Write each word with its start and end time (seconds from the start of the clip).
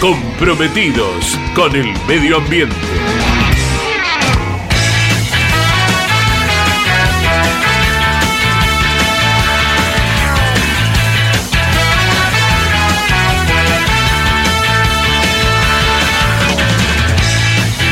comprometidos 0.00 1.38
con 1.54 1.76
el 1.76 1.86
medio 2.08 2.38
ambiente. 2.38 2.74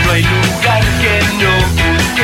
No 0.07 0.13
hay 0.13 0.23
lugar 0.23 0.83
que 1.03 1.21
no 1.37 1.51
busques. 1.75 2.19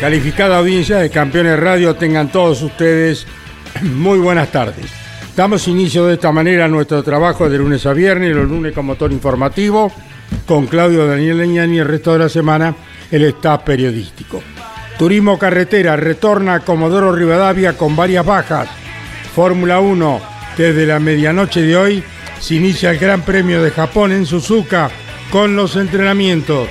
Calificada 0.00 0.58
audiencia 0.58 0.98
de 0.98 1.10
Campeones 1.10 1.58
Radio, 1.58 1.96
tengan 1.96 2.28
todos 2.30 2.62
ustedes 2.62 3.26
muy 3.82 4.20
buenas 4.20 4.52
tardes. 4.52 5.07
Damos 5.38 5.68
inicio 5.68 6.04
de 6.04 6.14
esta 6.14 6.32
manera 6.32 6.64
a 6.64 6.68
nuestro 6.68 7.00
trabajo 7.04 7.48
de 7.48 7.58
lunes 7.58 7.86
a 7.86 7.92
viernes, 7.92 8.34
los 8.34 8.48
lunes 8.48 8.72
con 8.72 8.86
motor 8.86 9.12
informativo, 9.12 9.92
con 10.44 10.66
Claudio 10.66 11.06
Daniel 11.06 11.38
Leñani 11.38 11.76
y 11.76 11.78
el 11.78 11.86
resto 11.86 12.12
de 12.12 12.18
la 12.18 12.28
semana 12.28 12.74
el 13.08 13.22
staff 13.22 13.62
periodístico. 13.62 14.42
Turismo 14.98 15.38
Carretera 15.38 15.94
retorna 15.94 16.54
a 16.54 16.60
Comodoro 16.64 17.12
Rivadavia 17.12 17.78
con 17.78 17.94
varias 17.94 18.26
bajas. 18.26 18.68
Fórmula 19.32 19.78
1, 19.78 20.20
desde 20.56 20.86
la 20.86 20.98
medianoche 20.98 21.62
de 21.62 21.76
hoy 21.76 22.02
se 22.40 22.56
inicia 22.56 22.90
el 22.90 22.98
Gran 22.98 23.22
Premio 23.22 23.62
de 23.62 23.70
Japón 23.70 24.10
en 24.10 24.26
Suzuka 24.26 24.90
con 25.30 25.54
los 25.54 25.76
entrenamientos. 25.76 26.68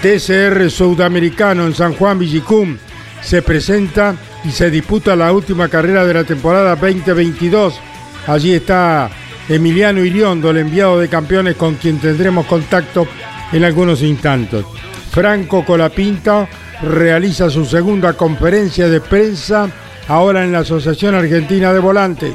TCR 0.00 0.70
Sudamericano 0.70 1.66
en 1.66 1.74
San 1.74 1.94
Juan 1.94 2.20
Villicum 2.20 2.78
se 3.20 3.42
presenta 3.42 4.14
y 4.44 4.50
se 4.50 4.70
disputa 4.70 5.16
la 5.16 5.32
última 5.32 5.68
carrera 5.68 6.04
de 6.04 6.14
la 6.14 6.24
temporada 6.24 6.76
2022. 6.76 7.80
Allí 8.26 8.52
está 8.52 9.10
Emiliano 9.48 10.04
Iriondo, 10.04 10.50
el 10.50 10.58
enviado 10.58 11.00
de 11.00 11.08
campeones 11.08 11.56
con 11.56 11.74
quien 11.76 11.98
tendremos 11.98 12.46
contacto 12.46 13.06
en 13.52 13.64
algunos 13.64 14.02
instantes. 14.02 14.64
Franco 15.10 15.64
Colapinta 15.64 16.48
realiza 16.82 17.48
su 17.50 17.64
segunda 17.64 18.14
conferencia 18.14 18.88
de 18.88 19.00
prensa 19.00 19.70
ahora 20.08 20.44
en 20.44 20.52
la 20.52 20.60
Asociación 20.60 21.14
Argentina 21.14 21.72
de 21.72 21.78
Volantes. 21.78 22.32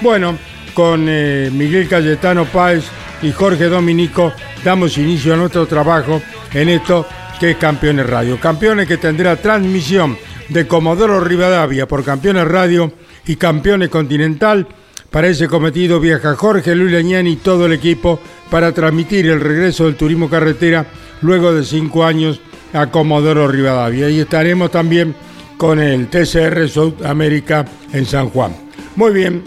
Bueno, 0.00 0.36
con 0.74 1.06
eh, 1.08 1.50
Miguel 1.52 1.88
Cayetano 1.88 2.44
Páez 2.44 2.84
y 3.22 3.32
Jorge 3.32 3.64
Dominico 3.64 4.32
damos 4.64 4.96
inicio 4.98 5.34
a 5.34 5.36
nuestro 5.36 5.66
trabajo 5.66 6.22
en 6.52 6.68
esto 6.68 7.06
que 7.38 7.52
es 7.52 7.56
Campeones 7.56 8.06
Radio. 8.08 8.38
Campeones 8.40 8.88
que 8.88 8.96
tendrá 8.96 9.36
transmisión 9.36 10.16
de 10.48 10.66
Comodoro 10.66 11.20
Rivadavia 11.20 11.86
por 11.86 12.04
Campeones 12.04 12.46
Radio 12.46 12.92
y 13.26 13.36
Campeones 13.36 13.88
Continental. 13.88 14.66
Para 15.10 15.28
ese 15.28 15.48
cometido 15.48 16.00
viaja 16.00 16.34
Jorge 16.34 16.74
Luis 16.74 16.92
Leñani 16.92 17.32
y 17.32 17.36
todo 17.36 17.66
el 17.66 17.72
equipo 17.72 18.20
para 18.50 18.72
transmitir 18.72 19.26
el 19.26 19.40
regreso 19.40 19.84
del 19.84 19.96
turismo 19.96 20.28
carretera 20.28 20.86
luego 21.22 21.52
de 21.54 21.64
cinco 21.64 22.04
años 22.04 22.40
a 22.72 22.90
Comodoro 22.90 23.48
Rivadavia. 23.48 24.10
Y 24.10 24.20
estaremos 24.20 24.70
también 24.70 25.14
con 25.56 25.80
el 25.80 26.08
TCR 26.08 26.68
Sudamérica 26.68 27.64
en 27.92 28.04
San 28.04 28.30
Juan. 28.30 28.54
Muy 28.96 29.12
bien, 29.12 29.42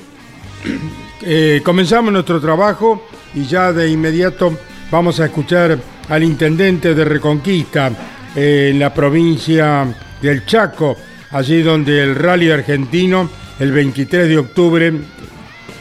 eh, 1.22 1.62
comenzamos 1.64 2.12
nuestro 2.12 2.40
trabajo 2.42 3.06
y 3.34 3.46
ya 3.46 3.72
de 3.72 3.90
inmediato 3.90 4.58
vamos 4.90 5.20
a 5.20 5.26
escuchar 5.26 5.78
al 6.10 6.24
intendente 6.24 6.94
de 6.94 7.06
Reconquista 7.06 7.92
eh, 8.36 8.70
en 8.72 8.80
la 8.80 8.94
provincia 8.94 9.88
del 10.22 10.46
Chaco, 10.46 10.98
allí 11.32 11.62
donde 11.62 12.04
el 12.04 12.16
rally 12.16 12.52
argentino 12.52 13.30
el 13.60 13.72
23 13.72 14.28
de 14.28 14.38
octubre 14.38 14.94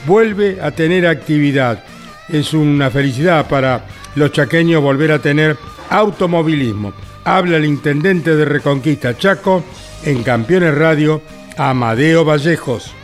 vuelve 0.07 0.59
a 0.61 0.71
tener 0.71 1.07
actividad. 1.07 1.83
Es 2.29 2.55
una 2.55 2.91
felicidad 2.91 3.49
para 3.49 3.85
los 4.15 4.33
chaqueños 4.33 4.83
volver 4.83 5.13
a 5.13 5.19
tener 5.19 5.57
automovilismo. 5.89 6.93
Habla 7.25 7.57
el 7.57 7.65
intendente 7.65 8.35
de 8.37 8.45
Reconquista 8.45 9.17
Chaco 9.17 9.65
en 10.05 10.23
Campeones 10.23 10.75
Radio, 10.75 11.23
Amadeo 11.57 12.25
Vallejos. 12.25 12.95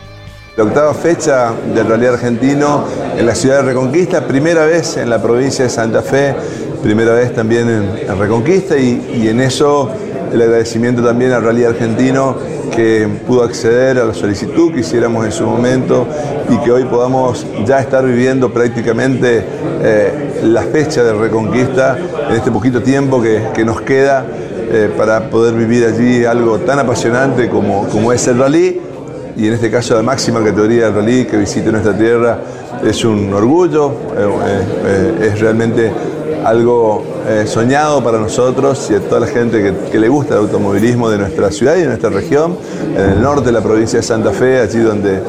La 0.57 0.65
octava 0.65 0.95
fecha 0.95 1.53
del 1.75 1.87
Rally 1.87 2.07
Argentino 2.07 2.83
en 3.15 3.27
la 3.27 3.35
ciudad 3.35 3.57
de 3.57 3.63
Reconquista, 3.65 4.27
primera 4.27 4.65
vez 4.65 4.97
en 4.97 5.11
la 5.11 5.21
provincia 5.21 5.65
de 5.65 5.71
Santa 5.71 6.01
Fe, 6.01 6.35
primera 6.83 7.13
vez 7.13 7.35
también 7.35 7.69
en, 7.69 8.19
Reconquista 8.19 8.75
y, 8.79 9.29
en 9.29 9.43
eso 9.43 9.91
el 10.33 10.41
agradecimiento 10.41 11.05
también 11.05 11.33
al 11.33 11.45
Rally 11.45 11.65
Argentino 11.65 12.37
que 12.75 13.07
pudo 13.27 13.43
acceder 13.43 13.99
a 13.99 14.07
la 14.07 14.15
solicitud 14.15 14.73
que 14.73 14.81
hiciéramos 14.81 15.27
en 15.27 15.33
su 15.33 15.45
momento 15.45 16.07
y 16.49 16.57
que 16.65 16.73
hoy 16.73 16.85
podamos 16.85 17.45
ya 17.67 17.81
estar 17.81 18.03
viviendo 18.07 18.51
prácticamente 18.51 19.45
eh, 19.83 20.41
la 20.43 20.63
fecha 20.63 21.05
de 21.05 21.13
Reconquista 21.13 21.99
en 22.31 22.35
este 22.35 22.51
poquito 22.51 22.83
tiempo 22.83 23.21
que, 23.21 23.63
nos 23.63 23.83
queda 23.83 24.25
eh, 24.73 24.91
para 24.97 25.29
poder 25.29 25.53
vivir 25.53 25.85
allí 25.85 26.25
algo 26.25 26.61
tan 26.61 26.79
apasionante 26.79 27.51
como 27.51 28.11
es 28.11 28.27
el 28.27 28.39
rally 28.39 28.81
y 29.37 29.47
en 29.47 29.55
este 29.55 29.71
caso 29.71 29.95
la 29.95 30.03
máxima 30.03 30.43
categoría 30.43 30.87
del 30.87 30.95
rally 30.95 31.25
que 31.27 31.37
visite 31.37 31.71
nuestra 31.71 31.97
tierra 31.97 32.39
es 32.85 33.05
un 33.05 33.33
orgullo, 33.33 33.91
eh, 34.17 34.29
eh, 34.85 35.31
es 35.33 35.41
realmente 35.41 35.93
algo 36.45 37.05
eh, 37.29 37.45
soñado 37.47 38.03
para 38.05 38.19
nosotros 38.19 38.89
y 38.91 38.95
a 38.95 39.01
toda 39.01 39.21
la 39.21 39.27
gente 39.27 39.75
que, 39.91 39.99
le 39.99 40.09
gusta 40.09 40.35
el 40.35 40.41
automovilismo 40.41 41.11
de 41.11 41.19
nuestra 41.19 41.51
ciudad 41.51 41.77
y 41.77 41.81
de 41.81 41.87
nuestra 41.87 42.11
región, 42.11 42.57
en 42.95 43.11
el 43.13 43.21
norte 43.21 43.47
de 43.47 43.53
la 43.53 43.63
provincia 43.63 43.99
de 43.99 44.03
Santa 44.03 44.31
Fe, 44.31 44.61
allí 44.61 44.79
donde 44.79 45.21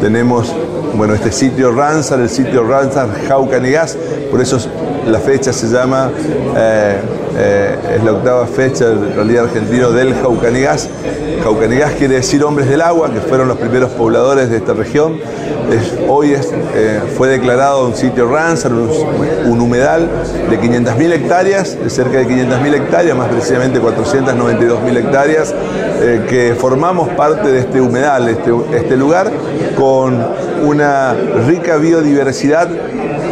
tenemos 0.00 0.52
bueno, 0.94 1.14
este 1.14 1.32
sitio 1.32 1.72
Ransar, 1.72 2.20
el 2.20 2.28
sitio 2.28 2.64
Ransar 2.64 3.08
Jaucanegas, 3.28 3.96
por 4.30 4.40
eso 4.40 4.58
la 5.06 5.18
fecha 5.18 5.52
se 5.52 5.68
llama, 5.68 6.10
eh, 6.56 7.00
eh, 7.36 7.76
es 7.96 8.04
la 8.04 8.12
octava 8.12 8.46
fecha 8.46 8.88
del 8.88 9.14
rally 9.14 9.36
argentino 9.36 9.90
del 9.90 10.14
Jaucanegas. 10.14 10.88
Jaucanegas 11.42 11.92
quiere 11.94 12.14
decir 12.14 12.44
hombres 12.44 12.68
del 12.68 12.80
agua, 12.80 13.12
que 13.12 13.20
fueron 13.20 13.48
los 13.48 13.58
primeros 13.58 13.90
pobladores 13.90 14.48
de 14.48 14.58
esta 14.58 14.74
región. 14.74 15.18
Hoy 16.08 16.34
eh, 16.34 17.00
fue 17.16 17.28
declarado 17.28 17.86
un 17.86 17.96
sitio 17.96 18.30
Ransar, 18.30 18.72
un, 18.72 18.88
un 19.46 19.60
humedal 19.60 20.08
de 20.48 20.60
500.000 20.60 21.12
hectáreas, 21.12 21.82
de 21.82 21.90
cerca 21.90 22.18
de 22.18 22.28
500.000 22.28 22.74
hectáreas, 22.74 23.16
más 23.16 23.28
precisamente 23.28 23.80
492.000 23.80 24.96
hectáreas, 24.98 25.54
eh, 26.00 26.26
que 26.28 26.54
formamos 26.54 27.08
parte 27.10 27.50
de 27.50 27.60
este 27.60 27.80
humedal, 27.80 28.28
este, 28.28 28.52
este 28.74 28.96
lugar, 28.96 29.30
con 29.76 30.24
una 30.64 31.14
rica 31.46 31.76
biodiversidad 31.76 32.68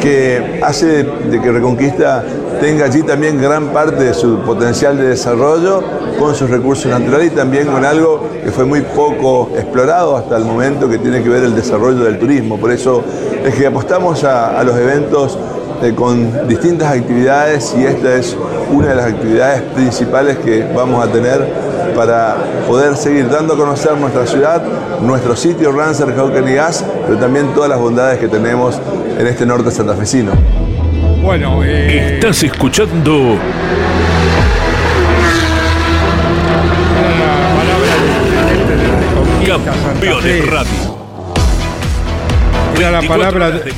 que 0.00 0.60
hace 0.64 0.86
de, 0.86 1.04
de 1.04 1.40
que 1.40 1.52
Reconquista 1.52 2.24
tenga 2.60 2.84
allí 2.84 3.02
también 3.02 3.40
gran 3.40 3.68
parte 3.68 4.04
de 4.04 4.14
su 4.14 4.38
potencial 4.40 4.96
de 4.98 5.08
desarrollo 5.08 5.82
con 6.18 6.34
sus 6.34 6.50
recursos 6.50 6.90
naturales 6.90 7.32
y 7.32 7.34
también 7.34 7.66
con 7.66 7.84
algo 7.84 8.20
que 8.44 8.50
fue 8.50 8.66
muy 8.66 8.82
poco 8.82 9.50
explorado 9.56 10.16
hasta 10.16 10.36
el 10.36 10.44
momento 10.44 10.88
que 10.88 10.98
tiene 10.98 11.22
que 11.22 11.30
ver 11.30 11.42
el 11.44 11.54
desarrollo 11.54 12.04
del 12.04 12.18
turismo. 12.18 12.58
Por 12.58 12.70
eso 12.70 13.02
es 13.42 13.54
que 13.54 13.66
apostamos 13.66 14.24
a, 14.24 14.62
los 14.62 14.76
eventos 14.76 15.38
eh, 15.82 15.94
con 15.94 16.46
distintas 16.46 16.92
actividades 16.94 17.74
y 17.78 17.84
esta 17.84 18.14
es 18.14 18.36
una 18.70 18.88
de 18.88 18.94
las 18.96 19.06
actividades 19.06 19.62
principales 19.74 20.36
que 20.38 20.70
vamos 20.74 21.02
a 21.02 21.10
tener 21.10 21.48
para 21.96 22.36
poder 22.68 22.94
seguir 22.96 23.30
dando 23.30 23.54
a 23.54 23.56
conocer 23.56 23.96
nuestra 23.96 24.26
ciudad, 24.26 24.62
nuestro 25.00 25.34
sitio 25.34 25.72
Rancer, 25.72 26.14
Cauquenes 26.14 26.50
y 26.50 26.54
Gas, 26.54 26.84
pero 27.06 27.18
también 27.18 27.54
todas 27.54 27.70
las 27.70 27.78
bondades 27.78 28.18
que 28.18 28.28
tenemos 28.28 28.78
en 29.18 29.26
este 29.26 29.46
norte 29.46 29.70
santafesino. 29.70 30.32
Bueno, 31.20 31.62
eh... 31.62 32.14
estás 32.14 32.42
escuchando 32.42 33.38
Campeones 39.58 40.46
Radio. 40.46 40.70
Era 42.76 42.90
la 42.90 43.02
palabra 43.02 43.50
de, 43.50 43.74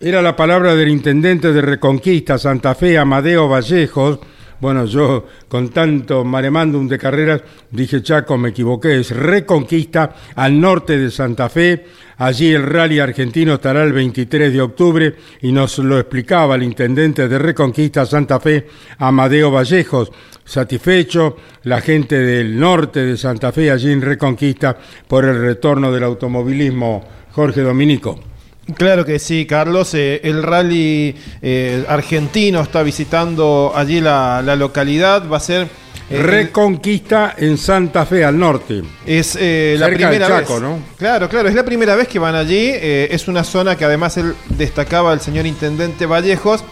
era 0.00 0.22
la 0.22 0.34
palabra 0.34 0.74
del 0.74 0.88
intendente 0.88 1.52
de 1.52 1.60
Reconquista 1.60 2.38
Santa 2.38 2.74
Fe, 2.74 2.98
Amadeo 2.98 3.48
Vallejos. 3.48 4.18
Bueno, 4.60 4.86
yo 4.86 5.26
con 5.48 5.68
tanto 5.68 6.24
maremándum 6.24 6.88
de 6.88 6.98
carreras 6.98 7.42
dije, 7.70 8.02
Chaco, 8.02 8.38
me 8.38 8.50
equivoqué, 8.50 9.00
es 9.00 9.10
Reconquista 9.10 10.14
al 10.34 10.60
norte 10.60 10.98
de 10.98 11.10
Santa 11.10 11.48
Fe. 11.48 11.84
Allí 12.18 12.54
el 12.54 12.62
rally 12.62 12.98
argentino 12.98 13.54
estará 13.54 13.82
el 13.82 13.92
23 13.92 14.52
de 14.52 14.60
octubre 14.62 15.14
y 15.42 15.52
nos 15.52 15.78
lo 15.78 15.98
explicaba 15.98 16.54
el 16.54 16.62
intendente 16.62 17.28
de 17.28 17.38
Reconquista 17.38 18.06
Santa 18.06 18.40
Fe, 18.40 18.66
Amadeo 18.98 19.50
Vallejos 19.50 20.10
satisfecho 20.46 21.36
la 21.64 21.80
gente 21.80 22.16
del 22.18 22.58
norte 22.58 23.04
de 23.04 23.16
Santa 23.16 23.52
Fe, 23.52 23.70
allí 23.70 23.90
en 23.90 24.00
Reconquista, 24.00 24.78
por 25.06 25.24
el 25.24 25.40
retorno 25.40 25.92
del 25.92 26.04
automovilismo. 26.04 27.04
Jorge 27.32 27.60
Dominico. 27.60 28.35
Claro 28.74 29.04
que 29.04 29.18
sí, 29.18 29.46
Carlos. 29.46 29.94
Eh, 29.94 30.20
el 30.24 30.42
rally 30.42 31.14
eh, 31.40 31.84
argentino 31.88 32.60
está 32.60 32.82
visitando 32.82 33.72
allí 33.74 34.00
la, 34.00 34.42
localidad. 34.56 35.28
Va 35.28 35.36
a 35.36 35.40
ser. 35.40 35.68
Eh, 36.08 36.22
Reconquista 36.22 37.34
en 37.36 37.58
Santa 37.58 38.06
Fe, 38.06 38.24
al 38.24 38.38
norte. 38.38 38.82
Es 39.04 39.34
la 39.34 39.88
primera 39.88 40.28
Chaco, 40.28 40.54
vez. 40.54 40.62
¿no? 40.62 40.78
Claro, 40.96 41.28
claro, 41.28 41.48
es 41.48 41.54
la 41.54 41.64
primera 41.64 41.96
vez 41.96 42.06
que 42.06 42.18
van 42.18 42.34
allí. 42.34 42.70
es 42.72 43.26
una 43.26 43.42
zona 43.42 43.76
que 43.76 43.84
además 43.84 44.16
él 44.16 44.34
destacaba 44.50 45.12
el 45.12 45.20
señor 45.20 45.46
intendente 45.46 46.06
Vallejos 46.06 46.62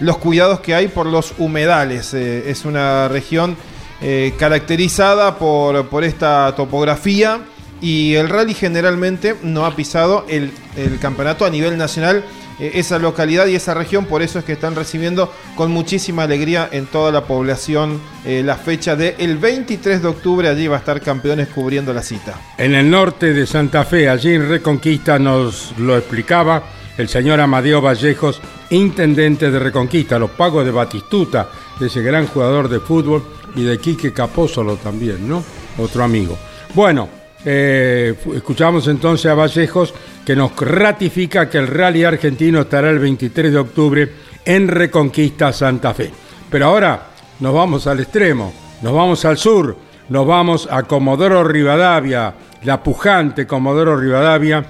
los 0.00 0.16
cuidados 0.18 0.60
que 0.60 0.74
hay 0.74 0.88
por 0.88 1.06
los 1.06 1.34
humedales. 1.38 2.12
Eh, 2.14 2.50
es 2.50 2.64
una 2.64 3.06
región 3.08 3.56
eh, 4.00 4.32
caracterizada 4.38 5.38
por, 5.38 5.88
por, 5.88 6.04
esta 6.04 6.54
topografía 6.56 7.40
y 7.80 8.14
el 8.14 8.28
rally 8.28 8.54
generalmente 8.54 9.36
no 9.42 9.64
ha 9.66 9.74
pisado 9.74 10.26
el, 10.28 10.52
campeonato 11.00 11.44
a 11.44 11.50
nivel 11.50 11.76
nacional. 11.78 12.24
Eh, 12.58 12.72
esa 12.74 12.98
localidad 12.98 13.46
y 13.46 13.54
esa 13.54 13.72
región, 13.72 14.04
por 14.04 14.20
eso 14.20 14.38
es 14.38 14.44
que 14.44 14.52
están 14.52 14.74
recibiendo 14.74 15.32
con 15.56 15.70
muchísima 15.70 16.24
alegría 16.24 16.68
en 16.70 16.86
toda 16.86 17.10
la 17.10 17.24
población 17.24 18.00
la 18.24 18.56
fecha 18.56 18.96
del 18.96 19.38
23 19.38 20.02
de 20.02 20.08
octubre. 20.08 20.48
Allí 20.48 20.68
va 20.68 20.76
a 20.76 20.80
estar 20.80 21.00
campeones 21.00 21.48
cubriendo 21.48 21.94
la 21.94 22.02
cita. 22.02 22.38
En 22.58 22.74
el 22.74 22.90
norte 22.90 23.32
de 23.32 23.46
Santa 23.46 23.84
Fe, 23.84 24.10
allí 24.10 24.34
en 24.34 24.48
Reconquista, 24.48 25.18
nos 25.18 25.72
lo 25.78 25.96
explicaba 25.96 26.62
el 26.98 27.08
señor 27.08 27.40
Amadeo 27.40 27.80
Vallejos, 27.80 28.42
intendente 28.68 29.50
de 29.50 29.58
Reconquista, 29.58 30.18
los 30.18 30.32
pagos 30.32 30.66
de 30.66 30.70
Batistuta, 30.70 31.48
de 31.78 31.86
ese 31.86 32.02
gran 32.02 32.26
jugador 32.26 32.68
de 32.68 32.78
fútbol, 32.78 33.24
y 33.54 33.64
de 33.64 33.78
Quique 33.78 34.12
Capósolo 34.12 34.76
también, 34.76 35.28
¿no? 35.28 35.42
Otro 35.78 36.04
amigo. 36.04 36.36
Bueno, 36.74 37.08
eh, 37.44 38.14
escuchamos 38.34 38.86
entonces 38.88 39.30
a 39.30 39.34
Vallejos 39.34 39.94
que 40.24 40.36
nos 40.36 40.54
ratifica 40.56 41.48
que 41.48 41.58
el 41.58 41.66
rally 41.66 42.04
argentino 42.04 42.60
estará 42.60 42.90
el 42.90 42.98
23 42.98 43.52
de 43.52 43.58
octubre 43.58 44.12
en 44.44 44.68
Reconquista 44.68 45.52
Santa 45.52 45.94
Fe. 45.94 46.10
Pero 46.50 46.66
ahora 46.66 47.08
nos 47.40 47.54
vamos 47.54 47.86
al 47.86 48.00
extremo, 48.00 48.52
nos 48.82 48.92
vamos 48.92 49.24
al 49.24 49.38
sur, 49.38 49.76
nos 50.08 50.26
vamos 50.26 50.68
a 50.70 50.82
Comodoro 50.82 51.44
Rivadavia, 51.44 52.34
la 52.64 52.82
pujante 52.82 53.46
Comodoro 53.46 53.96
Rivadavia, 53.96 54.64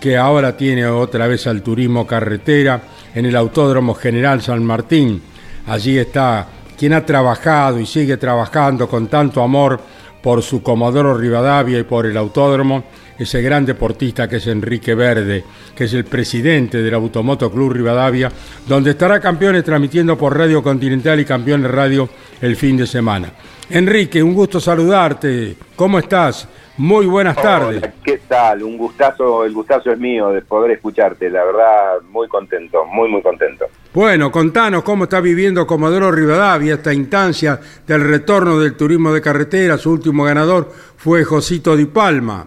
que 0.00 0.16
ahora 0.16 0.56
tiene 0.56 0.86
otra 0.86 1.26
vez 1.26 1.46
al 1.46 1.62
turismo 1.62 2.06
carretera 2.06 2.80
en 3.14 3.26
el 3.26 3.36
Autódromo 3.36 3.94
General 3.94 4.42
San 4.42 4.64
Martín. 4.64 5.22
Allí 5.66 5.98
está 5.98 6.46
quien 6.76 6.92
ha 6.92 7.06
trabajado 7.06 7.80
y 7.80 7.86
sigue 7.86 8.16
trabajando 8.16 8.88
con 8.88 9.08
tanto 9.08 9.42
amor 9.42 9.80
por 10.26 10.42
su 10.42 10.60
Comodoro 10.60 11.16
Rivadavia 11.16 11.78
y 11.78 11.84
por 11.84 12.04
el 12.04 12.16
autódromo, 12.16 12.82
ese 13.16 13.40
gran 13.42 13.64
deportista 13.64 14.28
que 14.28 14.38
es 14.38 14.48
Enrique 14.48 14.92
Verde, 14.96 15.44
que 15.72 15.84
es 15.84 15.94
el 15.94 16.04
presidente 16.04 16.82
del 16.82 16.94
Automoto 16.94 17.48
Club 17.48 17.74
Rivadavia, 17.74 18.32
donde 18.66 18.90
estará 18.90 19.20
campeones 19.20 19.62
transmitiendo 19.62 20.18
por 20.18 20.36
Radio 20.36 20.64
Continental 20.64 21.20
y 21.20 21.24
Campeones 21.24 21.70
Radio 21.70 22.08
el 22.40 22.56
fin 22.56 22.76
de 22.76 22.88
semana. 22.88 23.30
Enrique, 23.70 24.20
un 24.20 24.34
gusto 24.34 24.58
saludarte. 24.58 25.54
¿Cómo 25.76 26.00
estás? 26.00 26.48
Muy 26.76 27.06
buenas 27.06 27.36
tardes. 27.36 27.84
¿Qué 28.02 28.18
tal? 28.26 28.64
Un 28.64 28.78
gustazo, 28.78 29.44
el 29.44 29.52
gustazo 29.52 29.92
es 29.92 29.98
mío 30.00 30.30
de 30.30 30.42
poder 30.42 30.72
escucharte, 30.72 31.30
la 31.30 31.44
verdad, 31.44 32.00
muy 32.10 32.26
contento, 32.26 32.84
muy, 32.84 33.08
muy 33.08 33.22
contento. 33.22 33.66
Bueno, 33.96 34.30
contanos 34.30 34.82
cómo 34.82 35.04
está 35.04 35.22
viviendo 35.22 35.66
Comodoro 35.66 36.12
Rivadavia 36.12 36.74
esta 36.74 36.92
instancia 36.92 37.58
del 37.86 38.06
retorno 38.06 38.60
del 38.60 38.76
turismo 38.76 39.10
de 39.10 39.22
carretera. 39.22 39.78
Su 39.78 39.90
último 39.90 40.22
ganador 40.22 40.68
fue 40.98 41.24
Josito 41.24 41.74
Di 41.74 41.86
Palma. 41.86 42.46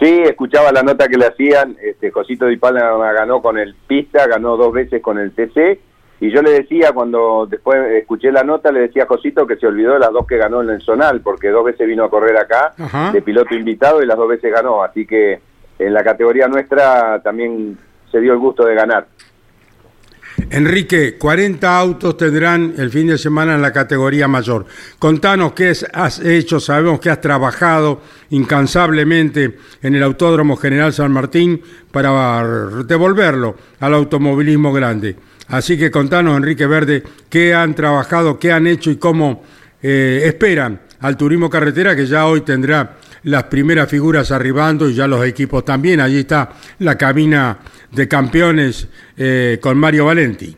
Sí, 0.00 0.22
escuchaba 0.24 0.72
la 0.72 0.82
nota 0.82 1.06
que 1.06 1.18
le 1.18 1.26
hacían. 1.26 1.76
Este, 1.80 2.10
Josito 2.10 2.46
Di 2.46 2.56
Palma 2.56 3.12
ganó 3.12 3.40
con 3.40 3.58
el 3.58 3.76
Pista, 3.86 4.26
ganó 4.26 4.56
dos 4.56 4.72
veces 4.72 5.00
con 5.00 5.20
el 5.20 5.30
TC 5.30 5.78
y 6.18 6.32
yo 6.32 6.42
le 6.42 6.50
decía, 6.50 6.90
cuando 6.90 7.46
después 7.48 7.92
escuché 7.92 8.32
la 8.32 8.42
nota, 8.42 8.72
le 8.72 8.80
decía 8.80 9.04
a 9.04 9.06
Josito 9.06 9.46
que 9.46 9.54
se 9.54 9.68
olvidó 9.68 9.92
de 9.92 10.00
las 10.00 10.10
dos 10.10 10.26
que 10.26 10.36
ganó 10.36 10.62
en 10.62 10.70
el 10.70 10.82
Zonal, 10.82 11.20
porque 11.20 11.50
dos 11.50 11.64
veces 11.64 11.86
vino 11.86 12.02
a 12.02 12.10
correr 12.10 12.36
acá 12.36 12.74
de 13.12 13.22
piloto 13.22 13.54
invitado 13.54 14.02
y 14.02 14.06
las 14.06 14.16
dos 14.16 14.26
veces 14.26 14.52
ganó. 14.52 14.82
Así 14.82 15.06
que 15.06 15.38
en 15.78 15.94
la 15.94 16.02
categoría 16.02 16.48
nuestra 16.48 17.22
también 17.22 17.78
se 18.10 18.18
dio 18.18 18.32
el 18.32 18.40
gusto 18.40 18.64
de 18.64 18.74
ganar. 18.74 19.06
Enrique, 20.50 21.16
40 21.16 21.78
autos 21.78 22.16
tendrán 22.16 22.74
el 22.76 22.90
fin 22.90 23.06
de 23.06 23.18
semana 23.18 23.54
en 23.54 23.62
la 23.62 23.72
categoría 23.72 24.28
mayor. 24.28 24.66
Contanos 24.98 25.52
qué 25.52 25.72
has 25.92 26.20
hecho, 26.20 26.60
sabemos 26.60 27.00
que 27.00 27.10
has 27.10 27.20
trabajado 27.20 28.02
incansablemente 28.30 29.58
en 29.82 29.94
el 29.94 30.02
Autódromo 30.02 30.56
General 30.56 30.92
San 30.92 31.12
Martín 31.12 31.62
para 31.90 32.44
devolverlo 32.84 33.56
al 33.80 33.94
automovilismo 33.94 34.72
grande. 34.72 35.16
Así 35.48 35.78
que 35.78 35.90
contanos, 35.90 36.36
Enrique 36.36 36.66
Verde, 36.66 37.02
qué 37.28 37.54
han 37.54 37.74
trabajado, 37.74 38.38
qué 38.38 38.50
han 38.50 38.66
hecho 38.66 38.90
y 38.90 38.96
cómo 38.96 39.42
eh, 39.82 40.22
esperan 40.24 40.80
al 41.04 41.18
turismo 41.18 41.50
carretera, 41.50 41.94
que 41.94 42.06
ya 42.06 42.26
hoy 42.26 42.40
tendrá 42.40 42.92
las 43.24 43.44
primeras 43.44 43.90
figuras 43.90 44.32
arribando 44.32 44.88
y 44.88 44.94
ya 44.94 45.06
los 45.06 45.22
equipos 45.26 45.62
también. 45.62 46.00
Allí 46.00 46.20
está 46.20 46.52
la 46.78 46.96
cabina 46.96 47.58
de 47.92 48.08
campeones 48.08 48.88
eh, 49.18 49.58
con 49.60 49.76
Mario 49.76 50.06
Valenti. 50.06 50.56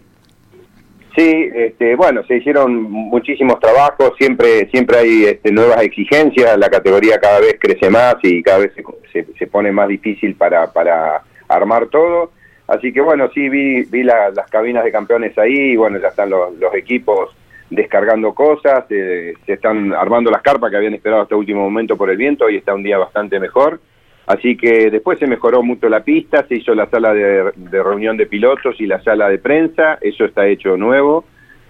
Sí, 1.17 1.51
este, 1.53 1.97
bueno, 1.97 2.23
se 2.29 2.37
hicieron 2.37 2.81
muchísimos 2.81 3.59
trabajos, 3.59 4.13
siempre 4.19 4.69
siempre 4.71 4.99
hay 4.99 5.25
este, 5.25 5.51
nuevas 5.51 5.83
exigencias, 5.83 6.57
la 6.57 6.69
categoría 6.69 7.19
cada 7.19 7.41
vez 7.41 7.57
crece 7.59 7.91
más 7.91 8.15
y 8.23 8.41
cada 8.41 8.59
vez 8.59 8.73
se, 9.13 9.47
pone 9.49 9.73
más 9.73 9.89
difícil 9.89 10.37
para, 10.37 10.73
para 10.73 11.23
armar 11.49 11.87
todo. 11.87 12.31
Así 12.69 12.93
que 12.93 13.01
bueno, 13.01 13.31
sí, 13.35 13.49
vi, 13.49 13.83
vi 13.85 14.05
las 14.05 14.49
cabinas 14.49 14.85
de 14.85 14.93
campeones 14.93 15.37
ahí, 15.39 15.73
y 15.73 15.77
bueno, 15.77 15.99
ya 15.99 16.09
están 16.09 16.31
los, 16.31 16.53
equipos 16.75 17.35
descargando 17.71 18.35
cosas, 18.35 18.85
eh, 18.91 19.35
se 19.45 19.53
están 19.55 19.93
armando 19.93 20.31
las 20.31 20.43
carpas 20.43 20.71
que 20.71 20.77
habían 20.77 20.95
esperado 20.95 21.23
hasta 21.23 21.37
último 21.37 21.63
momento 21.63 21.97
por 21.97 22.11
el 22.11 22.17
viento, 22.17 22.49
y 22.49 22.57
está 22.57 22.75
un 22.75 22.83
día 22.83 22.99
bastante 22.99 23.41
mejor. 23.41 23.81
Así 24.27 24.57
que 24.57 24.91
después 24.91 25.19
se 25.19 25.27
mejoró 25.27 25.63
mucho 25.63 25.89
la 25.89 26.03
pista, 26.03 26.45
se 26.49 26.57
hizo 26.57 26.75
la 26.75 26.91
sala 26.91 27.15
de, 27.15 27.53
reunión 27.71 28.17
de 28.17 28.27
pilotos 28.27 28.81
y 28.81 28.87
la 28.87 29.01
sala 29.03 29.29
de 29.29 29.39
prensa, 29.39 29.99
eso 30.01 30.25
está 30.25 30.47
hecho 30.49 30.77
nuevo. 30.77 31.25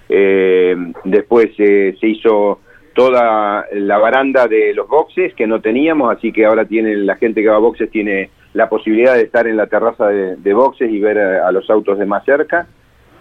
Eh, 0.08 0.74
después 1.04 1.48
eh, 1.58 1.94
se 2.00 2.06
hizo 2.06 2.60
toda 2.94 3.66
la 3.72 3.98
baranda 3.98 4.46
de 4.48 4.72
los 4.72 4.88
boxes 4.88 5.34
que 5.34 5.46
no 5.46 5.60
teníamos, 5.60 6.16
así 6.16 6.32
que 6.32 6.46
ahora 6.46 6.64
tiene 6.64 6.96
la 6.96 7.16
gente 7.16 7.42
que 7.42 7.48
va 7.48 7.56
a 7.56 7.58
boxes 7.58 7.90
tiene 7.90 8.30
la 8.56 8.70
posibilidad 8.70 9.14
de 9.14 9.22
estar 9.22 9.46
en 9.46 9.58
la 9.58 9.66
terraza 9.66 10.08
de, 10.08 10.54
boxes 10.54 10.90
y 10.90 10.98
ver 10.98 11.18
a, 11.18 11.52
los 11.52 11.68
autos 11.68 11.98
de 11.98 12.06
más 12.06 12.24
cerca. 12.24 12.66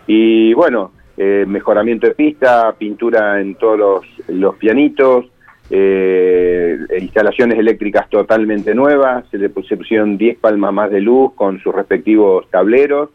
Y 0.07 0.53
bueno, 0.53 0.93
eh, 1.17 1.45
mejoramiento 1.47 2.07
de 2.07 2.15
pista, 2.15 2.73
pintura 2.77 3.39
en 3.39 3.55
todos 3.55 4.05
los, 4.27 4.55
pianitos, 4.55 5.25
eh, 5.69 6.77
instalaciones 6.99 7.57
eléctricas 7.57 8.09
totalmente 8.09 8.75
nuevas, 8.75 9.25
se 9.31 9.37
le 9.37 9.49
pusieron 9.49 10.17
10 10.17 10.37
palmas 10.39 10.73
más 10.73 10.91
de 10.91 11.01
luz 11.01 11.33
con 11.35 11.59
sus 11.61 11.73
respectivos 11.73 12.49
tableros, 12.49 13.09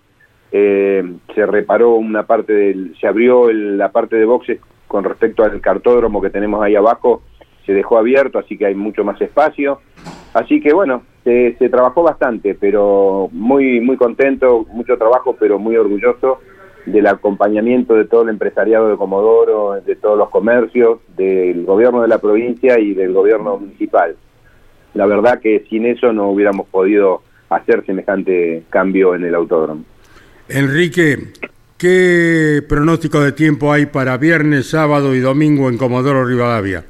eh, 0.52 1.04
se 1.35 1.47
reparó 1.47 1.95
una 1.95 2.25
parte 2.25 2.52
del, 2.52 2.97
se 3.00 3.07
abrió 3.07 3.52
la 3.52 3.92
parte 3.92 4.16
de 4.16 4.25
boxes 4.25 4.61
con 4.88 5.04
respecto 5.04 5.45
al 5.45 5.61
cartódromo 5.61 6.21
que 6.21 6.30
tenemos 6.30 6.62
ahí 6.62 6.75
abajo, 6.75 7.23
se 7.64 7.73
dejó 7.73 7.99
abierto, 7.99 8.38
así 8.38 8.57
que 8.57 8.66
hay 8.66 8.75
mucho 8.75 9.04
más 9.04 9.21
espacio. 9.21 9.80
Así 10.35 10.61
que 10.61 10.73
bueno, 10.73 11.02
se, 11.23 11.52
trabajó 11.71 12.02
bastante, 12.02 12.54
pero 12.54 13.28
muy 13.33 13.80
muy 13.80 13.97
contento, 13.97 14.66
mucho 14.73 14.97
trabajo, 14.97 15.37
pero 15.38 15.59
muy 15.59 15.76
orgulloso 15.76 16.40
del 16.87 17.06
acompañamiento 17.06 17.94
de 17.94 18.04
todo 18.04 18.22
el 18.22 18.30
empresariado 18.30 18.88
de 18.88 18.96
Comodoro, 18.96 19.80
de 19.80 19.96
todos 19.96 20.18
los 20.18 20.30
comercios, 20.30 21.00
del 21.16 21.64
gobierno 21.64 22.02
de 22.02 22.08
la 22.08 22.18
provincia 22.18 22.78
y 22.78 22.94
del 22.94 23.12
gobierno 23.12 23.58
municipal. 23.58 24.16
La 24.94 25.06
verdad 25.06 25.40
que 25.40 25.64
sin 25.68 25.87
eso 25.87 26.12
no 26.12 26.30
hubiéramos 26.30 26.66
podido 26.68 27.22
hacer 27.49 27.84
semejante 27.84 28.64
cambio 28.70 29.14
en 29.14 29.25
el 29.25 29.34
autódromo. 29.34 29.84
Enrique, 30.49 31.16
¿qué 31.78 32.62
pronóstico 32.68 33.20
de 33.20 33.32
tiempo 33.32 33.72
hay 33.72 33.87
para 33.87 34.16
viernes, 34.16 34.70
sábado 34.70 35.14
y 35.14 35.20
domingo 35.20 35.68
en 35.68 35.78
Comodoro 35.78 36.25
Rivadavia? 36.25 36.84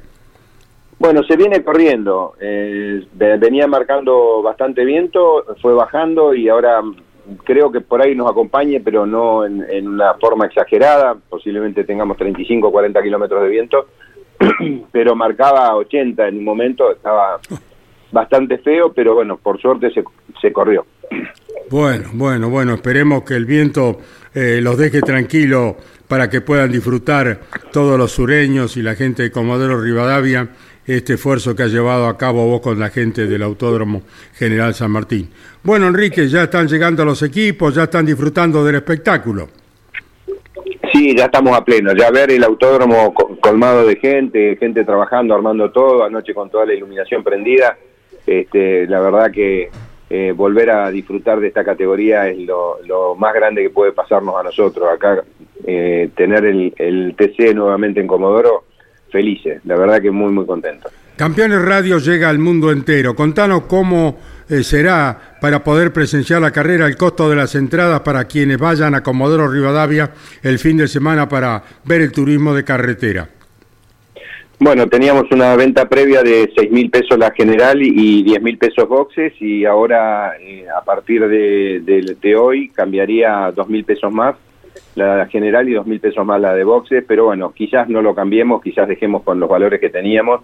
Bueno, 1.01 1.23
se 1.23 1.35
viene 1.35 1.63
corriendo. 1.63 2.35
Eh, 2.39 3.03
venía 3.13 3.67
marcando 3.67 4.43
bastante 4.43 4.85
viento, 4.85 5.45
fue 5.59 5.73
bajando 5.73 6.35
y 6.35 6.47
ahora 6.47 6.81
creo 7.43 7.71
que 7.71 7.81
por 7.81 8.01
ahí 8.01 8.15
nos 8.15 8.29
acompañe, 8.29 8.79
pero 8.79 9.05
no 9.05 9.45
en, 9.45 9.87
una 9.87 10.13
forma 10.15 10.45
exagerada. 10.45 11.15
Posiblemente 11.15 11.83
tengamos 11.83 12.17
35 12.17 12.67
o 12.67 12.71
40 12.71 13.01
kilómetros 13.01 13.43
de 13.43 13.49
viento, 13.49 13.87
pero 14.91 15.15
marcaba 15.15 15.75
80 15.75 16.27
en 16.27 16.37
un 16.37 16.43
momento. 16.43 16.91
Estaba 16.91 17.39
bastante 18.11 18.57
feo, 18.59 18.91
pero 18.93 19.15
bueno, 19.15 19.37
por 19.37 19.59
suerte 19.59 19.91
se, 19.91 20.03
se 20.41 20.51
corrió. 20.51 20.85
Bueno, 21.69 22.09
bueno, 22.13 22.49
bueno, 22.49 22.73
esperemos 22.73 23.23
que 23.23 23.35
el 23.35 23.45
viento 23.45 23.97
eh, 24.33 24.59
los 24.61 24.77
deje 24.77 25.01
tranquilo 25.01 25.77
para 26.07 26.29
que 26.29 26.41
puedan 26.41 26.71
disfrutar 26.71 27.39
todos 27.71 27.97
los 27.97 28.11
sureños 28.11 28.75
y 28.75 28.81
la 28.81 28.95
gente 28.95 29.23
de 29.23 29.31
Comodoro 29.31 29.79
Rivadavia 29.79 30.49
este 30.97 31.13
esfuerzo 31.13 31.55
que 31.55 31.63
ha 31.63 31.67
llevado 31.67 32.07
a 32.07 32.17
cabo 32.17 32.45
vos 32.45 32.61
con 32.61 32.79
la 32.79 32.89
gente 32.89 33.27
del 33.27 33.43
Autódromo 33.43 34.01
General 34.33 34.73
San 34.73 34.91
Martín. 34.91 35.29
Bueno, 35.63 35.87
Enrique, 35.87 36.27
ya 36.27 36.43
están 36.43 36.67
llegando 36.67 37.05
los 37.05 37.21
equipos, 37.23 37.75
ya 37.75 37.83
están 37.83 38.05
disfrutando 38.05 38.63
del 38.63 38.75
espectáculo. 38.75 39.47
Sí, 40.91 41.15
ya 41.15 41.25
estamos 41.25 41.55
a 41.55 41.63
pleno. 41.63 41.93
Ya 41.93 42.11
ver 42.11 42.31
el 42.31 42.43
autódromo 42.43 43.13
colmado 43.13 43.85
de 43.85 43.95
gente, 43.95 44.57
gente 44.57 44.83
trabajando, 44.83 45.33
armando 45.33 45.71
todo, 45.71 46.03
anoche 46.03 46.33
con 46.33 46.49
toda 46.49 46.65
la 46.65 46.73
iluminación 46.73 47.23
prendida. 47.23 47.77
Este, 48.25 48.87
la 48.87 48.99
verdad 48.99 49.31
que 49.31 49.69
eh, 50.09 50.33
volver 50.35 50.69
a 50.71 50.91
disfrutar 50.91 51.39
de 51.39 51.47
esta 51.47 51.63
categoría 51.63 52.27
es 52.27 52.37
lo, 52.39 53.15
más 53.17 53.33
grande 53.33 53.63
que 53.63 53.69
puede 53.69 53.93
pasarnos 53.93 54.35
a 54.35 54.43
nosotros. 54.43 54.89
Acá 54.91 55.23
eh, 55.65 56.09
tener 56.15 56.43
el, 56.45 56.73
el 56.77 57.15
TC 57.15 57.55
nuevamente 57.55 58.01
en 58.01 58.07
Comodoro 58.07 58.65
felices, 59.11 59.61
la 59.65 59.75
verdad 59.75 60.01
que 60.01 60.11
muy, 60.11 60.31
muy 60.31 60.45
contentos. 60.45 60.91
Campeones 61.15 61.61
Radio 61.61 61.99
llega 61.99 62.29
al 62.29 62.39
mundo 62.39 62.71
entero. 62.71 63.15
Contanos 63.15 63.65
cómo 63.65 64.17
eh, 64.49 64.63
será 64.63 65.37
para 65.39 65.63
poder 65.63 65.93
presenciar 65.93 66.41
la 66.41 66.51
carrera, 66.51 66.87
el 66.87 66.97
costo 66.97 67.29
de 67.29 67.35
las 67.35 67.53
entradas 67.53 68.01
para 68.01 68.25
quienes 68.25 68.57
vayan 68.57 68.95
a 68.95 69.03
Comodoro 69.03 69.47
Rivadavia 69.47 70.11
el 70.41 70.57
fin 70.57 70.77
de 70.77 70.87
semana 70.87 71.29
para 71.29 71.63
ver 71.85 72.01
el 72.01 72.11
turismo 72.11 72.53
de 72.53 72.63
carretera. 72.63 73.29
Bueno, 74.59 74.87
teníamos 74.87 75.31
una 75.31 75.55
venta 75.55 75.89
previa 75.89 76.21
de 76.21 76.51
6 76.55 76.71
mil 76.71 76.91
pesos 76.91 77.17
la 77.17 77.31
general 77.31 77.81
y 77.81 78.21
10 78.23 78.41
mil 78.43 78.57
pesos 78.57 78.87
boxes 78.87 79.33
y 79.39 79.65
ahora 79.65 80.33
eh, 80.39 80.65
a 80.69 80.83
partir 80.83 81.27
de, 81.27 82.15
de, 82.19 82.35
hoy 82.35 82.69
cambiaría 82.69 83.45
a 83.45 83.51
2 83.51 83.69
mil 83.69 83.83
pesos 83.85 84.11
más 84.11 84.35
la 84.95 85.25
general 85.27 85.69
y 85.69 85.73
dos 85.73 85.87
mil 85.87 85.99
pesos 85.99 86.25
más 86.25 86.41
la 86.41 86.53
de 86.53 86.63
boxe, 86.63 87.01
pero 87.01 87.25
bueno, 87.25 87.53
quizás 87.53 87.87
no 87.89 88.01
lo 88.01 88.13
cambiemos, 88.13 88.61
quizás 88.61 88.87
dejemos 88.87 89.23
con 89.23 89.39
los 89.39 89.49
valores 89.49 89.79
que 89.79 89.89
teníamos 89.89 90.41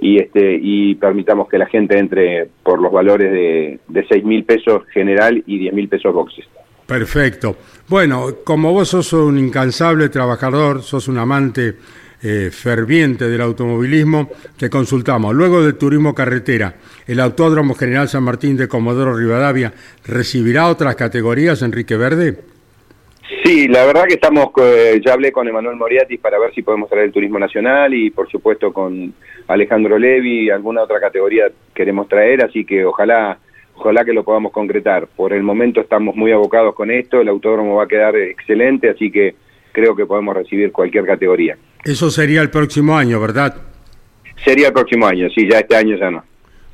y 0.00 0.18
este 0.18 0.58
y 0.60 0.96
permitamos 0.96 1.48
que 1.48 1.58
la 1.58 1.66
gente 1.66 1.98
entre 1.98 2.48
por 2.62 2.80
los 2.80 2.92
valores 2.92 3.30
de, 3.30 3.78
de 3.86 4.06
seis 4.08 4.24
mil 4.24 4.44
pesos 4.44 4.82
general 4.92 5.42
y 5.46 5.58
diez 5.58 5.72
mil 5.72 5.88
pesos 5.88 6.12
boxes. 6.12 6.44
Perfecto. 6.86 7.56
Bueno, 7.88 8.26
como 8.44 8.72
vos 8.72 8.88
sos 8.88 9.12
un 9.14 9.38
incansable 9.38 10.08
trabajador, 10.10 10.82
sos 10.82 11.08
un 11.08 11.16
amante 11.16 11.76
eh, 12.22 12.50
ferviente 12.50 13.28
del 13.28 13.40
automovilismo, 13.40 14.28
te 14.58 14.68
consultamos. 14.68 15.34
Luego 15.34 15.62
del 15.62 15.76
turismo 15.76 16.14
carretera, 16.14 16.74
¿el 17.06 17.20
Autódromo 17.20 17.74
General 17.74 18.08
San 18.08 18.24
Martín 18.24 18.56
de 18.56 18.68
Comodoro 18.68 19.16
Rivadavia 19.16 19.72
recibirá 20.06 20.66
otras 20.66 20.94
categorías, 20.96 21.62
Enrique 21.62 21.96
Verde? 21.96 22.36
Sí, 23.42 23.68
la 23.68 23.86
verdad 23.86 24.04
que 24.04 24.14
estamos, 24.14 24.48
eh, 24.62 25.00
ya 25.04 25.14
hablé 25.14 25.32
con 25.32 25.48
Emanuel 25.48 25.76
Moriatis 25.76 26.20
para 26.20 26.38
ver 26.38 26.52
si 26.54 26.62
podemos 26.62 26.90
traer 26.90 27.06
el 27.06 27.12
turismo 27.12 27.38
nacional 27.38 27.94
y 27.94 28.10
por 28.10 28.30
supuesto 28.30 28.72
con 28.72 29.14
Alejandro 29.48 29.98
Levi, 29.98 30.50
alguna 30.50 30.82
otra 30.82 31.00
categoría 31.00 31.46
queremos 31.74 32.06
traer, 32.08 32.44
así 32.44 32.66
que 32.66 32.84
ojalá, 32.84 33.38
ojalá 33.76 34.04
que 34.04 34.12
lo 34.12 34.24
podamos 34.24 34.52
concretar. 34.52 35.06
Por 35.06 35.32
el 35.32 35.42
momento 35.42 35.80
estamos 35.80 36.14
muy 36.14 36.32
abocados 36.32 36.74
con 36.74 36.90
esto, 36.90 37.20
el 37.20 37.28
autódromo 37.28 37.76
va 37.76 37.84
a 37.84 37.88
quedar 37.88 38.14
excelente, 38.16 38.90
así 38.90 39.10
que 39.10 39.34
creo 39.72 39.96
que 39.96 40.04
podemos 40.04 40.36
recibir 40.36 40.70
cualquier 40.70 41.06
categoría. 41.06 41.56
Eso 41.82 42.10
sería 42.10 42.42
el 42.42 42.50
próximo 42.50 42.96
año, 42.96 43.20
¿verdad? 43.20 43.56
Sería 44.44 44.68
el 44.68 44.72
próximo 44.74 45.06
año, 45.06 45.28
sí, 45.30 45.48
ya 45.50 45.60
este 45.60 45.76
año 45.76 45.96
ya 45.96 46.10
no. 46.10 46.24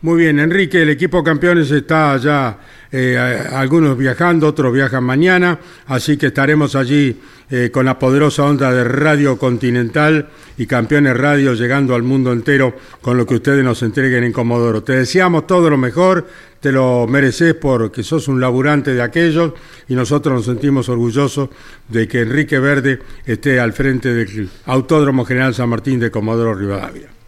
Muy 0.03 0.23
bien, 0.23 0.41
Enrique, 0.41 0.81
el 0.81 0.89
equipo 0.89 1.23
campeones 1.23 1.71
está 1.71 2.17
ya, 2.17 2.59
eh, 2.91 3.19
algunos 3.53 3.99
viajando, 3.99 4.49
otros 4.49 4.73
viajan 4.73 5.05
mañana, 5.05 5.59
así 5.89 6.17
que 6.17 6.29
estaremos 6.29 6.75
allí 6.75 7.21
eh, 7.51 7.71
con 7.71 7.85
la 7.85 7.99
poderosa 7.99 8.45
onda 8.45 8.73
de 8.73 8.83
Radio 8.83 9.37
Continental 9.37 10.31
y 10.57 10.67
Campeones 10.67 11.15
Radio 11.19 11.53
llegando 11.53 11.95
al 11.95 12.03
mundo 12.03 12.33
entero 12.33 12.75
con 13.03 13.19
lo 13.19 13.27
que 13.27 13.35
ustedes 13.35 13.63
nos 13.63 13.83
entreguen 13.83 14.25
en 14.25 14.33
Comodoro. 14.33 14.83
Te 14.83 14.95
deseamos 14.95 15.47
todo 15.47 15.69
lo 15.69 15.77
mejor, 15.77 16.27
te 16.61 16.73
lo 16.73 17.07
mereces 17.07 17.53
porque 17.53 18.03
sos 18.03 18.27
un 18.27 18.41
laburante 18.41 18.95
de 18.95 19.03
aquellos 19.03 19.53
y 19.87 19.95
nosotros 19.95 20.35
nos 20.35 20.47
sentimos 20.47 20.89
orgullosos 20.89 21.51
de 21.89 22.09
que 22.09 22.23
Enrique 22.23 22.59
Verde 22.59 23.01
esté 23.27 23.61
al 23.61 23.75
frente 23.75 24.15
del 24.15 24.49
Autódromo 24.65 25.27
General 25.27 25.53
San 25.53 25.69
Martín 25.69 26.01
de 26.01 26.11
Comodoro 26.11 26.55
Rivadavia. 26.55 27.20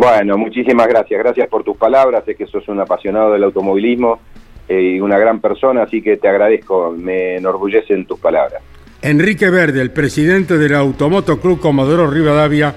Bueno, 0.00 0.38
muchísimas 0.38 0.88
gracias. 0.88 1.20
Gracias 1.20 1.46
por 1.50 1.62
tus 1.62 1.76
palabras. 1.76 2.24
Sé 2.24 2.34
que 2.34 2.46
sos 2.46 2.66
un 2.68 2.80
apasionado 2.80 3.34
del 3.34 3.44
automovilismo 3.44 4.18
eh, 4.66 4.94
y 4.94 5.00
una 5.00 5.18
gran 5.18 5.40
persona, 5.42 5.82
así 5.82 6.00
que 6.00 6.16
te 6.16 6.26
agradezco. 6.26 6.94
Me 6.96 7.36
enorgullecen 7.36 8.06
tus 8.06 8.18
palabras. 8.18 8.62
Enrique 9.02 9.50
Verde, 9.50 9.82
el 9.82 9.90
presidente 9.90 10.56
del 10.56 10.74
Automoto 10.74 11.38
Club 11.38 11.60
Comodoro 11.60 12.10
Rivadavia, 12.10 12.74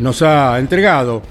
nos 0.00 0.22
ha 0.22 0.58
entregado 0.58 1.22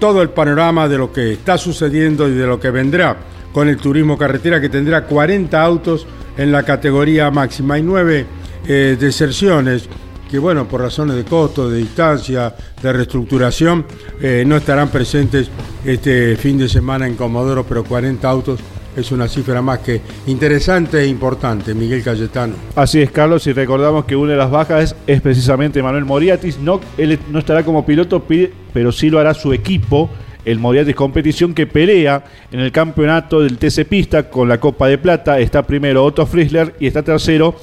todo 0.00 0.22
el 0.22 0.30
panorama 0.30 0.88
de 0.88 0.96
lo 0.96 1.12
que 1.12 1.34
está 1.34 1.58
sucediendo 1.58 2.26
y 2.26 2.32
de 2.32 2.46
lo 2.46 2.58
que 2.58 2.70
vendrá 2.70 3.18
con 3.52 3.68
el 3.68 3.76
turismo 3.76 4.16
carretera, 4.16 4.62
que 4.62 4.70
tendrá 4.70 5.04
40 5.04 5.62
autos 5.62 6.06
en 6.38 6.50
la 6.50 6.62
categoría 6.62 7.30
máxima 7.30 7.78
y 7.78 7.82
nueve 7.82 8.24
eh, 8.66 8.96
deserciones 8.98 9.90
que 10.30 10.38
bueno, 10.38 10.66
por 10.66 10.80
razones 10.80 11.16
de 11.16 11.24
costo, 11.24 11.70
de 11.70 11.78
distancia, 11.78 12.54
de 12.82 12.92
reestructuración, 12.92 13.86
eh, 14.20 14.44
no 14.46 14.56
estarán 14.56 14.88
presentes 14.88 15.50
este 15.84 16.36
fin 16.36 16.58
de 16.58 16.68
semana 16.68 17.06
en 17.06 17.14
Comodoro, 17.14 17.64
pero 17.64 17.84
40 17.84 18.28
autos 18.28 18.60
es 18.96 19.12
una 19.12 19.28
cifra 19.28 19.60
más 19.60 19.80
que 19.80 20.00
interesante 20.26 21.02
e 21.02 21.06
importante, 21.06 21.74
Miguel 21.74 22.02
Cayetano. 22.02 22.54
Así 22.74 23.00
es, 23.00 23.10
Carlos, 23.10 23.46
y 23.46 23.52
recordamos 23.52 24.06
que 24.06 24.16
una 24.16 24.32
de 24.32 24.38
las 24.38 24.50
bajas 24.50 24.96
es, 25.06 25.20
precisamente 25.20 25.82
Manuel 25.82 26.06
Moriatis. 26.06 26.58
No, 26.58 26.80
él 26.96 27.18
no 27.30 27.38
estará 27.38 27.62
como 27.62 27.84
piloto, 27.84 28.24
pero 28.72 28.92
sí 28.92 29.10
lo 29.10 29.18
hará 29.18 29.34
su 29.34 29.52
equipo, 29.52 30.10
el 30.44 30.58
Moriatis 30.58 30.94
Competición, 30.94 31.52
que 31.52 31.66
pelea 31.66 32.24
en 32.50 32.60
el 32.60 32.72
campeonato 32.72 33.40
del 33.40 33.58
TC 33.58 33.84
Pista 33.86 34.30
con 34.30 34.48
la 34.48 34.58
Copa 34.58 34.88
de 34.88 34.96
Plata. 34.96 35.38
Está 35.38 35.62
primero 35.66 36.02
Otto 36.02 36.24
Friesler 36.26 36.74
y 36.80 36.86
está 36.86 37.02
tercero 37.02 37.56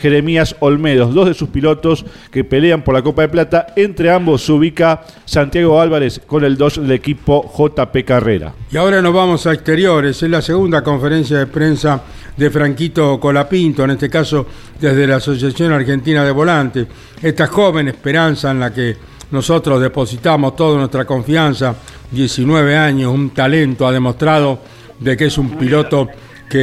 Jeremías 0.00 0.56
Olmedos, 0.60 1.14
dos 1.14 1.28
de 1.28 1.34
sus 1.34 1.50
pilotos 1.50 2.04
que 2.30 2.42
pelean 2.42 2.82
por 2.82 2.94
la 2.94 3.02
Copa 3.02 3.22
de 3.22 3.28
Plata. 3.28 3.66
Entre 3.76 4.10
ambos 4.10 4.44
se 4.44 4.52
ubica 4.52 5.02
Santiago 5.24 5.80
Álvarez 5.80 6.20
con 6.26 6.44
el 6.44 6.56
2 6.56 6.82
del 6.82 6.92
equipo 6.92 7.50
JP 7.56 8.04
Carrera. 8.04 8.54
Y 8.70 8.76
ahora 8.76 9.02
nos 9.02 9.12
vamos 9.12 9.46
a 9.46 9.52
exteriores. 9.52 10.22
Es 10.22 10.30
la 10.30 10.42
segunda 10.42 10.82
conferencia 10.82 11.38
de 11.38 11.46
prensa 11.46 12.02
de 12.36 12.50
Franquito 12.50 13.20
Colapinto, 13.20 13.84
en 13.84 13.90
este 13.90 14.08
caso 14.08 14.46
desde 14.80 15.06
la 15.06 15.16
Asociación 15.16 15.72
Argentina 15.72 16.24
de 16.24 16.30
Volantes. 16.30 16.86
Esta 17.22 17.46
joven 17.46 17.88
esperanza 17.88 18.50
en 18.50 18.60
la 18.60 18.72
que 18.72 18.96
nosotros 19.30 19.80
depositamos 19.80 20.56
toda 20.56 20.78
nuestra 20.78 21.04
confianza, 21.04 21.74
19 22.10 22.76
años, 22.76 23.12
un 23.12 23.30
talento, 23.30 23.86
ha 23.86 23.92
demostrado 23.92 24.60
de 24.98 25.16
que 25.16 25.26
es 25.26 25.38
un 25.38 25.50
piloto 25.50 26.08
que 26.50 26.58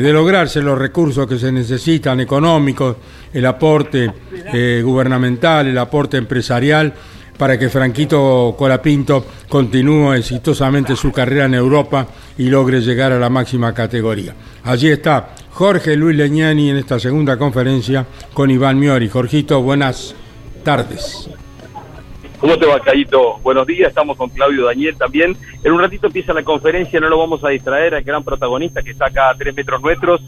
de 0.00 0.12
lograrse 0.12 0.62
los 0.62 0.78
recursos 0.78 1.26
que 1.26 1.36
se 1.36 1.50
necesitan 1.50 2.20
económicos, 2.20 2.96
el 3.32 3.44
aporte 3.44 4.08
eh, 4.32 4.80
gubernamental, 4.84 5.66
el 5.66 5.76
aporte 5.78 6.16
empresarial, 6.16 6.94
para 7.36 7.58
que 7.58 7.68
Franquito 7.68 8.54
Colapinto 8.56 9.26
continúe 9.48 10.12
exitosamente 10.14 10.94
su 10.94 11.10
carrera 11.10 11.46
en 11.46 11.54
Europa 11.54 12.06
y 12.38 12.44
logre 12.44 12.80
llegar 12.80 13.10
a 13.10 13.18
la 13.18 13.28
máxima 13.28 13.74
categoría. 13.74 14.32
Allí 14.62 14.88
está 14.88 15.34
Jorge 15.50 15.96
Luis 15.96 16.16
Leñani 16.16 16.70
en 16.70 16.76
esta 16.76 17.00
segunda 17.00 17.36
conferencia 17.36 18.06
con 18.32 18.48
Iván 18.48 18.78
Miori. 18.78 19.08
Jorgito, 19.08 19.60
buenas 19.60 20.14
tardes. 20.62 21.28
¿Cómo 22.42 22.58
te 22.58 22.66
va, 22.66 22.80
Caíto? 22.80 23.38
Buenos 23.44 23.68
días, 23.68 23.90
estamos 23.90 24.16
con 24.16 24.28
Claudio 24.28 24.64
Daniel 24.64 24.96
también. 24.98 25.36
En 25.62 25.70
un 25.70 25.78
ratito 25.78 26.08
empieza 26.08 26.32
la 26.32 26.42
conferencia, 26.42 26.98
no 26.98 27.08
lo 27.08 27.16
vamos 27.16 27.44
a 27.44 27.50
distraer 27.50 27.94
al 27.94 28.02
gran 28.02 28.24
protagonista 28.24 28.82
que 28.82 28.90
está 28.90 29.06
acá 29.06 29.30
a 29.30 29.36
tres 29.36 29.54
metros 29.54 29.80
nuestros, 29.80 30.20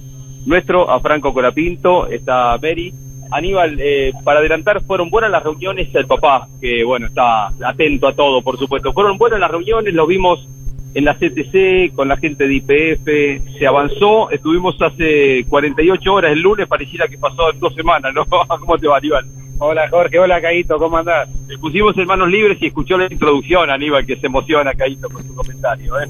nuestro, 0.46 0.88
a 0.88 1.00
Franco 1.00 1.34
Colapinto, 1.34 2.06
está 2.06 2.56
Mary, 2.62 2.94
Aníbal, 3.32 3.78
eh, 3.80 4.12
para 4.22 4.38
adelantar, 4.38 4.80
fueron 4.84 5.10
buenas 5.10 5.28
las 5.32 5.42
reuniones 5.42 5.92
el 5.92 6.06
papá, 6.06 6.46
que 6.60 6.84
bueno, 6.84 7.08
está 7.08 7.48
atento 7.48 8.06
a 8.06 8.14
todo, 8.14 8.42
por 8.42 8.58
supuesto. 8.58 8.92
Fueron 8.92 9.18
buenas 9.18 9.40
las 9.40 9.50
reuniones, 9.50 9.92
lo 9.92 10.06
vimos 10.06 10.48
en 10.94 11.04
la 11.06 11.16
CTC, 11.16 11.96
con 11.96 12.06
la 12.06 12.16
gente 12.16 12.46
de 12.46 12.54
IPF, 12.54 13.58
se 13.58 13.66
avanzó, 13.66 14.30
estuvimos 14.30 14.80
hace 14.80 15.44
48 15.48 16.14
horas 16.14 16.30
el 16.30 16.42
lunes, 16.42 16.68
pareciera 16.68 17.08
que 17.08 17.18
pasó 17.18 17.50
dos 17.54 17.74
semanas, 17.74 18.14
¿no? 18.14 18.24
¿Cómo 18.60 18.78
te 18.78 18.86
va, 18.86 18.98
Aníbal? 18.98 19.43
Hola 19.58 19.88
Jorge, 19.88 20.18
hola 20.18 20.40
Caito, 20.40 20.78
¿cómo 20.78 20.98
andás? 20.98 21.28
Le 21.46 21.56
pusimos 21.58 21.96
en 21.96 22.06
manos 22.06 22.28
libres 22.28 22.58
y 22.60 22.66
escuchó 22.66 22.98
la 22.98 23.06
introducción, 23.10 23.70
Aníbal, 23.70 24.04
que 24.04 24.16
se 24.16 24.26
emociona, 24.26 24.74
Caito, 24.74 25.08
con 25.08 25.24
su 25.24 25.34
comentario. 25.34 26.00
¿eh? 26.00 26.06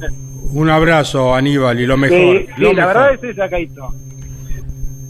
Un 0.53 0.71
abrazo, 0.71 1.35
Aníbal, 1.35 1.79
y 1.79 1.87
lo 1.87 1.97
mejor. 1.97 2.19
Sí, 2.19 2.47
lo 2.57 2.71
sí, 2.71 2.75
la 2.75 2.87
verdad 2.87 3.15
es 3.15 3.23
esa, 3.23 3.49
Caito. 3.49 3.89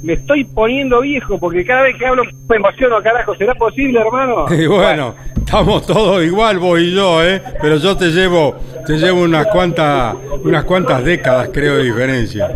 Me 0.03 0.15
estoy 0.15 0.45
poniendo 0.45 1.01
viejo 1.01 1.39
porque 1.39 1.65
cada 1.65 1.83
vez 1.83 1.97
que 1.97 2.07
hablo 2.07 2.25
me 2.49 2.57
emociono, 2.57 3.01
carajo. 3.03 3.35
¿Será 3.37 3.55
posible, 3.55 4.01
hermano? 4.01 4.47
Y 4.53 4.67
bueno, 4.67 5.15
estamos 5.37 5.87
todos 5.87 6.23
igual, 6.25 6.59
vos 6.59 6.81
y 6.81 6.93
yo, 6.93 7.25
¿eh? 7.25 7.41
Pero 7.63 7.77
yo 7.77 7.97
te 7.97 8.11
llevo, 8.11 8.57
te 8.85 8.99
llevo 8.99 9.23
unas 9.23 9.47
cuantas, 9.47 10.15
unas 10.43 10.65
cuantas 10.65 11.05
décadas, 11.05 11.51
creo, 11.53 11.77
de 11.77 11.85
diferencia. 11.85 12.55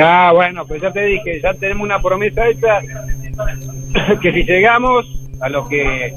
Ah, 0.00 0.32
bueno, 0.34 0.64
pues 0.66 0.80
ya 0.80 0.90
te 0.92 1.02
dije, 1.02 1.40
ya 1.42 1.52
tenemos 1.54 1.84
una 1.84 2.00
promesa 2.00 2.46
hecha 2.48 2.80
que 4.22 4.32
si 4.32 4.44
llegamos 4.44 5.06
a 5.40 5.48
lo 5.48 5.68
que 5.68 6.14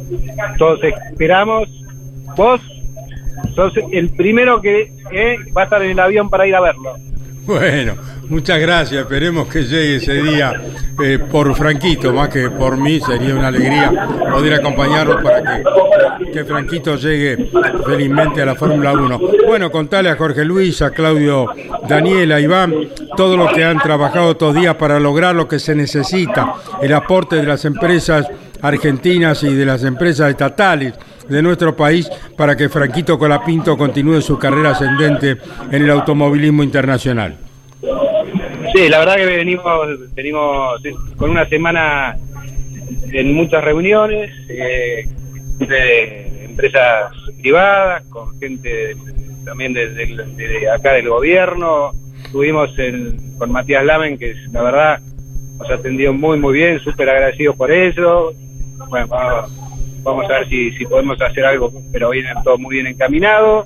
todos 0.57 0.83
esperamos, 0.83 1.69
vos 2.35 2.61
sos 3.55 3.73
el 3.91 4.09
primero 4.09 4.61
que 4.61 4.91
eh, 5.11 5.37
va 5.55 5.61
a 5.61 5.63
estar 5.65 5.81
en 5.83 5.91
el 5.91 5.99
avión 5.99 6.29
para 6.29 6.47
ir 6.47 6.55
a 6.55 6.61
verlo. 6.61 6.95
Bueno, 7.45 7.95
muchas 8.29 8.59
gracias. 8.59 9.01
Esperemos 9.01 9.47
que 9.47 9.63
llegue 9.63 9.95
ese 9.97 10.13
día 10.13 10.53
eh, 11.03 11.19
por 11.19 11.55
Franquito, 11.55 12.13
más 12.13 12.29
que 12.29 12.49
por 12.49 12.77
mí. 12.77 12.99
Sería 12.99 13.35
una 13.35 13.47
alegría 13.47 13.91
poder 14.31 14.53
acompañarlo 14.55 15.21
para 15.21 15.63
que, 16.17 16.31
que 16.31 16.45
Franquito 16.45 16.95
llegue 16.95 17.49
felizmente 17.85 18.41
a 18.41 18.45
la 18.45 18.55
Fórmula 18.55 18.93
1. 18.93 19.19
Bueno, 19.47 19.71
contale 19.71 20.09
a 20.09 20.15
Jorge 20.15 20.45
Luis, 20.45 20.81
a 20.81 20.91
Claudio, 20.91 21.47
Daniela, 21.87 22.39
Iván, 22.39 22.73
todo 23.17 23.35
lo 23.35 23.47
que 23.51 23.63
han 23.63 23.79
trabajado 23.79 24.31
estos 24.31 24.55
días 24.55 24.75
para 24.75 24.99
lograr 24.99 25.35
lo 25.35 25.47
que 25.47 25.59
se 25.59 25.75
necesita, 25.75 26.53
el 26.81 26.93
aporte 26.93 27.37
de 27.37 27.43
las 27.43 27.65
empresas 27.65 28.27
argentinas 28.61 29.41
y 29.43 29.53
de 29.53 29.65
las 29.65 29.83
empresas 29.83 30.29
estatales 30.29 30.93
de 31.29 31.41
nuestro 31.41 31.75
país 31.75 32.09
para 32.37 32.55
que 32.55 32.69
Franquito 32.69 33.17
Colapinto 33.17 33.77
continúe 33.77 34.21
su 34.21 34.37
carrera 34.37 34.71
ascendente 34.71 35.37
en 35.71 35.83
el 35.83 35.89
automovilismo 35.91 36.63
internacional. 36.63 37.37
Sí, 38.73 38.87
la 38.89 38.99
verdad 38.99 39.15
que 39.15 39.25
venimos, 39.25 40.13
venimos 40.15 40.81
con 41.17 41.31
una 41.31 41.45
semana 41.47 42.15
en 43.11 43.33
muchas 43.33 43.63
reuniones, 43.63 44.31
eh, 44.49 45.05
de 45.59 46.45
empresas 46.45 47.11
privadas, 47.41 48.03
con 48.09 48.37
gente 48.39 48.95
también 49.45 49.73
de, 49.73 49.89
de- 49.89 50.69
acá 50.73 50.93
del 50.93 51.09
gobierno. 51.09 51.91
Estuvimos 52.23 52.69
en- 52.79 53.37
con 53.37 53.51
Matías 53.51 53.83
Lamen, 53.83 54.17
que 54.17 54.33
la 54.51 54.61
verdad 54.61 54.99
nos 55.59 55.69
atendió 55.71 56.13
muy, 56.13 56.39
muy 56.39 56.53
bien, 56.53 56.79
súper 56.79 57.09
agradecidos 57.09 57.55
por 57.55 57.71
eso. 57.71 58.31
Bueno, 58.89 59.07
vamos, 60.03 60.25
a 60.29 60.39
ver 60.39 60.49
si, 60.49 60.71
si 60.71 60.85
podemos 60.85 61.21
hacer 61.21 61.45
algo, 61.45 61.71
pero 61.91 62.09
viene 62.11 62.29
todo 62.43 62.57
muy 62.57 62.75
bien 62.75 62.87
encaminado. 62.87 63.65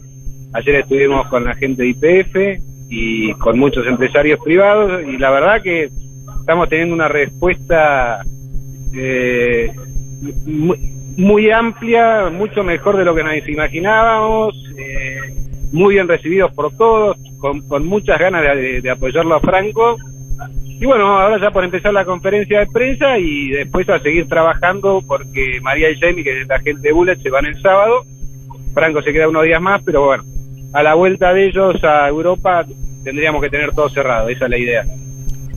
Ayer 0.54 0.76
estuvimos 0.76 1.28
con 1.28 1.44
la 1.44 1.54
gente 1.56 1.84
de 1.84 1.90
IPF 1.90 2.62
y 2.90 3.34
con 3.34 3.60
muchos 3.60 3.86
empresarios 3.88 4.40
privados 4.44 5.04
y 5.06 5.18
la 5.18 5.32
verdad 5.32 5.62
que 5.62 5.90
estamos 6.40 6.70
teniendo 6.70 6.96
una 6.96 7.08
respuesta 7.08 8.24
eh, 8.94 9.72
muy, 10.46 10.78
muy 11.18 11.52
amplia, 11.52 12.30
mucho 12.30 12.64
mejor 12.64 12.98
de 12.98 13.06
lo 13.06 13.16
que 13.16 13.24
nos 13.24 13.48
imaginábamos, 13.48 14.56
eh, 14.78 15.34
muy 15.72 15.96
bien 15.96 16.08
recibidos 16.08 16.54
por 16.54 16.72
todos, 16.78 17.18
con, 17.40 17.62
con 17.68 17.86
muchas 17.86 18.20
ganas 18.20 18.44
de 18.44 18.90
apoyarlo 18.90 19.36
a 19.36 19.40
Franco. 19.40 19.98
Y 20.80 20.86
bueno, 20.86 21.18
ahora 21.18 21.40
ya 21.40 21.52
por 21.52 21.64
empezar 21.64 21.94
la 21.94 22.04
conferencia 22.04 22.60
de 22.60 22.68
prensa 22.68 23.18
y 23.18 23.50
después 23.50 23.88
a 23.90 24.00
seguir 24.00 24.28
trabajando 24.28 25.02
porque 25.08 25.60
María 25.62 25.90
y 25.90 25.98
Jamie, 25.98 26.24
que 26.24 26.42
es 26.42 26.48
la 26.48 26.60
gente 26.60 26.90
de 26.90 26.94
Bullet, 26.94 27.16
se 27.18 27.30
van 27.30 27.46
el 27.46 27.60
sábado. 27.62 28.04
Franco 28.74 29.02
se 29.02 29.14
queda 29.14 29.30
unos 29.30 29.44
días 29.44 29.62
más, 29.62 29.82
pero 29.84 30.06
bueno, 30.06 30.24
a 30.74 30.84
la 30.84 30.94
vuelta 30.96 31.34
de 31.34 31.46
ellos 31.46 31.82
a 31.84 32.10
Europa 32.10 32.66
tendríamos 33.06 33.42
que 33.42 33.50
tener 33.50 33.72
todo 33.72 33.88
cerrado, 33.88 34.28
esa 34.28 34.46
es 34.46 34.52
la 34.52 34.58
idea. 34.58 34.86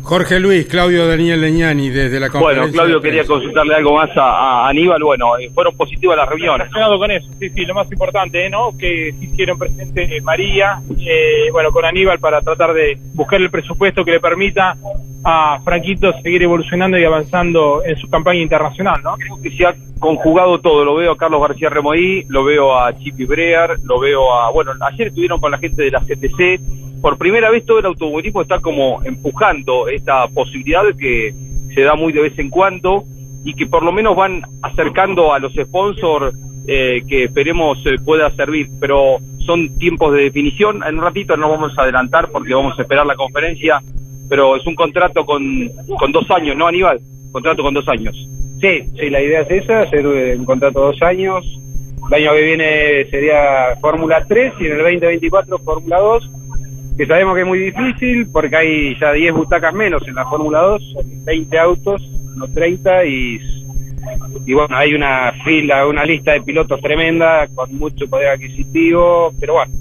Jorge 0.08 0.40
Luis, 0.40 0.66
Claudio 0.66 1.06
Daniel 1.06 1.38
Leñani, 1.38 1.90
desde 1.90 2.18
la 2.18 2.30
conferencia. 2.30 2.62
Bueno, 2.62 2.72
Claudio 2.72 3.00
quería 3.02 3.24
consultarle 3.24 3.74
algo 3.74 3.94
más 3.94 4.08
a, 4.16 4.64
a 4.64 4.68
Aníbal. 4.70 5.02
Bueno, 5.02 5.36
eh, 5.36 5.50
fueron 5.52 5.76
positivas 5.76 6.16
las 6.16 6.26
reuniones. 6.26 6.60
relacionado 6.60 6.98
con 6.98 7.10
eso, 7.10 7.28
sí, 7.38 7.50
sí, 7.50 7.66
lo 7.66 7.74
más 7.74 7.92
importante, 7.92 8.48
¿no? 8.48 8.70
Que 8.78 9.12
se 9.18 9.24
hicieron 9.26 9.58
presente 9.58 10.18
María, 10.22 10.80
eh, 10.98 11.50
bueno, 11.52 11.70
con 11.72 11.84
Aníbal 11.84 12.18
para 12.20 12.40
tratar 12.40 12.72
de 12.72 12.96
buscar 13.12 13.38
el 13.38 13.50
presupuesto 13.50 14.02
que 14.02 14.12
le 14.12 14.20
permita 14.20 14.76
a 15.24 15.60
Franquito 15.64 16.12
seguir 16.22 16.42
evolucionando 16.42 16.98
y 16.98 17.04
avanzando 17.04 17.82
en 17.84 17.96
su 17.96 18.08
campaña 18.08 18.40
internacional, 18.40 19.00
¿no? 19.02 19.16
Creo 19.16 19.40
que 19.42 19.50
se 19.50 19.66
ha 19.66 19.74
conjugado 19.98 20.60
todo. 20.60 20.84
Lo 20.84 20.94
veo 20.94 21.12
a 21.12 21.16
Carlos 21.16 21.40
García 21.40 21.70
Remoí, 21.70 22.24
lo 22.28 22.44
veo 22.44 22.78
a 22.78 22.96
Chipi 22.96 23.24
Brear, 23.24 23.76
lo 23.84 23.98
veo 24.00 24.32
a. 24.32 24.50
Bueno, 24.50 24.72
ayer 24.80 25.08
estuvieron 25.08 25.40
con 25.40 25.50
la 25.50 25.58
gente 25.58 25.82
de 25.82 25.90
la 25.90 26.00
CTC. 26.00 27.00
Por 27.00 27.18
primera 27.18 27.50
vez 27.50 27.64
todo 27.64 27.78
el 27.78 27.86
automovilismo 27.86 28.42
está 28.42 28.60
como 28.60 29.02
empujando 29.04 29.88
esta 29.88 30.26
posibilidad 30.28 30.82
que 30.98 31.34
se 31.74 31.82
da 31.82 31.94
muy 31.94 32.12
de 32.12 32.22
vez 32.22 32.38
en 32.38 32.50
cuando 32.50 33.04
y 33.44 33.54
que 33.54 33.66
por 33.66 33.84
lo 33.84 33.92
menos 33.92 34.16
van 34.16 34.42
acercando 34.62 35.32
a 35.32 35.38
los 35.38 35.52
sponsors 35.54 36.36
eh, 36.66 37.02
que 37.08 37.24
esperemos 37.24 37.78
eh, 37.86 37.96
pueda 38.04 38.30
servir. 38.32 38.68
Pero 38.80 39.18
son 39.46 39.78
tiempos 39.78 40.12
de 40.14 40.22
definición. 40.22 40.82
En 40.86 40.98
un 40.98 41.04
ratito 41.04 41.36
no 41.36 41.50
vamos 41.50 41.72
a 41.78 41.82
adelantar 41.82 42.30
porque 42.30 42.54
vamos 42.54 42.78
a 42.78 42.82
esperar 42.82 43.06
la 43.06 43.16
conferencia. 43.16 43.80
Pero 44.28 44.56
es 44.56 44.66
un 44.66 44.74
contrato 44.74 45.24
con, 45.24 45.70
con 45.98 46.12
dos 46.12 46.30
años, 46.30 46.56
¿no, 46.56 46.66
Aníbal? 46.66 47.00
Contrato 47.32 47.62
con 47.62 47.74
dos 47.74 47.88
años. 47.88 48.14
Sí, 48.60 48.82
sí, 48.98 49.10
la 49.10 49.22
idea 49.22 49.42
es 49.42 49.50
esa, 49.50 49.82
hacer 49.82 50.06
un 50.06 50.44
contrato 50.44 50.80
dos 50.80 51.00
años. 51.02 51.44
El 52.10 52.14
año 52.14 52.32
que 52.32 52.42
viene 52.42 53.04
sería 53.10 53.76
Fórmula 53.80 54.24
3 54.26 54.54
y 54.60 54.66
en 54.66 54.72
el 54.72 54.78
2024 54.78 55.58
Fórmula 55.58 55.98
2, 55.98 56.30
que 56.96 57.06
sabemos 57.06 57.34
que 57.34 57.42
es 57.42 57.46
muy 57.46 57.58
difícil 57.58 58.28
porque 58.32 58.56
hay 58.56 58.98
ya 58.98 59.12
10 59.12 59.34
butacas 59.34 59.74
menos 59.74 60.06
en 60.08 60.14
la 60.14 60.24
Fórmula 60.24 60.60
2, 60.60 60.92
son 60.92 61.24
20 61.24 61.58
autos, 61.58 62.02
no 62.34 62.48
30, 62.48 63.04
y, 63.04 63.38
y 64.46 64.52
bueno, 64.54 64.76
hay 64.76 64.94
una 64.94 65.32
fila, 65.44 65.86
una 65.86 66.04
lista 66.04 66.32
de 66.32 66.42
pilotos 66.42 66.80
tremenda 66.80 67.46
con 67.54 67.72
mucho 67.76 68.08
poder 68.08 68.30
adquisitivo, 68.30 69.32
pero 69.38 69.54
bueno, 69.54 69.72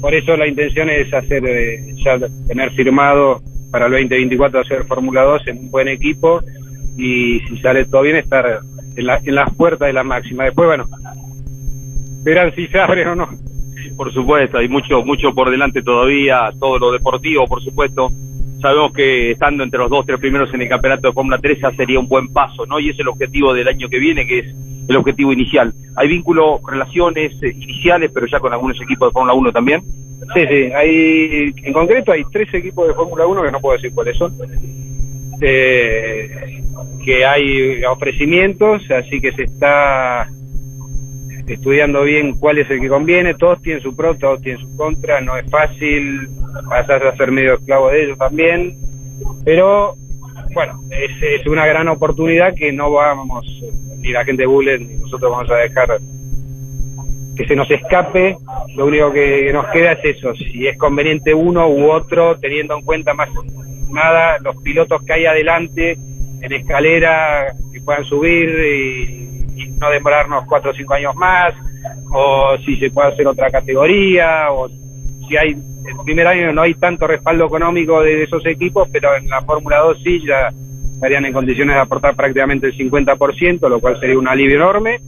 por 0.00 0.14
eso 0.14 0.36
la 0.36 0.46
intención 0.46 0.90
es 0.90 1.12
hacer, 1.12 1.42
eh, 1.46 1.94
ya 2.04 2.18
tener 2.46 2.70
firmado 2.72 3.40
para 3.76 3.86
el 3.88 3.92
2024 3.92 4.60
hacer 4.60 4.84
Fórmula 4.86 5.22
2 5.22 5.48
en 5.48 5.58
un 5.58 5.70
buen 5.70 5.86
equipo 5.88 6.40
y 6.96 7.40
si 7.40 7.58
sale 7.58 7.84
todo 7.84 8.00
bien 8.00 8.16
estar 8.16 8.60
en, 8.96 9.06
la- 9.06 9.20
en 9.22 9.34
las 9.34 9.54
puertas 9.54 9.86
de 9.88 9.92
la 9.92 10.02
máxima. 10.02 10.44
Después, 10.44 10.66
bueno, 10.66 10.86
verán 12.24 12.54
si 12.54 12.66
se 12.68 12.78
abren 12.80 13.08
o 13.08 13.14
no. 13.14 13.28
Por 13.98 14.10
supuesto, 14.14 14.56
hay 14.56 14.68
mucho, 14.70 15.02
mucho 15.04 15.34
por 15.34 15.50
delante 15.50 15.82
todavía, 15.82 16.50
todo 16.58 16.78
lo 16.78 16.90
deportivo, 16.90 17.46
por 17.46 17.62
supuesto. 17.62 18.10
Sabemos 18.62 18.94
que 18.94 19.32
estando 19.32 19.62
entre 19.62 19.78
los 19.78 19.90
dos, 19.90 20.06
tres 20.06 20.18
primeros 20.20 20.52
en 20.54 20.62
el 20.62 20.68
campeonato 20.70 21.08
de 21.08 21.12
Fórmula 21.12 21.36
3 21.38 21.58
ya 21.60 21.70
sería 21.72 22.00
un 22.00 22.08
buen 22.08 22.28
paso, 22.32 22.64
¿no? 22.64 22.80
Y 22.80 22.88
es 22.88 22.98
el 22.98 23.08
objetivo 23.08 23.52
del 23.52 23.68
año 23.68 23.90
que 23.90 23.98
viene, 23.98 24.26
que 24.26 24.38
es 24.38 24.54
el 24.88 24.96
objetivo 24.96 25.34
inicial. 25.34 25.74
Hay 25.96 26.08
vínculos, 26.08 26.60
relaciones 26.66 27.32
eh, 27.42 27.50
iniciales, 27.54 28.10
pero 28.14 28.26
ya 28.26 28.40
con 28.40 28.54
algunos 28.54 28.80
equipos 28.80 29.10
de 29.10 29.12
Fórmula 29.12 29.34
1 29.34 29.52
también. 29.52 29.82
Sí, 30.34 30.46
sí, 30.48 30.72
hay, 30.74 31.52
en 31.62 31.72
concreto 31.72 32.12
hay 32.12 32.24
tres 32.32 32.52
equipos 32.54 32.88
de 32.88 32.94
Fórmula 32.94 33.26
1 33.26 33.42
que 33.42 33.50
no 33.52 33.60
puedo 33.60 33.76
decir 33.76 33.92
cuáles 33.94 34.16
son, 34.16 34.32
eh, 35.40 36.62
que 37.04 37.24
hay 37.24 37.84
ofrecimientos, 37.84 38.82
así 38.90 39.20
que 39.20 39.32
se 39.32 39.44
está 39.44 40.28
estudiando 41.46 42.02
bien 42.02 42.32
cuál 42.38 42.58
es 42.58 42.68
el 42.70 42.80
que 42.80 42.88
conviene, 42.88 43.34
todos 43.34 43.62
tienen 43.62 43.82
su 43.82 43.94
pro, 43.94 44.16
todos 44.16 44.40
tienen 44.42 44.60
su 44.60 44.76
contra, 44.76 45.20
no 45.20 45.36
es 45.36 45.48
fácil, 45.50 46.28
pasar 46.68 47.06
a 47.06 47.16
ser 47.16 47.30
medio 47.30 47.54
esclavo 47.54 47.90
de 47.90 48.04
ellos 48.04 48.18
también, 48.18 48.76
pero 49.44 49.96
bueno, 50.54 50.80
es, 50.90 51.10
es 51.22 51.46
una 51.46 51.66
gran 51.66 51.88
oportunidad 51.88 52.54
que 52.54 52.72
no 52.72 52.90
vamos, 52.90 53.46
ni 53.98 54.10
la 54.10 54.24
gente 54.24 54.42
de 54.42 54.46
Bullet, 54.46 54.78
ni 54.78 54.96
nosotros 54.96 55.30
vamos 55.30 55.50
a 55.50 55.56
dejar 55.56 56.00
que 57.36 57.46
se 57.46 57.54
nos 57.54 57.70
escape, 57.70 58.36
lo 58.74 58.86
único 58.86 59.12
que 59.12 59.52
nos 59.52 59.66
queda 59.68 59.92
es 59.92 60.16
eso, 60.16 60.34
si 60.34 60.66
es 60.66 60.76
conveniente 60.78 61.34
uno 61.34 61.68
u 61.68 61.90
otro, 61.90 62.36
teniendo 62.38 62.76
en 62.76 62.82
cuenta 62.82 63.12
más 63.14 63.28
nada 63.90 64.38
los 64.40 64.56
pilotos 64.62 65.02
que 65.04 65.12
hay 65.12 65.26
adelante 65.26 65.98
en 66.40 66.52
escalera, 66.52 67.54
que 67.72 67.80
puedan 67.80 68.04
subir 68.04 68.48
y, 68.48 69.22
no 69.78 69.90
demorarnos 69.90 70.46
cuatro 70.46 70.70
o 70.70 70.74
cinco 70.74 70.94
años 70.94 71.14
más, 71.16 71.52
o 72.10 72.56
si 72.64 72.76
se 72.76 72.90
puede 72.90 73.08
hacer 73.08 73.26
otra 73.26 73.50
categoría, 73.50 74.50
o 74.50 74.68
si 75.28 75.36
hay, 75.36 75.50
el 75.50 75.96
primer 76.02 76.26
año 76.26 76.50
no 76.52 76.62
hay 76.62 76.72
tanto 76.74 77.06
respaldo 77.06 77.44
económico 77.44 78.00
de 78.00 78.22
esos 78.22 78.44
equipos, 78.46 78.88
pero 78.90 79.14
en 79.16 79.28
la 79.28 79.42
Fórmula 79.42 79.80
2 79.80 79.98
sí, 80.02 80.22
ya 80.26 80.50
estarían 80.94 81.26
en 81.26 81.34
condiciones 81.34 81.76
de 81.76 81.82
aportar 81.82 82.16
prácticamente 82.16 82.68
el 82.68 82.76
50%, 82.76 83.68
lo 83.68 83.80
cual 83.80 84.00
sería 84.00 84.18
un 84.18 84.28
alivio 84.28 84.56
enorme. 84.56 85.00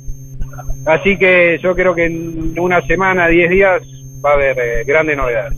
Así 0.89 1.19
que 1.19 1.59
yo 1.63 1.75
creo 1.75 1.95
que 1.95 2.07
en 2.07 2.59
una 2.59 2.81
semana, 2.81 3.29
10 3.29 3.51
días, 3.51 3.83
va 4.25 4.31
a 4.31 4.33
haber 4.33 4.59
eh, 4.59 4.85
grandes 4.87 5.19
novedades. 5.19 5.53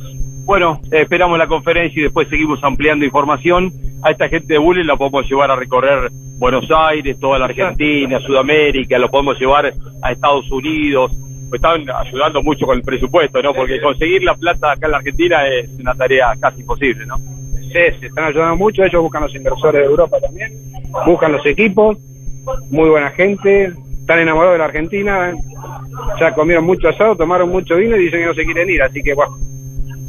Bueno, 0.44 0.80
esperamos 0.90 1.38
la 1.38 1.46
conferencia 1.46 2.00
y 2.00 2.02
después 2.02 2.28
seguimos 2.28 2.58
ampliando 2.64 3.04
información. 3.04 3.72
A 4.02 4.10
esta 4.10 4.28
gente 4.28 4.54
de 4.54 4.58
Bullying 4.58 4.86
la 4.86 4.96
podemos 4.96 5.30
llevar 5.30 5.52
a 5.52 5.54
recorrer 5.54 6.10
Buenos 6.36 6.68
Aires, 6.70 7.16
toda 7.20 7.38
la 7.38 7.44
Argentina, 7.44 8.18
Sudamérica, 8.18 8.98
lo 8.98 9.08
podemos 9.08 9.38
llevar 9.38 9.72
a 10.02 10.10
Estados 10.10 10.50
Unidos. 10.50 11.12
Pues 11.48 11.62
están 11.62 11.84
ayudando 11.88 12.42
mucho 12.42 12.66
con 12.66 12.78
el 12.78 12.82
presupuesto, 12.82 13.40
¿no? 13.40 13.54
Porque 13.54 13.80
conseguir 13.80 14.24
la 14.24 14.34
plata 14.34 14.72
acá 14.72 14.86
en 14.86 14.90
la 14.90 14.96
Argentina 14.98 15.46
es 15.46 15.70
una 15.78 15.94
tarea 15.94 16.34
casi 16.40 16.62
imposible, 16.62 17.06
¿no? 17.06 17.18
Sí, 17.18 18.00
se 18.00 18.06
están 18.06 18.24
ayudando 18.24 18.56
mucho. 18.56 18.82
Ellos 18.82 19.00
buscan 19.00 19.22
los 19.22 19.34
inversores 19.36 19.80
de 19.80 19.86
Europa 19.86 20.18
también, 20.20 20.52
buscan 21.06 21.30
los 21.30 21.46
equipos, 21.46 21.98
muy 22.70 22.88
buena 22.88 23.10
gente, 23.10 23.72
están 24.10 24.22
enamorados 24.22 24.54
de 24.54 24.58
la 24.58 24.64
Argentina, 24.64 25.32
ya 26.18 26.32
comieron 26.32 26.64
mucho 26.64 26.88
asado, 26.88 27.14
tomaron 27.14 27.48
mucho 27.48 27.76
vino 27.76 27.96
y 27.96 28.06
dicen 28.06 28.18
que 28.18 28.26
no 28.26 28.34
se 28.34 28.44
quieren 28.44 28.68
ir. 28.68 28.82
Así 28.82 29.00
que, 29.04 29.14
bueno, 29.14 29.38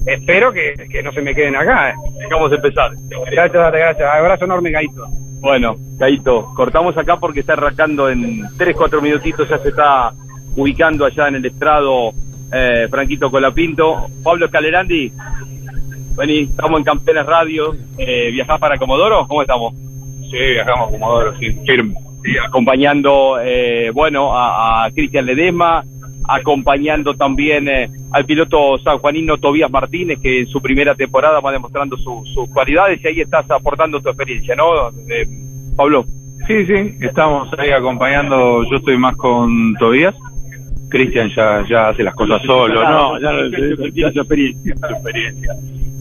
espero 0.08 0.52
que, 0.52 0.74
que 0.90 1.04
no 1.04 1.12
se 1.12 1.22
me 1.22 1.36
queden 1.36 1.56
acá. 1.56 1.92
¿eh? 1.92 1.94
Dejamos 2.18 2.52
empezar. 2.52 2.94
Gracias, 3.32 3.72
gracias. 3.72 4.10
Abrazo 4.12 4.46
enorme, 4.46 4.72
Gaito. 4.72 5.06
Bueno, 5.40 5.76
Caito, 6.00 6.52
cortamos 6.56 6.98
acá 6.98 7.18
porque 7.18 7.42
está 7.42 7.54
arrancando 7.54 8.10
en 8.10 8.42
3, 8.58 8.76
4 8.76 9.02
minutitos, 9.04 9.48
ya 9.48 9.60
se 9.60 9.70
está 9.70 10.12
ubicando 10.56 11.06
allá 11.06 11.28
en 11.28 11.36
el 11.36 11.46
estrado 11.46 12.12
eh, 12.52 12.88
Franquito 12.90 13.30
Colapinto. 13.30 14.08
Pablo 14.24 14.50
Calerandi, 14.50 15.14
vení, 16.16 16.40
estamos 16.40 16.80
en 16.80 16.86
Campeones 16.86 17.26
Radio, 17.28 17.76
eh, 18.00 18.32
¿viajás 18.32 18.60
para 18.60 18.80
Comodoro? 18.80 19.28
¿Cómo 19.28 19.44
estamos? 19.44 19.76
Sí, 20.32 20.38
viajamos 20.38 20.88
a 20.88 20.92
Comodoro, 20.92 21.38
sí, 21.38 21.52
firme. 21.68 21.94
Sí, 22.24 22.32
acompañando, 22.38 23.38
eh, 23.44 23.90
bueno, 23.94 24.38
a, 24.38 24.86
a 24.86 24.92
Cristian 24.92 25.26
Ledesma, 25.26 25.84
acompañando 26.28 27.14
también 27.16 27.68
eh, 27.68 27.90
al 28.12 28.26
piloto 28.26 28.78
sanjuanino 28.80 29.38
Tobías 29.38 29.72
Martínez, 29.72 30.20
que 30.22 30.42
en 30.42 30.48
su 30.48 30.62
primera 30.62 30.96
temporada 30.96 31.40
va 31.40 31.52
demostrando 31.52 31.98
su- 31.98 32.24
sus 32.34 32.48
cualidades 32.50 33.04
y 33.04 33.08
ahí 33.08 33.22
estás 33.22 33.50
aportando 33.50 34.00
tu 34.02 34.10
experiencia, 34.10 34.56
¿no, 34.56 34.90
eh, 35.10 35.28
Pablo? 35.76 36.06
Sí, 36.48 36.66
sí, 36.66 36.96
estamos 37.02 37.50
ahí 37.58 37.72
acompañando, 37.72 38.64
yo 38.70 38.78
estoy 38.78 38.98
más 38.98 39.16
con 39.16 39.74
Tobías. 39.76 40.16
Cristian 40.90 41.30
ya, 41.36 41.64
ya 41.70 41.90
hace 41.90 42.04
las 42.04 42.14
cosas 42.16 42.42
solo, 42.44 42.84
¿no? 42.84 43.20
Ya 43.20 43.30
tiene 43.92 44.12
su 44.12 44.20
experiencia. 44.20 44.76
su 44.76 44.94
experiencia. 44.94 45.54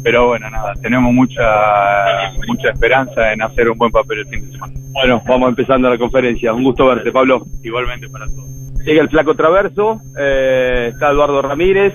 Pero 0.02 0.28
bueno, 0.28 0.48
nada, 0.48 0.74
tenemos 0.80 1.12
mucha 1.12 2.32
mucha 2.46 2.70
esperanza 2.70 3.32
en 3.32 3.42
hacer 3.42 3.68
un 3.68 3.78
buen 3.78 3.90
papel 3.90 4.20
el 4.20 4.26
fin 4.28 4.46
de 4.46 4.52
semana. 4.52 4.72
Bueno, 4.92 5.22
vamos 5.26 5.50
empezando 5.50 5.90
la 5.90 5.98
conferencia. 5.98 6.52
Un 6.52 6.64
gusto 6.64 6.86
verte, 6.86 7.12
Pablo. 7.12 7.44
Igualmente 7.62 8.08
para 8.08 8.26
todos. 8.26 8.48
Llega 8.84 9.02
el 9.02 9.10
flaco 9.10 9.34
Traverso, 9.34 10.00
eh, 10.18 10.88
está 10.92 11.10
Eduardo 11.10 11.42
Ramírez, 11.42 11.92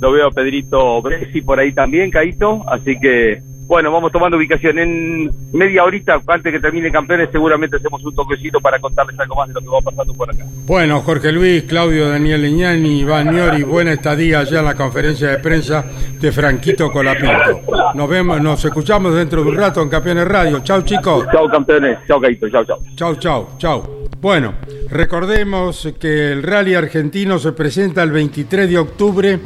lo 0.00 0.12
veo 0.12 0.26
a 0.26 0.30
Pedrito 0.30 1.00
Bresi 1.00 1.40
por 1.40 1.58
ahí 1.58 1.72
también, 1.72 2.10
Caito, 2.10 2.62
así 2.68 2.98
que 3.00 3.38
bueno, 3.66 3.90
vamos 3.90 4.12
tomando 4.12 4.36
ubicación. 4.36 4.78
En 4.78 5.30
media 5.52 5.82
horita, 5.82 6.20
antes 6.26 6.52
que 6.52 6.60
termine 6.60 6.90
campeones, 6.90 7.28
seguramente 7.32 7.76
hacemos 7.76 8.04
un 8.04 8.14
toquecito 8.14 8.60
para 8.60 8.78
contarles 8.78 9.18
algo 9.18 9.34
más 9.34 9.48
de 9.48 9.54
lo 9.54 9.60
que 9.60 9.68
va 9.68 9.80
pasando 9.80 10.14
por 10.14 10.30
acá. 10.30 10.44
Bueno, 10.66 11.00
Jorge 11.00 11.32
Luis, 11.32 11.64
Claudio 11.64 12.08
Daniel 12.08 12.42
Leñani, 12.42 13.00
Iván 13.00 13.32
Niori, 13.32 13.64
buena 13.64 13.92
estadía 13.92 14.40
allá 14.40 14.60
en 14.60 14.64
la 14.64 14.74
conferencia 14.74 15.30
de 15.30 15.38
prensa 15.38 15.84
de 16.20 16.30
Franquito 16.30 16.92
Colapinto. 16.92 17.60
Nos 17.94 18.08
vemos, 18.08 18.40
nos 18.40 18.64
escuchamos 18.64 19.14
dentro 19.14 19.42
de 19.42 19.50
un 19.50 19.56
rato 19.56 19.82
en 19.82 19.88
Campeones 19.88 20.28
Radio. 20.28 20.60
Chau 20.60 20.82
chicos. 20.82 21.26
Chao 21.32 21.48
campeones, 21.48 21.98
chao 22.06 22.20
Caito, 22.20 22.48
chao, 22.48 22.64
chao. 22.64 22.78
Chau, 22.94 23.16
chau, 23.16 23.48
chau. 23.58 24.06
Bueno, 24.20 24.54
recordemos 24.90 25.92
que 26.00 26.32
el 26.32 26.42
rally 26.42 26.74
argentino 26.74 27.38
se 27.38 27.52
presenta 27.52 28.02
el 28.02 28.12
23 28.12 28.68
de 28.70 28.78
octubre 28.78 29.38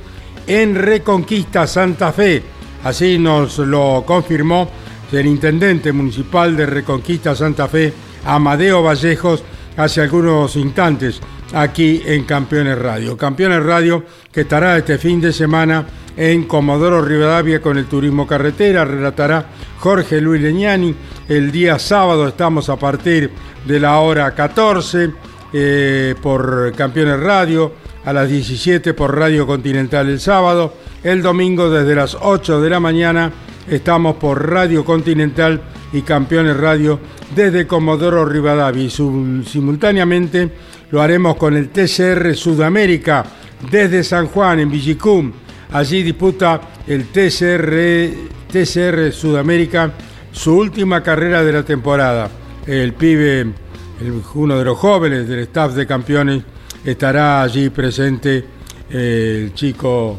en 0.46 0.74
Reconquista 0.74 1.66
Santa 1.66 2.12
Fe. 2.12 2.59
Así 2.84 3.18
nos 3.18 3.58
lo 3.58 4.04
confirmó 4.06 4.70
el 5.12 5.26
intendente 5.26 5.92
municipal 5.92 6.56
de 6.56 6.66
Reconquista 6.66 7.34
Santa 7.34 7.68
Fe, 7.68 7.92
Amadeo 8.24 8.82
Vallejos, 8.82 9.42
hace 9.76 10.02
algunos 10.02 10.56
instantes 10.56 11.20
aquí 11.52 12.02
en 12.04 12.24
Campeones 12.24 12.78
Radio. 12.78 13.16
Campeones 13.16 13.62
Radio 13.62 14.04
que 14.32 14.42
estará 14.42 14.78
este 14.78 14.98
fin 14.98 15.20
de 15.20 15.32
semana 15.32 15.84
en 16.16 16.44
Comodoro 16.44 17.02
Rivadavia 17.02 17.60
con 17.60 17.78
el 17.78 17.86
turismo 17.86 18.26
carretera, 18.26 18.84
relatará 18.84 19.46
Jorge 19.78 20.20
Luis 20.20 20.42
Leñani. 20.42 20.94
El 21.28 21.50
día 21.50 21.78
sábado 21.78 22.28
estamos 22.28 22.68
a 22.68 22.76
partir 22.76 23.30
de 23.66 23.80
la 23.80 23.98
hora 24.00 24.34
14 24.34 25.12
eh, 25.52 26.14
por 26.22 26.72
Campeones 26.76 27.20
Radio, 27.20 27.72
a 28.04 28.12
las 28.12 28.28
17 28.28 28.94
por 28.94 29.16
Radio 29.16 29.46
Continental 29.46 30.08
el 30.08 30.20
sábado. 30.20 30.74
El 31.02 31.22
domingo 31.22 31.70
desde 31.70 31.94
las 31.94 32.16
8 32.20 32.60
de 32.60 32.70
la 32.70 32.80
mañana 32.80 33.32
estamos 33.68 34.16
por 34.16 34.50
Radio 34.50 34.84
Continental 34.84 35.60
y 35.92 36.02
Campeones 36.02 36.56
Radio 36.56 37.00
desde 37.34 37.66
Comodoro 37.66 38.24
Rivadavia. 38.26 38.82
Y 38.84 38.90
simultáneamente 38.90 40.50
lo 40.90 41.00
haremos 41.00 41.36
con 41.36 41.56
el 41.56 41.70
TCR 41.70 42.34
Sudamérica 42.34 43.24
desde 43.70 44.04
San 44.04 44.26
Juan 44.26 44.60
en 44.60 44.70
Villicum. 44.70 45.32
Allí 45.72 46.02
disputa 46.02 46.60
el 46.86 47.06
TCR, 47.06 48.10
TCR 48.52 49.12
Sudamérica 49.12 49.92
su 50.32 50.54
última 50.56 51.02
carrera 51.02 51.42
de 51.42 51.52
la 51.52 51.62
temporada. 51.64 52.28
El 52.66 52.92
pibe, 52.92 53.40
el- 53.40 54.22
uno 54.34 54.58
de 54.58 54.64
los 54.64 54.76
jóvenes 54.78 55.26
del 55.28 55.40
staff 55.40 55.72
de 55.74 55.86
campeones, 55.86 56.42
estará 56.84 57.42
allí 57.42 57.70
presente 57.70 58.44
eh, 58.90 59.42
el 59.44 59.54
chico 59.54 60.18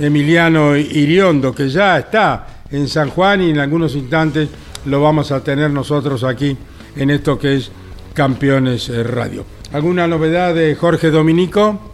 Emiliano 0.00 0.76
Iriondo, 0.76 1.54
que 1.54 1.68
ya 1.68 1.98
está 1.98 2.62
en 2.70 2.88
San 2.88 3.10
Juan 3.10 3.42
y 3.42 3.50
en 3.50 3.58
algunos 3.58 3.94
instantes 3.94 4.48
lo 4.86 5.02
vamos 5.02 5.30
a 5.30 5.44
tener 5.44 5.70
nosotros 5.70 6.24
aquí 6.24 6.56
en 6.96 7.10
esto 7.10 7.38
que 7.38 7.56
es 7.56 7.70
Campeones 8.14 8.88
eh, 8.88 9.02
Radio. 9.02 9.44
¿Alguna 9.72 10.08
novedad 10.08 10.54
de 10.54 10.74
Jorge 10.74 11.10
Dominico? 11.10 11.90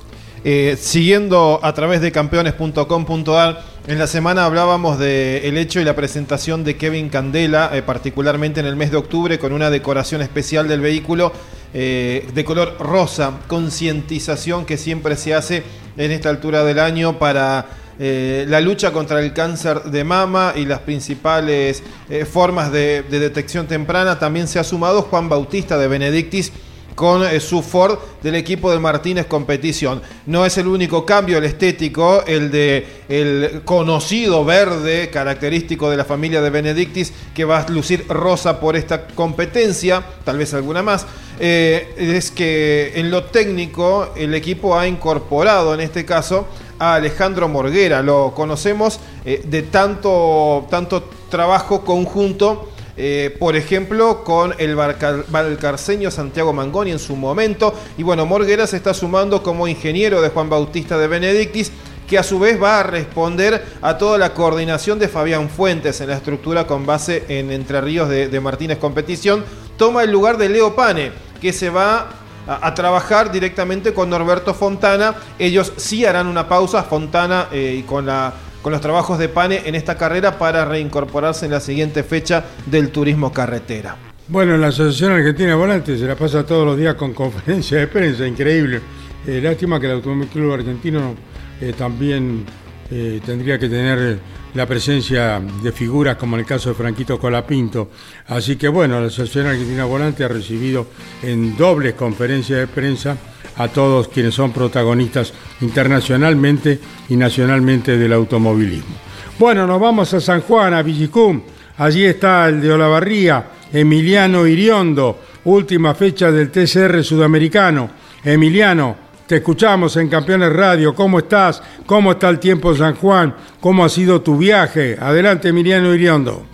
Eh, 0.49 0.77
siguiendo 0.79 1.59
a 1.61 1.75
través 1.75 2.01
de 2.01 2.13
campeones.com.ar, 2.13 3.65
en 3.89 3.99
la 3.99 4.07
semana 4.07 4.45
hablábamos 4.45 4.97
del 4.97 5.59
hecho 5.59 5.81
y 5.81 5.85
la 5.85 5.97
presentación 5.97 6.63
de 6.63 6.77
Kevin 6.77 7.09
Candela, 7.09 7.71
eh, 7.75 7.83
particularmente 7.83 8.61
en 8.61 8.67
el 8.67 8.77
mes 8.77 8.93
de 8.93 8.97
octubre, 8.97 9.41
con 9.41 9.53
una 9.53 9.71
decoración 9.71 10.23
especial 10.23 10.69
del 10.69 10.81
vehículo 10.81 11.33
eh, 11.75 12.29
de 12.33 12.45
color 12.45 12.77
rosa, 12.79 13.41
concientización 13.49 14.65
que 14.65 14.77
siempre 14.77 15.17
se 15.17 15.35
hace 15.35 15.65
en 15.97 16.13
esta 16.13 16.31
altura 16.31 16.63
del 16.63 16.79
año 16.79 17.19
para 17.19 17.67
eh, 17.99 18.45
la 18.49 18.61
lucha 18.61 18.93
contra 18.93 19.21
el 19.21 19.33
cáncer 19.33 19.85
de 19.85 20.05
mama 20.05 20.53
y 20.55 20.67
las 20.67 20.81
principales 20.81 21.83
eh, 22.11 22.25
formas 22.25 22.71
de, 22.71 23.03
de 23.03 23.19
detección 23.19 23.67
temprana. 23.67 24.19
También 24.19 24.49
se 24.49 24.59
ha 24.59 24.65
sumado 24.65 25.03
Juan 25.03 25.29
Bautista 25.29 25.79
de 25.79 25.89
Benedictis 25.89 26.53
con 26.97 27.23
eh, 27.23 27.41
su 27.41 27.63
Ford 27.63 27.99
del 28.23 28.35
equipo 28.35 28.73
de 28.73 28.79
Martínez 28.79 29.27
Competición. 29.27 30.03
No 30.25 30.45
es 30.45 30.59
el 30.59 30.67
único 30.67 31.07
cambio, 31.07 31.39
el 31.39 31.45
estético, 31.45 32.25
el 32.27 32.51
de 32.51 32.87
el 33.09 33.63
conocido 33.65 34.45
verde 34.45 35.11
característico 35.11 35.89
de 35.91 35.99
la 35.99 36.05
familia 36.05 36.41
de 36.43 36.51
Benedictis 36.51 37.13
que 37.35 37.45
va 37.45 37.61
a 37.61 37.69
lucir 37.69 38.07
rosa 38.09 38.59
por 38.59 38.77
esta 38.77 39.07
competencia, 39.07 40.03
tal 40.25 40.39
vez 40.39 40.55
alguna 40.55 40.83
más. 40.83 41.07
Es 41.39 42.31
que 42.31 42.93
en 42.95 43.11
lo 43.11 43.25
técnico 43.25 44.15
el 44.17 44.33
equipo 44.33 44.79
ha 44.79 44.89
incorporado 44.89 45.75
en 45.75 45.81
este 45.81 46.07
caso 46.07 46.49
a 46.79 46.95
Alejandro 46.95 47.49
Morguera. 47.49 48.03
Lo 48.03 48.33
conocemos 48.35 49.01
eh, 49.25 49.43
de 49.45 49.63
tanto, 49.63 50.67
tanto 50.71 51.05
trabajo 51.31 51.85
conjunto 51.85 52.69
eh, 52.99 53.37
por 53.39 53.57
ejemplo, 53.57 54.25
con 54.25 54.55
el 54.59 54.75
valcarceño 54.75 56.11
Santiago 56.11 56.53
Mangoni 56.53 56.93
en 56.93 56.99
su 56.99 57.15
momento. 57.15 57.75
Y 57.99 58.03
bueno, 58.03 58.25
Morguera 58.25 58.67
se 58.67 58.77
está 58.77 58.95
sumando 58.95 59.43
como 59.43 59.69
ingeniero 59.69 60.23
de 60.23 60.31
Juan 60.31 60.49
Bautista 60.49 60.97
de 60.97 61.07
Benedictis, 61.07 61.73
que 62.09 62.19
a 62.19 62.23
su 62.23 62.39
vez 62.39 62.63
va 62.63 62.81
a 62.81 62.83
responder 62.85 63.63
a 63.83 63.99
toda 63.99 64.17
la 64.17 64.33
coordinación 64.33 64.99
de 64.99 65.09
Fabián 65.09 65.51
Fuentes 65.51 66.01
en 66.01 66.09
la 66.09 66.17
estructura 66.17 66.67
con 66.67 66.87
base 66.87 67.25
en 67.29 67.51
Entre 67.51 67.81
Ríos 67.81 68.09
de 68.09 68.41
Martínez 68.41 68.79
Competición. 68.79 69.45
Toma 69.77 70.05
el 70.05 70.13
lugar 70.13 70.39
de 70.39 70.49
Leo 70.49 70.75
Pane, 70.75 71.11
que 71.41 71.53
se 71.53 71.69
va 71.69 72.09
a, 72.47 72.75
trabajar 72.75 73.33
directamente 73.33 73.93
con 73.93 74.11
Norberto 74.11 74.55
Fontana. 74.55 75.15
Ellos 75.39 75.73
sí 75.77 76.05
harán 76.05 76.27
una 76.27 76.49
pausa, 76.49 76.83
Fontana 76.83 77.49
eh, 77.53 77.85
con 77.87 78.07
la 78.07 78.33
con 78.67 78.73
los 78.73 78.81
trabajos 78.81 79.17
de 79.21 79.29
Pane 79.29 79.63
en 79.65 79.77
esta 79.77 79.97
carrera 79.97 80.41
para 80.41 80.65
reincorporarse 80.65 81.47
en 81.47 81.53
la 81.53 81.61
siguiente 81.61 82.03
fecha 82.03 82.43
del 82.67 82.91
turismo 82.91 83.33
carretera. 83.33 83.95
Bueno, 84.27 84.57
la 84.57 84.67
Asociación 84.67 85.13
Argentina 85.13 85.51
de 85.51 85.55
Volantes 85.55 86.01
se 86.01 86.05
la 86.05 86.17
pasa 86.17 86.45
todos 86.45 86.67
los 86.67 86.77
días 86.77 86.97
con 86.97 87.15
conferencias 87.15 87.83
de 87.83 87.87
prensa, 87.87 88.27
increíble. 88.27 88.81
Eh, 89.25 89.41
lástima 89.41 89.79
que 89.79 89.87
el 89.87 89.93
Automóvil 89.93 90.27
Club 90.27 90.53
Argentino 90.55 91.15
eh, 91.61 91.75
también 91.79 92.45
eh, 92.91 93.21
tendría 93.25 93.57
que 93.57 93.69
tener 93.69 94.19
la 94.57 94.67
presencia 94.67 95.41
de 95.41 95.71
figuras 95.71 96.17
como 96.17 96.37
en 96.37 96.41
el 96.41 96.47
caso 96.47 96.71
de 96.71 96.75
Franquito 96.75 97.19
Colapinto. 97.19 97.91
Así 98.29 98.57
que 98.57 98.69
bueno, 98.69 98.99
la 98.99 99.07
Asociación 99.07 99.47
Argentina 99.47 99.85
Volante 99.85 100.25
ha 100.25 100.29
recibido 100.29 100.87
en 101.23 101.57
dobles 101.57 101.95
conferencias 101.95 102.61
de 102.61 102.67
prensa 102.67 103.17
a 103.57 103.69
todos 103.69 104.09
quienes 104.09 104.35
son 104.35 104.53
protagonistas 104.53 105.33
internacionalmente 105.61 106.81
y 107.09 107.17
nacionalmente 107.17 107.97
del 107.97 108.13
automovilismo. 108.13 108.95
Bueno, 109.39 109.67
nos 109.67 109.81
vamos 109.81 110.13
a 110.15 110.21
San 110.21 110.41
Juan, 110.41 110.75
a 110.75 110.83
Villicum. 110.83 111.43
Allí 111.79 112.05
está 112.05 112.49
el 112.49 112.61
de 112.61 112.73
Olavarría, 112.73 113.45
Emiliano 113.73 114.47
Iriondo, 114.47 115.21
última 115.45 115.95
fecha 115.95 116.33
del 116.33 116.51
TCR 116.51 117.05
sudamericano. 117.05 117.91
Emiliano, 118.25 118.97
te 119.27 119.37
escuchamos 119.37 119.97
en 119.97 120.09
Campeones 120.09 120.53
Radio. 120.53 120.95
¿Cómo 120.95 121.19
estás? 121.19 121.63
¿Cómo 121.85 122.13
está 122.13 122.29
el 122.29 122.39
tiempo 122.39 122.71
en 122.71 122.77
San 122.77 122.95
Juan? 122.95 123.35
¿Cómo 123.61 123.85
ha 123.85 123.89
sido 123.89 124.23
tu 124.23 124.37
viaje? 124.37 124.97
Adelante, 125.01 125.49
Emiliano 125.49 125.93
Iriondo. 125.95 126.45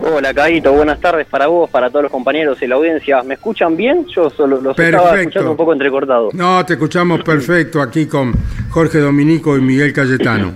Hola, 0.00 0.32
Caito. 0.32 0.72
Buenas 0.72 1.00
tardes 1.00 1.26
para 1.26 1.46
vos, 1.46 1.68
para 1.70 1.88
todos 1.90 2.04
los 2.04 2.12
compañeros 2.12 2.60
y 2.62 2.66
la 2.66 2.76
audiencia. 2.76 3.22
¿Me 3.22 3.34
escuchan 3.34 3.76
bien? 3.76 4.06
Yo 4.06 4.30
solo 4.30 4.60
los 4.60 4.78
estaba 4.78 5.18
escuchando 5.20 5.50
un 5.52 5.56
poco 5.56 5.72
entrecortado. 5.72 6.30
No, 6.32 6.64
te 6.64 6.74
escuchamos 6.74 7.22
perfecto 7.22 7.80
aquí 7.80 8.06
con 8.06 8.32
Jorge 8.70 8.98
Dominico 8.98 9.56
y 9.56 9.60
Miguel 9.60 9.92
Cayetano. 9.92 10.52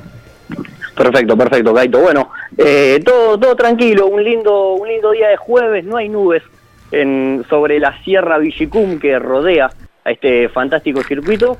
Perfecto, 0.94 1.37
perfecto, 1.37 1.75
Caito. 1.75 2.01
Bueno, 2.01 2.31
eh, 2.57 3.01
todo, 3.05 3.38
todo 3.38 3.55
tranquilo. 3.57 4.07
Un 4.07 4.23
lindo, 4.23 4.75
un 4.75 4.88
lindo 4.88 5.12
día 5.12 5.29
de 5.29 5.37
jueves. 5.37 5.85
No 5.85 5.97
hay 5.97 6.09
nubes 6.09 6.42
en, 6.90 7.44
sobre 7.49 7.79
la 7.79 8.01
Sierra 8.03 8.38
Villicum 8.38 8.99
que 8.99 9.18
rodea 9.18 9.71
este 10.11 10.49
fantástico 10.49 11.03
circuito, 11.03 11.57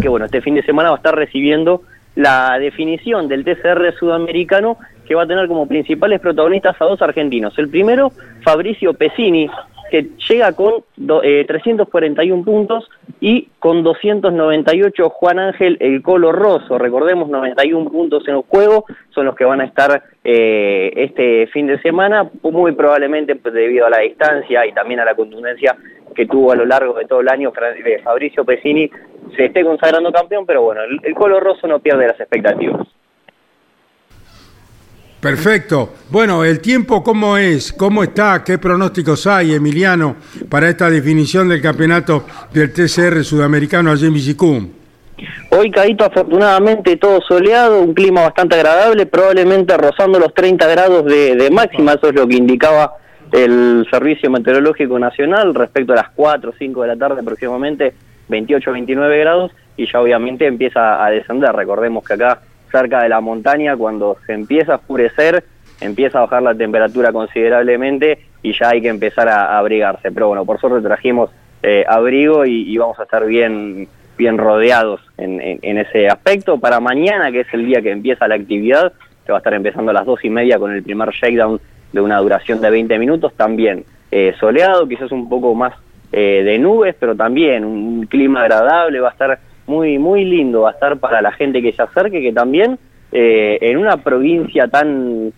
que 0.00 0.08
bueno, 0.08 0.26
este 0.26 0.40
fin 0.40 0.54
de 0.54 0.62
semana 0.62 0.90
va 0.90 0.96
a 0.96 0.98
estar 0.98 1.14
recibiendo 1.14 1.82
la 2.14 2.58
definición 2.58 3.28
del 3.28 3.44
TCR 3.44 3.94
sudamericano 3.98 4.78
que 5.06 5.14
va 5.14 5.22
a 5.22 5.26
tener 5.26 5.48
como 5.48 5.66
principales 5.66 6.20
protagonistas 6.20 6.76
a 6.80 6.84
dos 6.84 7.00
argentinos. 7.00 7.56
El 7.58 7.68
primero, 7.68 8.12
Fabricio 8.42 8.92
Pesini, 8.92 9.48
que 9.90 10.10
llega 10.28 10.52
con 10.52 10.84
341 10.96 12.42
eh, 12.42 12.44
puntos 12.44 12.90
y 13.20 13.48
con 13.58 13.82
298 13.82 15.08
Juan 15.10 15.38
Ángel 15.38 15.76
El 15.80 16.02
Colo 16.02 16.32
Rosso. 16.32 16.78
Recordemos, 16.78 17.28
91 17.28 17.90
puntos 17.90 18.26
en 18.28 18.36
el 18.36 18.42
juego 18.42 18.84
son 19.10 19.26
los 19.26 19.34
que 19.34 19.44
van 19.44 19.60
a 19.60 19.64
estar 19.64 20.02
eh, 20.24 20.92
este 20.94 21.46
fin 21.48 21.66
de 21.66 21.80
semana, 21.80 22.28
muy 22.42 22.72
probablemente 22.72 23.34
pues, 23.36 23.54
debido 23.54 23.86
a 23.86 23.90
la 23.90 24.00
distancia 24.00 24.66
y 24.66 24.72
también 24.72 25.00
a 25.00 25.04
la 25.04 25.14
contundencia 25.14 25.76
que 26.18 26.26
tuvo 26.26 26.50
a 26.50 26.56
lo 26.56 26.66
largo 26.66 26.94
de 26.94 27.04
todo 27.04 27.20
el 27.20 27.28
año 27.28 27.52
Fabricio 28.02 28.44
Pesini 28.44 28.90
se 29.36 29.44
esté 29.44 29.62
consagrando 29.62 30.10
campeón, 30.10 30.44
pero 30.44 30.62
bueno, 30.62 30.80
el, 30.82 31.14
Colo 31.14 31.38
Rosso 31.38 31.68
no 31.68 31.78
pierde 31.78 32.08
las 32.08 32.18
expectativas. 32.18 32.88
Perfecto. 35.20 35.90
Bueno, 36.10 36.44
el 36.44 36.60
tiempo, 36.60 37.04
¿cómo 37.04 37.38
es? 37.38 37.72
¿Cómo 37.72 38.02
está? 38.02 38.42
¿Qué 38.44 38.58
pronósticos 38.58 39.28
hay, 39.28 39.54
Emiliano, 39.54 40.16
para 40.50 40.68
esta 40.68 40.90
definición 40.90 41.48
del 41.48 41.62
campeonato 41.62 42.24
del 42.52 42.72
TCR 42.72 43.22
sudamericano 43.22 43.92
allí 43.92 44.06
en 44.06 44.14
Villicum? 44.14 44.70
Hoy, 45.50 45.70
Caíto, 45.70 46.04
afortunadamente 46.04 46.96
todo 46.96 47.20
soleado, 47.28 47.80
un 47.80 47.94
clima 47.94 48.22
bastante 48.22 48.56
agradable, 48.56 49.06
probablemente 49.06 49.76
rozando 49.76 50.18
los 50.18 50.34
30 50.34 50.66
grados 50.66 51.04
de, 51.04 51.36
de 51.36 51.48
máxima, 51.48 51.92
eso 51.92 52.08
es 52.08 52.14
lo 52.16 52.26
que 52.26 52.34
indicaba 52.34 52.96
el 53.32 53.86
Servicio 53.90 54.30
Meteorológico 54.30 54.98
Nacional 54.98 55.54
respecto 55.54 55.92
a 55.92 55.96
las 55.96 56.10
4 56.10 56.50
o 56.50 56.54
5 56.58 56.82
de 56.82 56.88
la 56.88 56.96
tarde 56.96 57.20
aproximadamente, 57.20 57.94
28 58.28 58.72
29 58.72 59.18
grados, 59.18 59.52
y 59.76 59.86
ya 59.90 60.00
obviamente 60.00 60.46
empieza 60.46 61.04
a 61.04 61.10
descender. 61.10 61.52
Recordemos 61.52 62.04
que 62.04 62.14
acá, 62.14 62.40
cerca 62.70 63.02
de 63.02 63.08
la 63.08 63.20
montaña, 63.20 63.76
cuando 63.76 64.16
se 64.26 64.32
empieza 64.32 64.74
a 64.74 64.76
oscurecer, 64.76 65.44
empieza 65.80 66.18
a 66.18 66.22
bajar 66.22 66.42
la 66.42 66.54
temperatura 66.54 67.12
considerablemente 67.12 68.18
y 68.42 68.52
ya 68.52 68.70
hay 68.70 68.82
que 68.82 68.88
empezar 68.88 69.28
a, 69.28 69.58
abrigarse. 69.58 70.10
Pero 70.10 70.28
bueno, 70.28 70.44
por 70.44 70.60
suerte 70.60 70.86
trajimos 70.86 71.30
eh, 71.62 71.84
abrigo 71.88 72.44
y, 72.44 72.76
vamos 72.76 72.98
a 72.98 73.04
estar 73.04 73.24
bien, 73.26 73.88
bien 74.16 74.38
rodeados 74.38 75.00
en, 75.16 75.40
en, 75.40 75.78
ese 75.78 76.08
aspecto. 76.08 76.58
Para 76.58 76.80
mañana, 76.80 77.30
que 77.30 77.40
es 77.40 77.48
el 77.52 77.66
día 77.66 77.80
que 77.80 77.90
empieza 77.90 78.28
la 78.28 78.34
actividad, 78.34 78.92
que 79.24 79.32
va 79.32 79.38
a 79.38 79.40
estar 79.40 79.54
empezando 79.54 79.90
a 79.90 79.94
las 79.94 80.06
dos 80.06 80.24
y 80.24 80.30
media 80.30 80.58
con 80.58 80.72
el 80.72 80.82
primer 80.82 81.10
shakedown 81.10 81.60
de 81.92 82.00
una 82.00 82.18
duración 82.18 82.60
de 82.60 82.70
20 82.70 82.98
minutos, 82.98 83.32
también 83.34 83.84
eh, 84.10 84.34
soleado, 84.40 84.88
quizás 84.88 85.12
un 85.12 85.28
poco 85.28 85.54
más 85.54 85.74
eh, 86.12 86.42
de 86.44 86.58
nubes, 86.58 86.94
pero 86.98 87.14
también 87.14 87.64
un 87.64 88.06
clima 88.06 88.42
agradable, 88.42 89.00
va 89.00 89.08
a 89.08 89.12
estar 89.12 89.38
muy, 89.66 89.98
muy 89.98 90.24
lindo, 90.24 90.62
va 90.62 90.70
a 90.70 90.72
estar 90.72 90.98
para 90.98 91.20
la 91.20 91.32
gente 91.32 91.60
que 91.60 91.72
se 91.72 91.82
acerque, 91.82 92.22
que 92.22 92.32
también 92.32 92.78
eh, 93.12 93.58
en 93.60 93.76
una 93.76 93.98
provincia 93.98 94.68
tan 94.68 95.32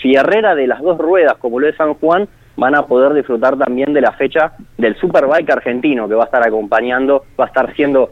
fierrera 0.00 0.54
de 0.54 0.66
las 0.66 0.80
dos 0.80 0.98
ruedas 0.98 1.36
como 1.38 1.60
lo 1.60 1.68
es 1.68 1.76
San 1.76 1.94
Juan, 1.94 2.28
van 2.56 2.74
a 2.74 2.86
poder 2.86 3.14
disfrutar 3.14 3.56
también 3.56 3.92
de 3.92 4.00
la 4.00 4.12
fecha 4.12 4.52
del 4.76 4.96
Superbike 4.96 5.50
argentino, 5.50 6.08
que 6.08 6.14
va 6.14 6.24
a 6.24 6.26
estar 6.26 6.46
acompañando, 6.46 7.24
va 7.38 7.44
a 7.44 7.48
estar 7.48 7.74
siendo, 7.74 8.10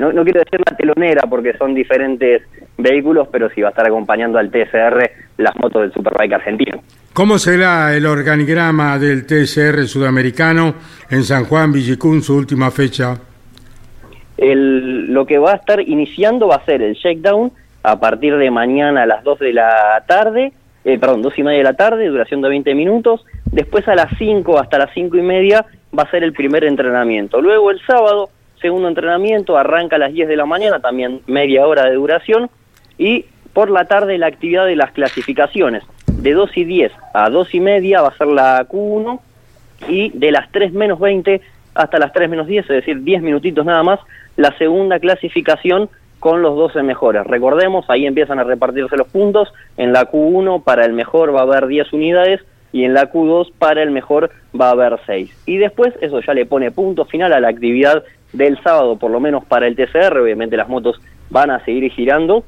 no, 0.00 0.12
no 0.12 0.24
quiero 0.24 0.40
decir 0.40 0.60
la 0.64 0.76
telonera 0.76 1.22
porque 1.28 1.56
son 1.56 1.74
diferentes 1.74 2.42
vehículos, 2.76 3.28
pero 3.32 3.48
sí 3.50 3.62
va 3.62 3.68
a 3.68 3.70
estar 3.70 3.86
acompañando 3.86 4.38
al 4.38 4.50
TSR 4.50 5.10
las 5.38 5.56
motos 5.56 5.82
del 5.82 5.92
Superbike 5.92 6.34
argentino. 6.34 6.82
¿Cómo 7.12 7.38
será 7.38 7.94
el 7.96 8.04
organigrama 8.04 8.98
del 8.98 9.24
TSR 9.26 9.86
sudamericano 9.86 10.74
en 11.10 11.24
San 11.24 11.44
Juan 11.44 11.72
Villicún, 11.72 12.22
su 12.22 12.36
última 12.36 12.70
fecha? 12.70 13.16
El, 14.36 15.12
lo 15.12 15.24
que 15.24 15.38
va 15.38 15.52
a 15.52 15.56
estar 15.56 15.80
iniciando 15.80 16.48
va 16.48 16.56
a 16.56 16.64
ser 16.66 16.82
el 16.82 16.94
shakedown 16.94 17.52
a 17.82 17.98
partir 17.98 18.36
de 18.36 18.50
mañana 18.50 19.04
a 19.04 19.06
las 19.06 19.24
2 19.24 19.38
de 19.38 19.52
la 19.54 20.04
tarde, 20.06 20.52
eh, 20.84 20.98
perdón, 20.98 21.22
2 21.22 21.38
y 21.38 21.42
media 21.42 21.58
de 21.58 21.64
la 21.64 21.72
tarde, 21.72 22.06
duración 22.08 22.42
de 22.42 22.50
20 22.50 22.74
minutos. 22.74 23.24
Después 23.50 23.88
a 23.88 23.94
las 23.94 24.12
5 24.18 24.58
hasta 24.58 24.76
las 24.78 24.90
5 24.92 25.16
y 25.16 25.22
media 25.22 25.64
va 25.96 26.02
a 26.02 26.10
ser 26.10 26.22
el 26.22 26.32
primer 26.32 26.64
entrenamiento. 26.64 27.40
Luego 27.40 27.70
el 27.70 27.80
sábado, 27.86 28.28
segundo 28.66 28.88
entrenamiento, 28.88 29.56
arranca 29.56 29.94
a 29.94 30.00
las 30.00 30.12
10 30.12 30.26
de 30.26 30.36
la 30.36 30.44
mañana, 30.44 30.80
también 30.80 31.20
media 31.28 31.68
hora 31.68 31.84
de 31.84 31.94
duración. 31.94 32.50
Y 32.98 33.26
por 33.52 33.70
la 33.70 33.84
tarde 33.84 34.18
la 34.18 34.26
actividad 34.26 34.66
de 34.66 34.74
las 34.74 34.90
clasificaciones 34.90 35.84
de 36.08 36.32
2 36.32 36.56
y 36.56 36.64
10 36.64 36.92
a 37.14 37.30
2 37.30 37.54
y 37.54 37.60
media 37.60 38.02
va 38.02 38.08
a 38.08 38.16
ser 38.16 38.26
la 38.26 38.66
Q1 38.66 39.20
y 39.88 40.10
de 40.18 40.32
las 40.32 40.50
3 40.50 40.72
menos 40.72 40.98
20 40.98 41.40
hasta 41.74 41.98
las 42.00 42.12
3 42.12 42.28
menos 42.28 42.48
10, 42.48 42.64
es 42.64 42.68
decir, 42.68 43.04
10 43.04 43.22
minutitos 43.22 43.64
nada 43.64 43.84
más, 43.84 44.00
la 44.36 44.50
segunda 44.58 44.98
clasificación 44.98 45.88
con 46.18 46.42
los 46.42 46.56
12 46.56 46.82
mejores. 46.82 47.24
Recordemos, 47.24 47.88
ahí 47.88 48.04
empiezan 48.04 48.40
a 48.40 48.44
repartirse 48.44 48.96
los 48.96 49.06
puntos, 49.06 49.52
en 49.76 49.92
la 49.92 50.10
Q1 50.10 50.64
para 50.64 50.84
el 50.84 50.92
mejor 50.92 51.32
va 51.32 51.40
a 51.40 51.44
haber 51.44 51.68
10 51.68 51.92
unidades 51.92 52.40
y 52.72 52.84
en 52.84 52.94
la 52.94 53.12
Q2 53.12 53.52
para 53.58 53.82
el 53.82 53.90
mejor 53.90 54.30
va 54.58 54.68
a 54.68 54.72
haber 54.72 54.98
6. 55.06 55.44
Y 55.46 55.56
después 55.58 55.94
eso 56.00 56.20
ya 56.20 56.34
le 56.34 56.44
pone 56.44 56.70
punto 56.72 57.04
final 57.04 57.32
a 57.32 57.40
la 57.40 57.48
actividad 57.48 58.04
del 58.36 58.62
sábado, 58.62 58.96
por 58.96 59.10
lo 59.10 59.20
menos 59.20 59.44
para 59.44 59.66
el 59.66 59.76
TCR, 59.76 60.18
obviamente 60.18 60.56
las 60.56 60.68
motos 60.68 61.00
van 61.30 61.50
a 61.50 61.64
seguir 61.64 61.90
girando. 61.90 62.44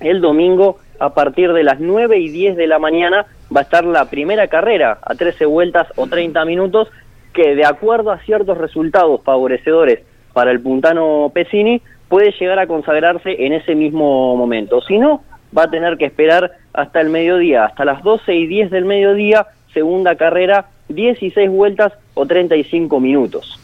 El 0.00 0.20
domingo 0.20 0.78
a 0.98 1.14
partir 1.14 1.52
de 1.52 1.62
las 1.62 1.80
9 1.80 2.18
y 2.18 2.28
10 2.28 2.56
de 2.56 2.66
la 2.66 2.78
mañana 2.78 3.26
va 3.54 3.60
a 3.60 3.64
estar 3.64 3.84
la 3.84 4.08
primera 4.08 4.48
carrera 4.48 4.98
a 5.02 5.14
13 5.14 5.46
vueltas 5.46 5.88
o 5.96 6.06
30 6.06 6.44
minutos 6.44 6.88
que 7.32 7.54
de 7.54 7.64
acuerdo 7.64 8.10
a 8.10 8.18
ciertos 8.18 8.58
resultados 8.58 9.22
favorecedores 9.22 10.00
para 10.32 10.50
el 10.50 10.60
puntano 10.60 11.30
Pesini 11.32 11.82
puede 12.08 12.32
llegar 12.38 12.58
a 12.58 12.66
consagrarse 12.66 13.46
en 13.46 13.52
ese 13.52 13.74
mismo 13.74 14.36
momento. 14.36 14.80
Si 14.82 14.98
no, 14.98 15.22
va 15.56 15.64
a 15.64 15.70
tener 15.70 15.96
que 15.96 16.06
esperar 16.06 16.52
hasta 16.72 17.00
el 17.00 17.08
mediodía, 17.08 17.64
hasta 17.64 17.84
las 17.84 18.02
12 18.02 18.34
y 18.34 18.46
10 18.46 18.70
del 18.70 18.84
mediodía, 18.84 19.46
segunda 19.72 20.14
carrera, 20.16 20.66
16 20.88 21.50
vueltas 21.50 21.92
o 22.14 22.26
35 22.26 23.00
minutos. 23.00 23.61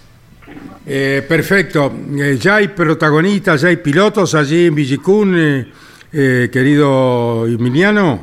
Eh, 0.87 1.23
perfecto. 1.29 1.93
Eh, 2.19 2.37
ya 2.41 2.57
hay 2.57 2.69
protagonistas, 2.69 3.61
ya 3.61 3.69
hay 3.69 3.77
pilotos 3.77 4.35
allí 4.35 4.67
en 4.67 4.75
Villicún. 4.75 5.35
Eh, 5.39 5.67
eh, 6.13 6.49
querido 6.51 7.47
Emiliano? 7.47 8.21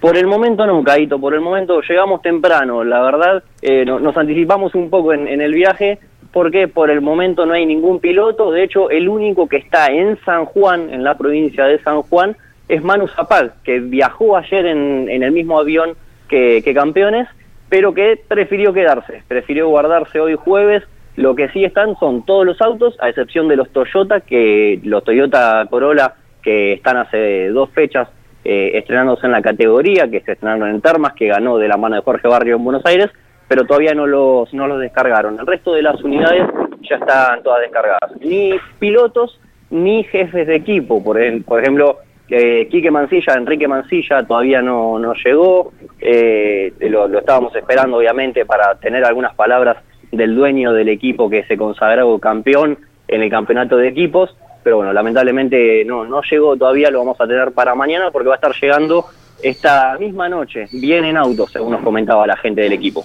Por 0.00 0.16
el 0.16 0.28
momento 0.28 0.64
no, 0.66 0.84
Caito, 0.84 1.18
por 1.18 1.34
el 1.34 1.40
momento 1.40 1.80
llegamos 1.80 2.22
temprano, 2.22 2.84
la 2.84 3.02
verdad, 3.02 3.42
eh, 3.60 3.84
nos 3.84 4.16
anticipamos 4.16 4.76
un 4.76 4.88
poco 4.88 5.12
en, 5.12 5.26
el 5.26 5.52
viaje, 5.52 5.98
porque 6.32 6.68
por 6.68 6.90
el 6.90 7.00
momento 7.00 7.44
no 7.44 7.54
hay 7.54 7.66
ningún 7.66 7.98
piloto, 7.98 8.52
de 8.52 8.62
hecho 8.62 8.90
el 8.90 9.08
único 9.08 9.48
que 9.48 9.56
está 9.56 9.88
en 9.88 10.16
San 10.24 10.44
Juan, 10.44 10.90
en 10.94 11.02
la 11.02 11.18
provincia 11.18 11.64
de 11.64 11.82
San 11.82 12.02
Juan, 12.02 12.36
es 12.68 12.84
Manu 12.84 13.08
Zapag, 13.08 13.60
que 13.64 13.80
viajó 13.80 14.36
ayer 14.36 14.66
en, 14.66 15.08
el 15.10 15.32
mismo 15.32 15.58
avión 15.58 15.96
que, 16.28 16.62
que 16.62 16.72
campeones, 16.72 17.26
pero 17.68 17.92
que 17.92 18.22
prefirió 18.28 18.72
quedarse, 18.72 19.24
prefirió 19.26 19.66
guardarse 19.68 20.20
hoy 20.20 20.36
jueves, 20.36 20.84
lo 21.18 21.34
que 21.34 21.48
sí 21.50 21.64
están 21.64 21.98
son 21.98 22.24
todos 22.24 22.46
los 22.46 22.60
autos, 22.60 22.96
a 23.00 23.08
excepción 23.08 23.48
de 23.48 23.56
los 23.56 23.68
Toyota, 23.70 24.20
que 24.20 24.80
los 24.84 25.02
Toyota 25.02 25.66
Corolla 25.68 26.14
que 26.42 26.74
están 26.74 26.96
hace 26.96 27.48
dos 27.48 27.70
fechas 27.70 28.08
eh, 28.44 28.70
estrenándose 28.74 29.26
en 29.26 29.32
la 29.32 29.42
categoría, 29.42 30.08
que 30.08 30.20
se 30.20 30.32
estrenaron 30.32 30.70
en 30.70 30.80
Termas, 30.80 31.12
que 31.14 31.26
ganó 31.26 31.58
de 31.58 31.68
la 31.68 31.76
mano 31.76 31.96
de 31.96 32.02
Jorge 32.02 32.28
Barrio 32.28 32.56
en 32.56 32.64
Buenos 32.64 32.86
Aires, 32.86 33.08
pero 33.48 33.64
todavía 33.64 33.94
no 33.94 34.06
los, 34.06 34.54
no 34.54 34.66
los 34.68 34.80
descargaron. 34.80 35.38
El 35.40 35.46
resto 35.46 35.74
de 35.74 35.82
las 35.82 36.02
unidades 36.02 36.44
ya 36.88 36.96
están 36.96 37.42
todas 37.42 37.62
descargadas. 37.62 38.12
Ni 38.20 38.52
pilotos 38.78 39.40
ni 39.70 40.04
jefes 40.04 40.46
de 40.46 40.54
equipo. 40.54 41.02
Por, 41.02 41.18
por 41.44 41.60
ejemplo, 41.60 41.98
Eh, 42.30 42.68
Quique 42.70 42.90
Mancilla, 42.90 43.32
Enrique 43.38 43.66
Mancilla 43.66 44.22
todavía 44.22 44.60
no, 44.60 44.98
no 44.98 45.14
llegó, 45.14 45.72
eh, 45.98 46.74
lo, 46.80 47.08
lo, 47.08 47.20
estábamos 47.20 47.56
esperando 47.56 47.96
obviamente 47.96 48.44
para 48.44 48.74
tener 48.78 49.02
algunas 49.02 49.34
palabras 49.34 49.78
del 50.12 50.34
dueño 50.34 50.72
del 50.72 50.88
equipo 50.88 51.28
que 51.28 51.44
se 51.44 51.56
consagró 51.56 52.18
campeón 52.18 52.78
en 53.06 53.22
el 53.22 53.30
campeonato 53.30 53.76
de 53.76 53.88
equipos, 53.88 54.36
pero 54.62 54.76
bueno, 54.76 54.92
lamentablemente 54.92 55.84
no, 55.84 56.04
no 56.04 56.20
llegó 56.22 56.56
todavía, 56.56 56.90
lo 56.90 56.98
vamos 56.98 57.20
a 57.20 57.26
tener 57.26 57.52
para 57.52 57.74
mañana 57.74 58.10
porque 58.10 58.28
va 58.28 58.34
a 58.34 58.36
estar 58.36 58.54
llegando 58.60 59.06
esta 59.42 59.96
misma 59.98 60.28
noche, 60.28 60.66
bien 60.72 61.04
en 61.04 61.16
auto, 61.16 61.46
según 61.46 61.72
nos 61.72 61.82
comentaba 61.82 62.26
la 62.26 62.36
gente 62.36 62.62
del 62.62 62.72
equipo. 62.72 63.04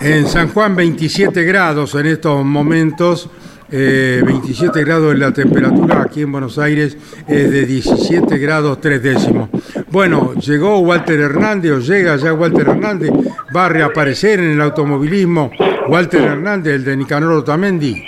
En 0.00 0.26
San 0.26 0.48
Juan 0.48 0.76
27 0.76 1.42
grados 1.44 1.94
en 1.94 2.06
estos 2.06 2.44
momentos, 2.44 3.28
eh, 3.70 4.22
27 4.24 4.82
grados 4.84 5.12
en 5.12 5.20
la 5.20 5.32
temperatura, 5.32 6.02
aquí 6.02 6.22
en 6.22 6.32
Buenos 6.32 6.58
Aires 6.58 6.96
es 7.28 7.50
de 7.50 7.66
17 7.66 8.38
grados 8.38 8.80
3 8.80 9.02
décimos. 9.02 9.50
Bueno, 9.90 10.34
llegó 10.34 10.78
Walter 10.80 11.20
Hernández 11.20 11.72
o 11.72 11.78
llega 11.80 12.16
ya 12.16 12.32
Walter 12.32 12.68
Hernández, 12.68 13.10
va 13.54 13.66
a 13.66 13.68
reaparecer 13.68 14.40
en 14.40 14.52
el 14.52 14.60
automovilismo 14.60 15.50
Walter 15.88 16.22
Hernández, 16.22 16.74
el 16.74 16.84
de 16.84 16.96
Nicanor 16.96 17.32
Otamendi. 17.32 18.04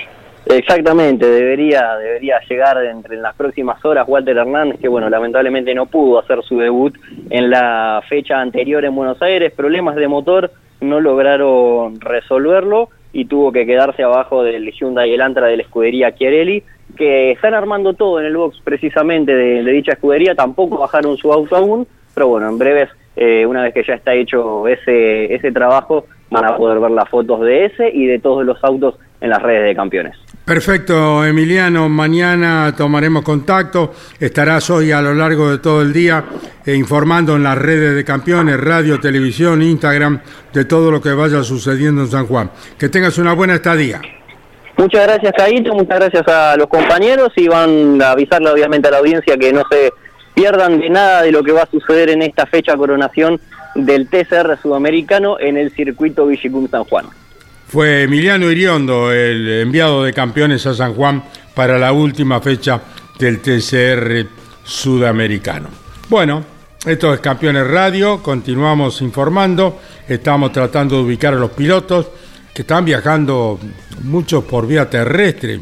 Exactamente, 0.47 1.27
debería, 1.27 1.97
debería 1.97 2.41
llegar 2.49 2.83
entre 2.85 3.17
las 3.19 3.37
próximas 3.37 3.85
horas 3.85 4.05
Walter 4.09 4.37
Hernández, 4.37 4.81
que 4.81 4.89
bueno, 4.89 5.09
lamentablemente 5.09 5.75
no 5.75 5.87
pudo 5.87 6.19
hacer 6.19 6.43
su 6.43 6.59
debut 6.59 6.97
en 7.29 7.51
la 7.51 8.03
fecha 8.09 8.41
anterior 8.41 8.85
en 8.85 8.95
Buenos 8.95 9.21
Aires, 9.23 9.53
problemas 9.53 9.95
de 9.97 10.09
motor 10.09 10.51
no 10.81 10.99
lograron 10.99 12.01
resolverlo 12.01 12.89
y 13.13 13.25
tuvo 13.25 13.53
que 13.53 13.67
quedarse 13.67 14.03
abajo 14.03 14.43
del 14.43 14.71
Hyundai 14.73 15.13
Elantra 15.13 15.47
de 15.49 15.57
la 15.57 15.63
escudería 15.63 16.15
Chiarelli, 16.15 16.63
que 16.97 17.33
están 17.33 17.55
armando 17.55 17.95
todo 17.95 18.21
en 18.21 18.27
el 18.27 18.37
box 18.37 18.61
precisamente 18.63 19.35
de, 19.35 19.63
dicha 19.65 19.93
escudería, 19.93 20.35
tampoco 20.35 20.79
bajaron 20.79 21.17
su 21.17 21.33
auto 21.33 21.57
aún, 21.57 21.87
pero 22.15 22.29
bueno, 22.29 22.49
en 22.49 22.59
breves, 22.59 22.89
eh, 23.17 23.47
una 23.47 23.63
vez 23.63 23.75
que 23.75 23.85
ya 23.85 23.95
está 23.95 24.15
hecho 24.15 24.67
ese, 24.69 25.35
ese 25.35 25.53
trabajo, 25.53 26.07
van 26.31 26.45
a 26.45 26.57
poder 26.57 26.79
ver 26.79 26.91
las 26.93 27.09
fotos 27.09 27.41
de 27.41 27.67
ese 27.67 27.91
y 27.93 28.07
de 28.07 28.19
todos 28.19 28.45
los 28.45 28.63
autos 28.63 28.97
en 29.21 29.31
las 29.31 29.43
redes 29.43 29.65
de 29.65 29.75
campeones. 29.75 30.17
Perfecto, 30.51 31.25
Emiliano. 31.25 31.89
Mañana 31.89 32.75
tomaremos 32.77 33.23
contacto. 33.23 33.93
Estarás 34.19 34.69
hoy 34.71 34.91
a 34.91 35.01
lo 35.01 35.15
largo 35.15 35.49
de 35.49 35.59
todo 35.59 35.81
el 35.81 35.93
día 35.93 36.25
eh, 36.67 36.75
informando 36.75 37.37
en 37.37 37.45
las 37.45 37.57
redes 37.57 37.95
de 37.95 38.05
campeones, 38.05 38.59
radio, 38.59 38.99
televisión, 38.99 39.63
Instagram, 39.63 40.21
de 40.53 40.65
todo 40.65 40.91
lo 40.91 41.01
que 41.01 41.13
vaya 41.13 41.45
sucediendo 41.45 42.03
en 42.03 42.09
San 42.09 42.27
Juan. 42.27 42.51
Que 42.77 42.89
tengas 42.89 43.17
una 43.19 43.33
buena 43.33 43.55
estadía. 43.55 44.01
Muchas 44.77 45.07
gracias, 45.07 45.33
Caíto. 45.37 45.73
Muchas 45.73 46.01
gracias 46.01 46.27
a 46.27 46.57
los 46.57 46.67
compañeros 46.67 47.31
y 47.37 47.47
van 47.47 48.03
a 48.03 48.11
avisarle 48.11 48.51
obviamente 48.51 48.89
a 48.89 48.91
la 48.91 48.99
audiencia 48.99 49.37
que 49.37 49.53
no 49.53 49.63
se 49.71 49.93
pierdan 50.35 50.81
de 50.81 50.91
nada 50.91 51.23
de 51.23 51.31
lo 51.31 51.45
que 51.45 51.53
va 51.53 51.63
a 51.63 51.71
suceder 51.71 52.11
en 52.11 52.23
esta 52.23 52.45
fecha 52.47 52.77
coronación 52.77 53.41
del 53.77 54.09
TCR 54.09 54.59
sudamericano 54.61 55.39
en 55.39 55.57
el 55.57 55.71
circuito 55.71 56.27
Villicum 56.27 56.69
San 56.69 56.83
Juan. 56.83 57.20
Fue 57.71 58.03
Emiliano 58.03 58.51
Iriondo, 58.51 59.13
el 59.13 59.49
enviado 59.61 60.03
de 60.03 60.13
campeones 60.13 60.67
a 60.67 60.75
San 60.75 60.93
Juan 60.93 61.23
para 61.55 61.79
la 61.79 61.93
última 61.93 62.41
fecha 62.41 62.83
del 63.17 63.39
TCR 63.39 64.27
sudamericano. 64.65 65.69
Bueno, 66.09 66.45
esto 66.85 67.15
es 67.15 67.21
Campeones 67.21 67.69
Radio, 67.69 68.21
continuamos 68.25 69.01
informando, 69.03 69.79
estamos 70.09 70.51
tratando 70.51 70.97
de 70.97 71.03
ubicar 71.03 71.35
a 71.35 71.37
los 71.37 71.53
pilotos 71.53 72.09
que 72.53 72.63
están 72.63 72.85
viajando 72.85 73.61
muchos 74.03 74.43
por 74.43 74.67
vía 74.67 74.91
terrestre, 74.91 75.61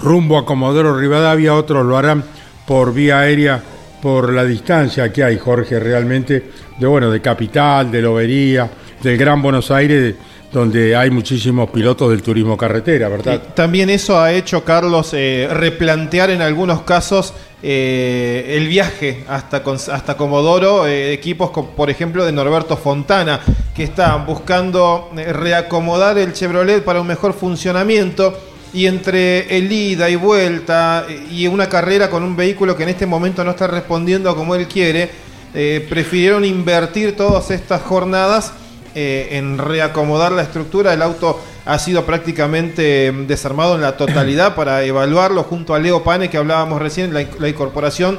rumbo 0.00 0.36
a 0.36 0.44
Comodoro 0.44 0.98
Rivadavia, 0.98 1.54
otros 1.54 1.86
lo 1.86 1.96
harán 1.96 2.24
por 2.66 2.92
vía 2.92 3.20
aérea 3.20 3.62
por 4.02 4.32
la 4.32 4.44
distancia 4.44 5.12
que 5.12 5.22
hay, 5.22 5.38
Jorge, 5.38 5.78
realmente, 5.78 6.50
de 6.76 6.86
bueno, 6.88 7.08
de 7.08 7.20
Capital, 7.20 7.88
de 7.88 8.02
Lobería, 8.02 8.68
del 9.00 9.16
Gran 9.16 9.40
Buenos 9.40 9.70
Aires, 9.70 10.16
donde 10.52 10.96
hay 10.96 11.10
muchísimos 11.10 11.70
pilotos 11.70 12.10
del 12.10 12.22
turismo 12.22 12.56
carretera, 12.56 13.08
¿verdad? 13.08 13.42
también 13.54 13.90
eso 13.90 14.18
ha 14.18 14.32
hecho, 14.32 14.64
Carlos, 14.64 15.10
eh, 15.12 15.48
replantear 15.50 16.30
en 16.30 16.40
algunos 16.40 16.82
casos 16.82 17.34
eh, 17.62 18.54
el 18.56 18.68
viaje 18.68 19.24
hasta, 19.28 19.62
hasta 19.92 20.16
Comodoro, 20.16 20.86
eh, 20.86 21.12
equipos, 21.12 21.50
por 21.50 21.90
ejemplo, 21.90 22.24
de 22.24 22.32
Norberto 22.32 22.76
Fontana, 22.76 23.40
que 23.74 23.84
están 23.84 24.24
buscando 24.24 25.10
reacomodar 25.14 26.16
el 26.18 26.32
Chevrolet 26.32 26.82
para 26.82 27.00
un 27.00 27.06
mejor 27.06 27.32
funcionamiento. 27.32 28.38
Y 28.72 28.86
entre 28.86 29.56
el 29.56 29.72
ida 29.72 30.10
y 30.10 30.16
vuelta 30.16 31.06
y 31.30 31.46
una 31.46 31.66
carrera 31.66 32.10
con 32.10 32.22
un 32.22 32.36
vehículo 32.36 32.76
que 32.76 32.82
en 32.82 32.90
este 32.90 33.06
momento 33.06 33.42
no 33.42 33.52
está 33.52 33.66
respondiendo 33.66 34.34
como 34.36 34.54
él 34.54 34.66
quiere, 34.68 35.08
prefirieron 35.88 36.44
invertir 36.44 37.16
todas 37.16 37.50
estas 37.50 37.80
jornadas 37.80 38.52
eh, 38.98 39.36
en 39.36 39.58
reacomodar 39.58 40.32
la 40.32 40.40
estructura. 40.40 40.94
El 40.94 41.02
auto 41.02 41.38
ha 41.66 41.78
sido 41.78 42.06
prácticamente 42.06 43.12
mm, 43.12 43.26
desarmado 43.26 43.74
en 43.74 43.82
la 43.82 43.98
totalidad 43.98 44.54
para 44.54 44.82
evaluarlo 44.84 45.42
junto 45.42 45.74
a 45.74 45.78
Leo 45.78 46.02
Pane, 46.02 46.30
que 46.30 46.38
hablábamos 46.38 46.80
recién, 46.80 47.12
la, 47.12 47.26
la 47.38 47.48
incorporación 47.48 48.18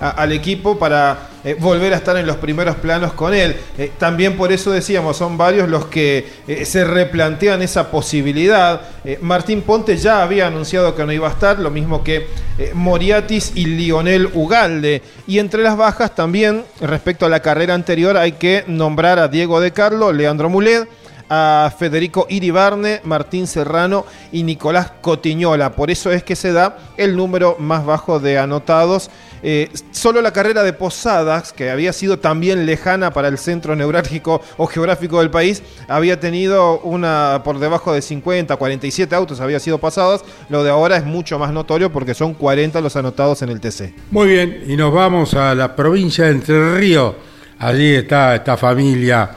al 0.00 0.32
equipo 0.32 0.78
para 0.78 1.28
eh, 1.44 1.56
volver 1.58 1.92
a 1.92 1.96
estar 1.96 2.16
en 2.16 2.26
los 2.26 2.36
primeros 2.36 2.76
planos 2.76 3.12
con 3.12 3.34
él. 3.34 3.56
Eh, 3.78 3.92
también 3.98 4.36
por 4.36 4.50
eso 4.50 4.70
decíamos, 4.70 5.16
son 5.16 5.36
varios 5.36 5.68
los 5.68 5.86
que 5.86 6.26
eh, 6.48 6.64
se 6.64 6.84
replantean 6.84 7.62
esa 7.62 7.90
posibilidad. 7.90 8.80
Martín 9.22 9.62
Ponte 9.62 9.96
ya 9.96 10.22
había 10.22 10.46
anunciado 10.46 10.94
que 10.94 11.04
no 11.04 11.12
iba 11.12 11.28
a 11.28 11.32
estar, 11.32 11.58
lo 11.58 11.70
mismo 11.70 12.04
que 12.04 12.26
Moriatis 12.74 13.52
y 13.54 13.64
Lionel 13.64 14.28
Ugalde. 14.34 15.02
Y 15.26 15.38
entre 15.38 15.62
las 15.62 15.76
bajas 15.76 16.14
también, 16.14 16.64
respecto 16.80 17.24
a 17.24 17.30
la 17.30 17.40
carrera 17.40 17.74
anterior, 17.74 18.18
hay 18.18 18.32
que 18.32 18.64
nombrar 18.66 19.18
a 19.18 19.28
Diego 19.28 19.60
de 19.60 19.72
Carlo, 19.72 20.12
Leandro 20.12 20.50
Mulet 20.50 20.86
a 21.30 21.72
Federico 21.78 22.26
Iribarne, 22.28 23.00
Martín 23.04 23.46
Serrano 23.46 24.04
y 24.32 24.42
Nicolás 24.42 24.92
Cotiñola. 25.00 25.72
Por 25.72 25.90
eso 25.90 26.10
es 26.10 26.24
que 26.24 26.34
se 26.34 26.52
da 26.52 26.76
el 26.96 27.16
número 27.16 27.56
más 27.60 27.86
bajo 27.86 28.18
de 28.18 28.36
anotados. 28.36 29.10
Eh, 29.42 29.70
solo 29.92 30.20
la 30.20 30.32
carrera 30.32 30.64
de 30.64 30.72
Posadas, 30.72 31.52
que 31.52 31.70
había 31.70 31.92
sido 31.92 32.18
también 32.18 32.66
lejana 32.66 33.12
para 33.12 33.28
el 33.28 33.38
centro 33.38 33.74
neurálgico 33.76 34.42
o 34.58 34.66
geográfico 34.66 35.20
del 35.20 35.30
país, 35.30 35.62
había 35.88 36.20
tenido 36.20 36.80
una 36.80 37.40
por 37.44 37.58
debajo 37.58 37.92
de 37.92 38.02
50, 38.02 38.56
47 38.56 39.14
autos 39.14 39.40
había 39.40 39.60
sido 39.60 39.78
pasadas. 39.78 40.24
Lo 40.48 40.64
de 40.64 40.70
ahora 40.70 40.96
es 40.96 41.04
mucho 41.04 41.38
más 41.38 41.52
notorio 41.52 41.92
porque 41.92 42.12
son 42.12 42.34
40 42.34 42.80
los 42.80 42.96
anotados 42.96 43.40
en 43.42 43.50
el 43.50 43.60
TC. 43.60 43.94
Muy 44.10 44.28
bien, 44.28 44.64
y 44.66 44.76
nos 44.76 44.92
vamos 44.92 45.32
a 45.34 45.54
la 45.54 45.76
provincia 45.76 46.24
de 46.24 46.32
Entre 46.32 46.76
Ríos. 46.76 47.14
Allí 47.58 47.94
está 47.94 48.34
esta 48.34 48.56
familia 48.56 49.30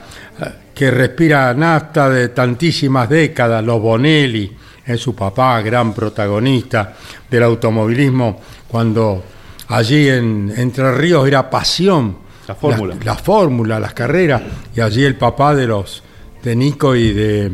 que 0.74 0.90
respira 0.90 1.54
nafta 1.54 2.08
de 2.08 2.28
tantísimas 2.30 3.08
décadas, 3.08 3.64
los 3.64 3.80
Bonelli, 3.80 4.52
es 4.84 5.00
su 5.00 5.14
papá, 5.14 5.60
gran 5.62 5.94
protagonista 5.94 6.94
del 7.30 7.42
automovilismo, 7.44 8.40
cuando 8.68 9.22
allí 9.68 10.08
en 10.08 10.52
Entre 10.56 10.92
Ríos 10.92 11.26
era 11.26 11.48
pasión. 11.48 12.18
La 12.46 12.54
fórmula. 12.54 12.96
La, 13.02 13.14
fórmula, 13.14 13.80
las 13.80 13.94
carreras, 13.94 14.42
y 14.74 14.80
allí 14.80 15.04
el 15.04 15.16
papá 15.16 15.54
de 15.54 15.66
los 15.66 16.02
de 16.42 16.54
Nico 16.54 16.94
y 16.94 17.12
de 17.14 17.50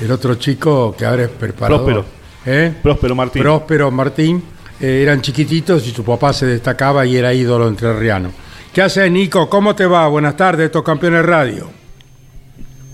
el 0.00 0.10
otro 0.10 0.36
chico 0.36 0.94
que 0.96 1.04
ahora 1.04 1.24
es 1.24 1.28
preparador. 1.28 1.84
Próspero. 1.84 2.04
¿Eh? 2.46 2.72
Próspero 2.82 3.14
Martín. 3.14 3.42
Próspero 3.42 3.90
Martín. 3.90 4.42
Eh, 4.80 5.02
eran 5.02 5.20
chiquititos 5.20 5.86
y 5.86 5.90
su 5.90 6.02
papá 6.02 6.32
se 6.32 6.46
destacaba 6.46 7.04
y 7.04 7.16
era 7.16 7.34
ídolo 7.34 7.68
entrerriano. 7.68 8.32
¿Qué 8.72 8.80
hace 8.80 9.10
Nico? 9.10 9.50
¿Cómo 9.50 9.74
te 9.74 9.84
va? 9.84 10.08
Buenas 10.08 10.36
tardes, 10.36 10.66
estos 10.66 10.82
campeones 10.82 11.26
radio. 11.26 11.79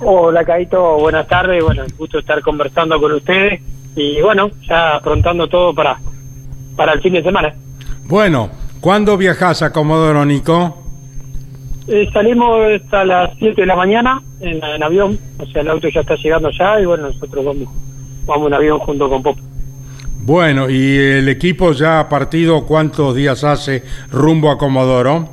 Hola, 0.01 0.45
Caito, 0.45 0.99
buenas 0.99 1.27
tardes. 1.27 1.65
Bueno, 1.65 1.85
gusto 1.97 2.19
estar 2.19 2.41
conversando 2.43 3.01
con 3.01 3.13
ustedes 3.13 3.63
y 3.95 4.21
bueno, 4.21 4.51
ya 4.69 4.97
aprontando 4.97 5.49
todo 5.49 5.75
para, 5.75 5.99
para 6.77 6.93
el 6.93 7.01
fin 7.01 7.15
de 7.15 7.23
semana. 7.23 7.55
Bueno, 8.05 8.51
¿cuándo 8.81 9.17
viajas 9.17 9.63
a 9.63 9.73
Comodoro, 9.73 10.25
Nico? 10.25 10.83
Eh, 11.89 12.09
salimos 12.13 12.61
hasta 12.83 13.05
las 13.05 13.31
7 13.39 13.61
de 13.61 13.67
la 13.67 13.77
mañana 13.77 14.21
en, 14.41 14.83
avión, 14.83 15.19
o 15.39 15.47
sea, 15.47 15.63
el 15.63 15.69
auto 15.69 15.89
ya 15.89 16.01
está 16.01 16.17
llegando 16.17 16.51
ya 16.51 16.81
y 16.81 16.85
bueno, 16.85 17.09
nosotros 17.09 17.45
vamos, 17.45 17.69
vamos 18.27 18.49
en 18.49 18.55
avión 18.55 18.79
junto 18.81 19.09
con 19.09 19.23
Pop. 19.23 19.39
Bueno, 20.19 20.69
¿y 20.69 20.97
el 20.97 21.29
equipo 21.29 21.73
ya 21.73 22.01
ha 22.01 22.09
partido 22.09 22.67
cuántos 22.67 23.15
días 23.15 23.45
hace 23.45 23.85
rumbo 24.11 24.51
a 24.51 24.59
Comodoro? 24.59 25.29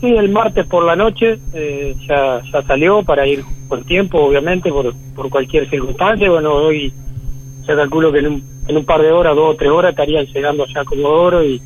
Sí, 0.00 0.06
el 0.06 0.30
martes 0.30 0.66
por 0.66 0.84
la 0.84 0.96
noche 0.96 1.38
eh, 1.52 1.94
ya, 2.08 2.40
ya 2.50 2.62
salió 2.62 3.02
para 3.02 3.26
ir 3.26 3.44
con 3.68 3.84
tiempo, 3.84 4.18
obviamente, 4.18 4.70
por, 4.70 4.94
por 5.14 5.28
cualquier 5.28 5.68
circunstancia. 5.68 6.30
Bueno, 6.30 6.54
hoy 6.54 6.92
ya 7.66 7.76
calculo 7.76 8.10
que 8.10 8.20
en 8.20 8.26
un, 8.26 8.44
en 8.66 8.76
un 8.78 8.84
par 8.84 9.02
de 9.02 9.12
horas, 9.12 9.36
dos 9.36 9.54
o 9.54 9.56
tres 9.56 9.70
horas, 9.70 9.90
estarían 9.90 10.24
llegando 10.26 10.64
ya 10.74 10.84
como 10.84 11.06
oro 11.08 11.44
y, 11.44 11.60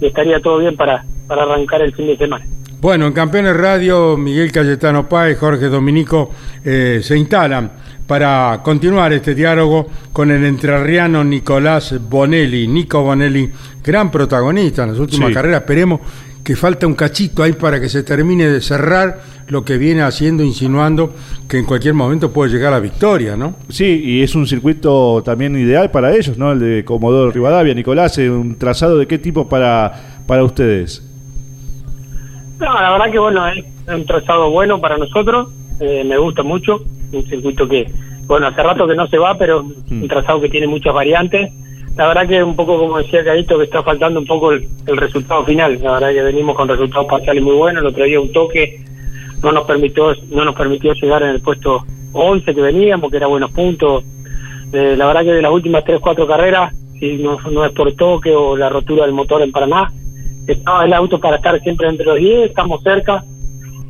estaría 0.00 0.40
todo 0.40 0.58
bien 0.58 0.76
para, 0.76 1.04
para 1.26 1.42
arrancar 1.42 1.82
el 1.82 1.92
fin 1.94 2.06
de 2.06 2.16
semana. 2.16 2.44
Bueno, 2.80 3.06
en 3.06 3.12
Campeones 3.12 3.54
Radio, 3.54 4.16
Miguel 4.16 4.50
Cayetano 4.50 5.06
Páez, 5.06 5.38
Jorge 5.38 5.66
Dominico 5.66 6.30
eh, 6.64 7.00
se 7.02 7.18
instalan 7.18 7.70
para 8.06 8.60
continuar 8.64 9.12
este 9.12 9.34
diálogo 9.34 9.86
con 10.12 10.30
el 10.30 10.44
entrerriano 10.44 11.22
Nicolás 11.22 11.94
Bonelli. 12.08 12.66
Nico 12.66 13.02
Bonelli, 13.02 13.50
gran 13.84 14.10
protagonista 14.10 14.82
en 14.82 14.90
las 14.92 14.98
últimas 14.98 15.32
carreras. 15.32 15.60
Esperemos 15.60 16.00
que 16.44 16.56
falta 16.56 16.86
un 16.86 16.94
cachito 16.94 17.42
ahí 17.42 17.52
para 17.52 17.80
que 17.80 17.88
se 17.88 18.02
termine 18.02 18.46
de 18.46 18.60
cerrar 18.60 19.20
lo 19.48 19.64
que 19.64 19.78
viene 19.78 20.02
haciendo, 20.02 20.42
insinuando 20.42 21.12
que 21.48 21.58
en 21.58 21.64
cualquier 21.64 21.94
momento 21.94 22.32
puede 22.32 22.50
llegar 22.50 22.72
a 22.72 22.76
la 22.76 22.80
victoria, 22.80 23.36
¿no? 23.36 23.56
Sí, 23.68 24.02
y 24.04 24.22
es 24.22 24.34
un 24.34 24.46
circuito 24.46 25.22
también 25.22 25.56
ideal 25.56 25.90
para 25.90 26.14
ellos, 26.14 26.38
¿no? 26.38 26.52
El 26.52 26.60
de 26.60 26.84
Comodoro 26.84 27.30
Rivadavia. 27.30 27.74
Nicolás, 27.74 28.16
¿un 28.18 28.56
trazado 28.58 28.96
de 28.96 29.06
qué 29.06 29.18
tipo 29.18 29.48
para, 29.48 30.22
para 30.26 30.44
ustedes? 30.44 31.06
No, 32.58 32.72
la 32.80 32.90
verdad 32.92 33.10
que 33.10 33.18
bueno, 33.18 33.46
es 33.48 33.64
un 33.88 34.06
trazado 34.06 34.50
bueno 34.50 34.80
para 34.80 34.96
nosotros, 34.98 35.48
eh, 35.80 36.04
me 36.04 36.18
gusta 36.18 36.42
mucho, 36.42 36.84
un 37.12 37.26
circuito 37.26 37.66
que, 37.66 37.86
bueno, 38.26 38.46
hace 38.46 38.62
rato 38.62 38.86
que 38.86 38.94
no 38.94 39.06
se 39.08 39.18
va, 39.18 39.36
pero 39.36 39.62
un 39.62 40.08
trazado 40.08 40.40
que 40.40 40.48
tiene 40.48 40.66
muchas 40.66 40.94
variantes 40.94 41.52
la 41.96 42.06
verdad 42.08 42.28
que 42.28 42.42
un 42.42 42.56
poco 42.56 42.78
como 42.78 42.98
decía 42.98 43.24
Cadito 43.24 43.58
que 43.58 43.64
está 43.64 43.82
faltando 43.82 44.20
un 44.20 44.26
poco 44.26 44.52
el, 44.52 44.68
resultado 44.86 45.44
final. 45.44 45.78
La 45.82 45.92
verdad 45.92 46.12
que 46.12 46.22
venimos 46.22 46.56
con 46.56 46.68
resultados 46.68 47.06
parciales 47.06 47.42
muy 47.42 47.54
buenos. 47.54 47.82
El 47.82 47.88
otro 47.88 48.04
día 48.04 48.20
un 48.20 48.32
toque 48.32 48.84
no 49.42 49.52
nos 49.52 49.66
permitió 49.66 50.14
no 50.30 50.44
nos 50.44 50.54
permitió 50.54 50.92
llegar 50.94 51.22
en 51.22 51.30
el 51.30 51.40
puesto 51.40 51.84
11 52.12 52.54
que 52.54 52.60
veníamos 52.60 53.10
que 53.10 53.16
era 53.16 53.26
buenos 53.26 53.50
puntos. 53.52 54.04
Eh, 54.72 54.94
la 54.96 55.06
verdad 55.06 55.22
que 55.22 55.32
de 55.32 55.42
las 55.42 55.52
últimas 55.52 55.84
3 55.84 55.98
4 56.00 56.26
carreras 56.26 56.74
si 56.98 57.16
no, 57.16 57.38
no 57.50 57.64
es 57.64 57.72
por 57.72 57.92
toque 57.94 58.34
o 58.34 58.56
la 58.56 58.68
rotura 58.68 59.04
del 59.04 59.14
motor 59.14 59.42
en 59.42 59.50
Paraná 59.50 59.90
estaba 60.46 60.84
el 60.84 60.92
auto 60.92 61.18
para 61.18 61.36
estar 61.36 61.60
siempre 61.60 61.88
entre 61.88 62.06
los 62.06 62.16
10 62.18 62.50
estamos 62.50 62.82
cerca 62.82 63.24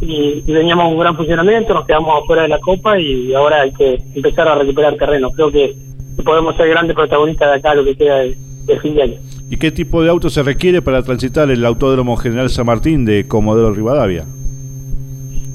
y, 0.01 0.43
y 0.47 0.53
veníamos 0.53 0.91
un 0.91 0.99
gran 0.99 1.17
funcionamiento 1.17 1.75
nos 1.75 1.87
quedamos 1.87 2.23
afuera 2.23 2.43
de 2.43 2.49
la 2.49 2.61
copa 2.61 2.99
y 2.99 3.35
ahora 3.35 3.63
hay 3.63 3.73
que 3.73 3.99
empezar 4.15 4.49
a 4.49 4.55
recuperar 4.55 4.97
terreno. 4.97 5.31
Creo 5.31 5.51
que 5.51 5.90
podemos 6.23 6.57
ser 6.57 6.69
grandes 6.69 6.95
protagonistas 6.95 7.49
de 7.51 7.55
acá 7.57 7.75
lo 7.75 7.85
que 7.85 7.97
queda 7.97 8.19
de, 8.19 8.37
fin 8.81 8.95
de 8.95 9.03
año. 9.03 9.15
¿Y 9.49 9.57
qué 9.57 9.71
tipo 9.71 10.03
de 10.03 10.11
auto 10.11 10.31
se 10.31 10.43
requiere 10.43 10.81
para 10.81 11.03
transitar 11.03 11.51
el 11.51 11.65
Autódromo 11.65 12.17
General 12.17 12.49
San 12.51 12.67
Martín 12.67 13.05
de 13.05 13.27
Comodoro 13.27 13.75
Rivadavia? 13.75 14.25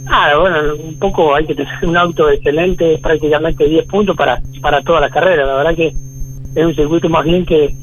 Ah, 0.07 0.33
bueno, 0.39 0.75
un 0.75 0.99
poco 0.99 1.33
hay 1.33 1.45
que 1.45 1.55
tener 1.55 1.73
un 1.83 1.97
auto 1.97 2.29
excelente, 2.29 2.97
prácticamente 3.01 3.65
10 3.65 3.85
puntos 3.87 4.15
para, 4.15 4.41
para 4.61 4.81
toda 4.81 4.99
la 4.99 5.09
carrera. 5.09 5.45
La 5.45 5.55
verdad 5.55 5.75
que 5.75 5.93
es 6.55 6.65
un 6.65 6.75
circuito 6.75 7.09
más 7.09 7.25
bien 7.25 7.45
que 7.45 7.73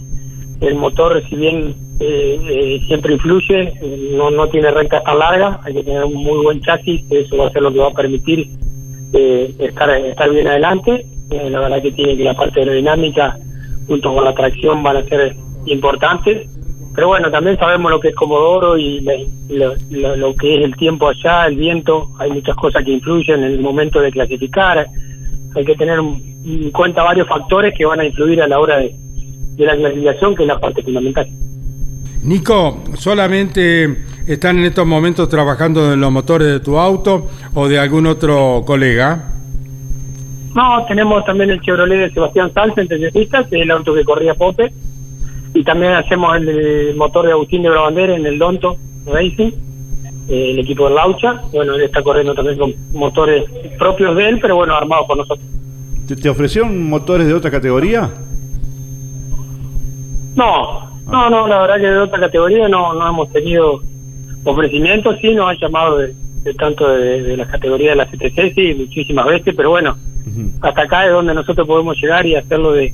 el 0.60 0.74
motor, 0.76 1.22
si 1.28 1.34
bien 1.34 1.74
eh, 1.98 2.40
eh, 2.48 2.80
siempre 2.86 3.14
influye, 3.14 3.72
no, 4.16 4.30
no 4.30 4.48
tiene 4.48 4.70
rectas 4.70 5.02
tan 5.04 5.18
largas, 5.18 5.58
hay 5.64 5.74
que 5.74 5.84
tener 5.84 6.04
un 6.04 6.14
muy 6.14 6.42
buen 6.44 6.60
chasis, 6.60 7.02
eso 7.10 7.36
va 7.36 7.48
a 7.48 7.50
ser 7.50 7.62
lo 7.62 7.72
que 7.72 7.78
va 7.78 7.88
a 7.88 7.92
permitir 7.92 8.48
eh, 9.12 9.54
estar, 9.58 9.90
estar 9.90 10.30
bien 10.30 10.46
adelante 10.46 11.06
la 11.32 11.60
verdad 11.60 11.82
que 11.82 11.92
tiene 11.92 12.16
que 12.16 12.24
la 12.24 12.34
parte 12.34 12.60
aerodinámica 12.60 13.38
junto 13.86 14.14
con 14.14 14.24
la 14.24 14.34
tracción 14.34 14.82
van 14.82 14.98
a 14.98 15.04
ser 15.04 15.36
importantes. 15.66 16.48
Pero 16.94 17.08
bueno, 17.08 17.30
también 17.30 17.58
sabemos 17.58 17.90
lo 17.90 18.00
que 18.00 18.08
es 18.08 18.14
Comodoro 18.14 18.76
y 18.76 19.00
lo, 19.48 20.34
que 20.36 20.58
es 20.58 20.64
el 20.64 20.76
tiempo 20.76 21.08
allá, 21.08 21.46
el 21.46 21.56
viento, 21.56 22.10
hay 22.18 22.30
muchas 22.30 22.54
cosas 22.56 22.84
que 22.84 22.92
influyen 22.92 23.42
en 23.42 23.52
el 23.52 23.60
momento 23.60 24.00
de 24.00 24.10
clasificar. 24.10 24.86
Hay 25.54 25.64
que 25.64 25.74
tener 25.74 25.98
en 25.98 26.70
cuenta 26.70 27.02
varios 27.02 27.28
factores 27.28 27.74
que 27.76 27.86
van 27.86 28.00
a 28.00 28.04
influir 28.04 28.42
a 28.42 28.48
la 28.48 28.58
hora 28.58 28.78
de, 28.78 28.94
de 29.56 29.66
la 29.66 29.76
clasificación, 29.76 30.34
que 30.34 30.42
es 30.42 30.48
la 30.48 30.60
parte 30.60 30.82
fundamental. 30.82 31.28
Nico, 32.22 32.82
¿solamente 32.94 34.04
están 34.26 34.58
en 34.58 34.66
estos 34.66 34.86
momentos 34.86 35.28
trabajando 35.28 35.92
en 35.92 36.00
los 36.00 36.12
motores 36.12 36.48
de 36.48 36.60
tu 36.60 36.78
auto 36.78 37.28
o 37.54 37.68
de 37.68 37.78
algún 37.78 38.06
otro 38.06 38.62
colega? 38.64 39.32
No, 40.54 40.84
tenemos 40.86 41.24
también 41.24 41.50
el 41.50 41.60
Chevrolet 41.60 41.98
de 41.98 42.10
Sebastián 42.10 42.52
Salsa 42.52 42.82
en 42.82 42.92
es 42.92 43.52
el 43.52 43.70
auto 43.70 43.94
que 43.94 44.04
corría 44.04 44.34
Pope. 44.34 44.72
Y 45.54 45.64
también 45.64 45.92
hacemos 45.92 46.36
el, 46.36 46.94
motor 46.96 47.26
de 47.26 47.32
Agustín 47.32 47.62
de 47.62 47.70
Brabander 47.70 48.10
en 48.10 48.26
el 48.26 48.38
Donto 48.38 48.76
Racing, 49.06 49.52
eh, 50.28 50.50
el 50.50 50.58
equipo 50.58 50.88
de 50.88 50.94
Laucha. 50.94 51.42
Bueno, 51.52 51.74
él 51.74 51.82
está 51.82 52.02
corriendo 52.02 52.34
también 52.34 52.58
con 52.58 52.74
motores 52.92 53.44
propios 53.78 54.16
de 54.16 54.28
él, 54.28 54.38
pero 54.40 54.56
bueno, 54.56 54.74
armados 54.74 55.06
por 55.06 55.16
nosotros. 55.16 55.46
¿Te, 56.06 56.28
ofrecieron 56.28 56.88
motores 56.88 57.26
de 57.26 57.34
otra 57.34 57.50
categoría? 57.50 58.10
No, 60.34 60.90
no, 61.06 61.30
no, 61.30 61.46
la 61.46 61.60
verdad 61.60 61.76
que 61.76 61.86
de 61.86 61.98
otra 61.98 62.20
categoría 62.20 62.68
no, 62.68 62.94
no 62.94 63.08
hemos 63.08 63.30
tenido 63.32 63.82
ofrecimientos, 64.44 65.16
sí 65.20 65.34
nos 65.34 65.50
han 65.50 65.58
llamado 65.58 65.98
de, 65.98 66.14
tanto 66.58 66.88
de, 66.88 67.22
de, 67.22 67.36
la 67.36 67.46
categoría 67.46 67.90
de 67.90 67.96
la 67.96 68.06
CTC, 68.06 68.54
sí, 68.54 68.74
muchísimas 68.74 69.26
veces, 69.26 69.54
pero 69.54 69.70
bueno, 69.70 69.96
hasta 70.60 70.82
acá 70.82 71.06
es 71.06 71.12
donde 71.12 71.34
nosotros 71.34 71.66
podemos 71.66 71.96
llegar 72.00 72.26
y 72.26 72.36
hacerlo 72.36 72.72
de, 72.72 72.92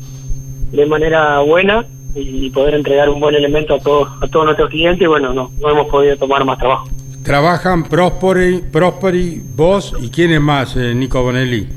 de 0.72 0.87
manera 0.87 1.41
buena 1.41 1.85
y 2.14 2.51
poder 2.51 2.74
entregar 2.74 3.09
un 3.09 3.20
buen 3.20 3.35
elemento 3.35 3.74
a 3.74 3.79
todos 3.79 4.09
a 4.22 4.26
todos 4.29 4.47
nuestros 4.47 4.70
clientes. 4.70 5.03
Y 5.03 5.07
bueno, 5.07 5.33
no, 5.33 5.51
no 5.61 5.70
hemos 5.70 5.89
podido 5.89 6.16
tomar 6.16 6.45
más 6.45 6.59
trabajo. 6.59 6.89
¿Trabajan 7.22 7.85
Prosperi, 7.85 8.62
Prosperi 8.72 9.43
vos 9.55 9.95
y 10.01 10.09
quiénes 10.09 10.41
más, 10.41 10.76
eh, 10.76 10.95
Nico 10.95 11.22
Bonelli? 11.22 11.68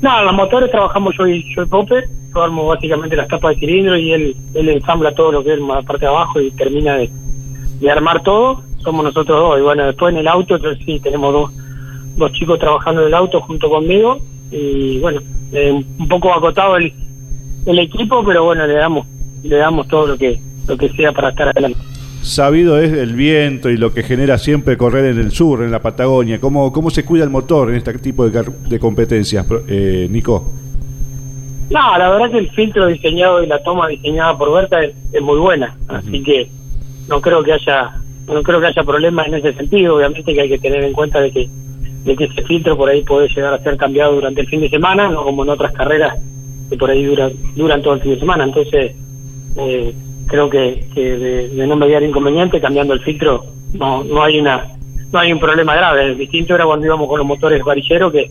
No, 0.00 0.22
los 0.22 0.32
motores 0.32 0.70
trabajamos 0.70 1.14
yo 1.18 1.26
y, 1.26 1.44
yo 1.54 1.62
y 1.62 1.66
Pope, 1.66 2.08
yo 2.32 2.42
armo 2.42 2.66
básicamente 2.66 3.16
las 3.16 3.26
tapas 3.26 3.54
de 3.54 3.60
cilindro 3.60 3.96
y 3.96 4.12
él, 4.12 4.36
él 4.54 4.68
ensambla 4.68 5.12
todo 5.12 5.32
lo 5.32 5.42
que 5.42 5.54
es 5.54 5.60
la 5.60 5.82
parte 5.82 6.02
de 6.02 6.06
abajo 6.06 6.40
y 6.40 6.52
termina 6.52 6.94
de, 6.94 7.10
de 7.80 7.90
armar 7.90 8.22
todo, 8.22 8.62
somos 8.78 9.04
nosotros 9.04 9.40
dos. 9.40 9.58
Y 9.58 9.62
bueno, 9.62 9.86
después 9.86 10.14
en 10.14 10.20
el 10.20 10.28
auto, 10.28 10.54
entonces 10.54 10.84
sí, 10.86 11.00
tenemos 11.00 11.32
dos 11.32 11.50
dos 12.18 12.32
chicos 12.32 12.58
trabajando 12.58 13.02
en 13.02 13.08
el 13.08 13.14
auto 13.14 13.40
junto 13.40 13.68
conmigo 13.68 14.18
y 14.50 14.98
bueno, 14.98 15.20
eh, 15.52 15.72
un 15.72 16.08
poco 16.08 16.32
acotado 16.32 16.76
el, 16.76 16.92
el 17.66 17.78
equipo, 17.78 18.24
pero 18.24 18.44
bueno, 18.44 18.66
le 18.66 18.74
damos 18.74 19.06
le 19.42 19.56
damos 19.56 19.86
todo 19.88 20.08
lo 20.08 20.18
que 20.18 20.38
lo 20.66 20.76
que 20.76 20.88
sea 20.90 21.12
para 21.12 21.30
estar 21.30 21.48
adelante. 21.48 21.78
Sabido 22.22 22.78
es 22.78 22.92
el 22.92 23.14
viento 23.14 23.70
y 23.70 23.76
lo 23.76 23.94
que 23.94 24.02
genera 24.02 24.36
siempre 24.38 24.76
correr 24.76 25.06
en 25.06 25.18
el 25.18 25.30
sur, 25.30 25.62
en 25.62 25.70
la 25.70 25.80
Patagonia. 25.80 26.40
¿Cómo, 26.40 26.72
cómo 26.72 26.90
se 26.90 27.04
cuida 27.04 27.24
el 27.24 27.30
motor 27.30 27.70
en 27.70 27.76
este 27.76 27.96
tipo 27.98 28.28
de, 28.28 28.44
de 28.68 28.78
competencias, 28.78 29.46
eh, 29.68 30.08
Nico? 30.10 30.52
No, 31.70 31.98
la 31.98 32.10
verdad 32.10 32.30
que 32.30 32.38
el 32.38 32.50
filtro 32.50 32.86
diseñado 32.86 33.42
y 33.42 33.46
la 33.46 33.62
toma 33.62 33.88
diseñada 33.88 34.36
por 34.36 34.52
Berta 34.52 34.82
es, 34.82 34.94
muy 35.20 35.38
buena, 35.38 35.76
así 35.88 36.22
que 36.22 36.50
no 37.08 37.20
creo 37.20 37.42
que 37.42 37.52
haya 37.52 37.94
no 38.26 38.42
creo 38.42 38.60
que 38.60 38.66
haya 38.66 38.82
problemas 38.82 39.26
en 39.28 39.34
ese 39.34 39.54
sentido. 39.54 39.96
Obviamente 39.96 40.34
que 40.34 40.40
hay 40.40 40.48
que 40.48 40.58
tener 40.58 40.84
en 40.84 40.92
cuenta 40.92 41.20
de 41.20 41.30
que 41.30 41.48
de 42.04 42.16
que 42.16 42.24
ese 42.24 42.42
filtro 42.42 42.76
por 42.76 42.88
ahí 42.88 43.02
puede 43.02 43.28
llegar 43.28 43.54
a 43.54 43.62
ser 43.62 43.76
cambiado 43.76 44.14
durante 44.14 44.40
el 44.40 44.48
fin 44.48 44.60
de 44.60 44.70
semana, 44.70 45.08
no 45.08 45.24
como 45.24 45.44
en 45.44 45.50
otras 45.50 45.72
carreras 45.72 46.18
que 46.70 46.76
por 46.76 46.90
ahí 46.90 47.04
duran, 47.04 47.32
duran 47.56 47.82
todo 47.82 47.94
el 47.94 48.00
fin 48.00 48.12
de 48.12 48.20
semana. 48.20 48.44
Entonces, 48.44 48.94
eh, 49.56 49.94
creo 50.26 50.50
que, 50.50 50.86
de, 50.94 51.66
no 51.66 51.76
mediar 51.76 52.02
inconveniente, 52.02 52.60
cambiando 52.60 52.94
el 52.94 53.00
filtro, 53.00 53.44
no, 53.74 54.04
no 54.04 54.22
hay 54.22 54.38
una 54.38 54.64
no 55.10 55.18
hay 55.18 55.32
un 55.32 55.40
problema 55.40 55.74
grave. 55.74 56.04
El 56.04 56.18
distinto 56.18 56.54
era 56.54 56.66
cuando 56.66 56.84
íbamos 56.84 57.08
con 57.08 57.18
los 57.18 57.26
motores 57.26 57.62
varilleros, 57.62 58.12
que 58.12 58.30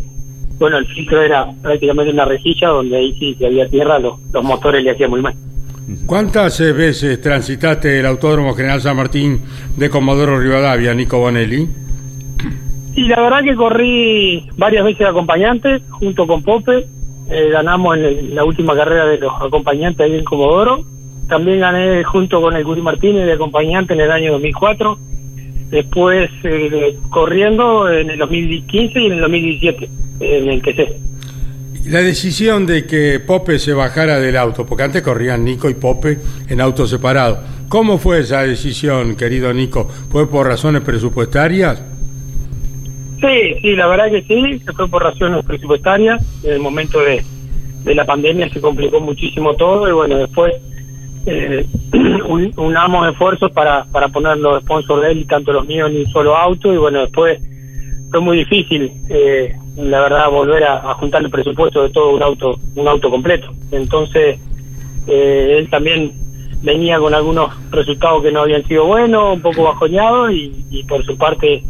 bueno, 0.59 0.77
el 0.77 0.85
filtro 0.87 1.21
era 1.21 1.47
prácticamente 1.61 2.11
una 2.11 2.25
rejilla 2.25 2.69
donde 2.69 2.97
ahí 2.97 3.15
sí, 3.17 3.35
si 3.35 3.45
había 3.45 3.67
tierra, 3.67 3.99
los, 3.99 4.19
los 4.31 4.43
motores 4.43 4.83
le 4.83 4.91
hacían 4.91 5.09
muy 5.09 5.21
mal. 5.21 5.33
¿Cuántas 6.05 6.59
veces 6.59 7.21
transitaste 7.21 7.99
el 7.99 8.05
Autódromo 8.05 8.53
General 8.53 8.81
San 8.81 8.97
Martín 8.97 9.41
de 9.77 9.89
Comodoro 9.89 10.39
Rivadavia, 10.39 10.93
Nico 10.93 11.17
Bonelli? 11.17 11.67
Y 12.97 13.03
la 13.03 13.21
verdad 13.21 13.43
que 13.43 13.55
corrí 13.55 14.49
varias 14.57 14.83
veces 14.83 14.97
de 14.97 15.05
acompañante 15.05 15.81
junto 15.91 16.25
con 16.25 16.41
Pope. 16.41 16.87
Eh, 17.29 17.49
ganamos 17.51 17.95
en, 17.95 18.33
la 18.33 18.43
última 18.43 18.75
carrera 18.75 19.05
de 19.05 19.19
los 19.19 19.31
acompañantes 19.39 20.03
ahí 20.03 20.17
en 20.17 20.23
Comodoro. 20.23 20.83
También 21.29 21.59
gané 21.59 22.03
junto 22.03 22.41
con 22.41 22.55
el 22.55 22.63
Guri 22.63 22.81
Martínez 22.81 23.27
de 23.27 23.33
acompañante 23.33 23.93
en 23.93 24.01
el 24.01 24.09
año 24.09 24.31
2004. 24.31 24.97
Después 25.69 26.31
eh, 26.43 26.97
corriendo 27.11 27.87
en 27.87 28.09
el 28.09 28.17
2015 28.17 28.99
y 28.99 29.05
en 29.05 29.11
el 29.13 29.21
2017, 29.21 29.89
en 30.19 30.49
el 30.49 30.61
que 30.63 30.73
sé. 30.73 30.97
La 31.85 31.99
decisión 31.99 32.65
de 32.65 32.87
que 32.87 33.19
Pope 33.19 33.59
se 33.59 33.73
bajara 33.73 34.19
del 34.19 34.37
auto, 34.37 34.65
porque 34.65 34.83
antes 34.83 35.03
corrían 35.03 35.45
Nico 35.45 35.69
y 35.69 35.75
Pope 35.75 36.17
en 36.49 36.61
auto 36.61 36.87
separado. 36.87 37.43
¿Cómo 37.69 37.99
fue 37.99 38.21
esa 38.21 38.41
decisión, 38.41 39.15
querido 39.15 39.53
Nico? 39.53 39.87
¿Fue 40.09 40.27
por 40.27 40.47
razones 40.47 40.81
presupuestarias? 40.81 41.83
Sí, 43.19 43.55
sí, 43.61 43.75
la 43.75 43.87
verdad 43.87 44.11
que 44.11 44.21
sí, 44.23 44.59
se 44.59 44.73
fue 44.73 44.87
por 44.87 45.03
razones 45.03 45.43
presupuestarias. 45.45 46.23
En 46.43 46.53
el 46.53 46.59
momento 46.59 46.99
de, 46.99 47.23
de 47.83 47.95
la 47.95 48.05
pandemia 48.05 48.49
se 48.49 48.61
complicó 48.61 48.99
muchísimo 48.99 49.55
todo 49.55 49.87
y 49.89 49.91
bueno, 49.91 50.17
después 50.17 50.53
eh, 51.25 51.65
unamos 52.57 53.09
esfuerzos 53.09 53.51
para, 53.51 53.85
para 53.85 54.09
poner 54.09 54.37
los 54.37 54.61
sponsors 54.61 55.01
de 55.01 55.11
él 55.11 55.17
y 55.19 55.25
tanto 55.25 55.51
los 55.51 55.65
míos 55.65 55.89
en 55.89 55.97
un 55.97 56.07
solo 56.07 56.37
auto 56.37 56.73
y 56.73 56.77
bueno, 56.77 56.99
después 57.01 57.41
fue 58.11 58.19
muy 58.21 58.37
difícil, 58.37 58.91
eh, 59.09 59.53
la 59.75 60.01
verdad, 60.01 60.29
volver 60.29 60.63
a, 60.63 60.93
juntar 60.93 61.23
el 61.23 61.29
presupuesto 61.29 61.83
de 61.83 61.89
todo 61.89 62.15
un 62.15 62.23
auto, 62.23 62.57
un 62.75 62.87
auto 62.87 63.09
completo. 63.09 63.51
Entonces, 63.71 64.39
eh, 65.07 65.55
él 65.59 65.69
también 65.69 66.13
venía 66.61 66.99
con 66.99 67.13
algunos 67.13 67.51
resultados 67.71 68.23
que 68.23 68.31
no 68.31 68.41
habían 68.41 68.63
sido 68.65 68.85
buenos, 68.85 69.35
un 69.35 69.41
poco 69.41 69.63
bajoñado 69.63 70.31
y, 70.31 70.65
y 70.71 70.83
por 70.83 71.05
su 71.05 71.17
parte 71.17 71.63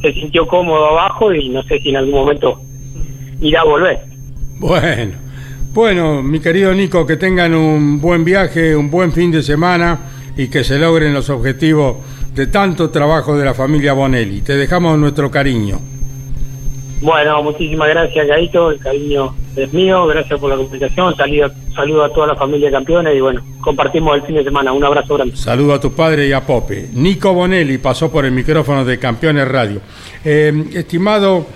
se 0.00 0.12
sintió 0.12 0.46
cómodo 0.46 0.86
abajo 0.86 1.32
y 1.32 1.48
no 1.48 1.62
sé 1.64 1.78
si 1.80 1.90
en 1.90 1.96
algún 1.96 2.14
momento 2.14 2.60
irá 3.40 3.60
a 3.60 3.64
volver. 3.64 4.00
Bueno, 4.58 5.12
bueno, 5.72 6.22
mi 6.22 6.40
querido 6.40 6.74
Nico, 6.74 7.06
que 7.06 7.16
tengan 7.16 7.54
un 7.54 8.00
buen 8.00 8.24
viaje, 8.24 8.74
un 8.76 8.90
buen 8.90 9.12
fin 9.12 9.30
de 9.30 9.42
semana 9.42 9.98
y 10.36 10.48
que 10.48 10.64
se 10.64 10.78
logren 10.78 11.14
los 11.14 11.30
objetivos 11.30 11.96
de 12.34 12.46
tanto 12.46 12.90
trabajo 12.90 13.36
de 13.36 13.44
la 13.44 13.54
familia 13.54 13.92
Bonelli. 13.92 14.40
Te 14.40 14.56
dejamos 14.56 14.98
nuestro 14.98 15.30
cariño. 15.30 15.78
Bueno, 17.00 17.42
muchísimas 17.42 17.88
gracias, 17.88 18.26
Gaito. 18.26 18.70
El 18.70 18.78
cariño 18.78 19.34
es 19.56 19.72
mío. 19.72 20.06
Gracias 20.06 20.38
por 20.38 20.50
la 20.50 20.56
comunicación. 20.56 21.16
Saludo, 21.16 21.50
saludo 21.80 22.04
a 22.04 22.12
toda 22.12 22.26
la 22.26 22.36
familia 22.36 22.70
campeones 22.70 23.16
y 23.16 23.20
bueno, 23.20 23.42
compartimos 23.60 24.14
el 24.14 24.22
fin 24.22 24.34
de 24.36 24.44
semana. 24.44 24.72
Un 24.72 24.84
abrazo 24.84 25.14
grande. 25.14 25.34
Saludo 25.36 25.74
a 25.74 25.80
tu 25.80 25.92
padre 25.92 26.28
y 26.28 26.32
a 26.32 26.44
Pope. 26.44 26.88
Nico 26.92 27.32
Bonelli 27.32 27.78
pasó 27.78 28.10
por 28.10 28.26
el 28.26 28.32
micrófono 28.32 28.84
de 28.84 28.98
Campeones 28.98 29.48
Radio. 29.48 29.80
Eh, 30.22 30.52
estimado 30.74 31.46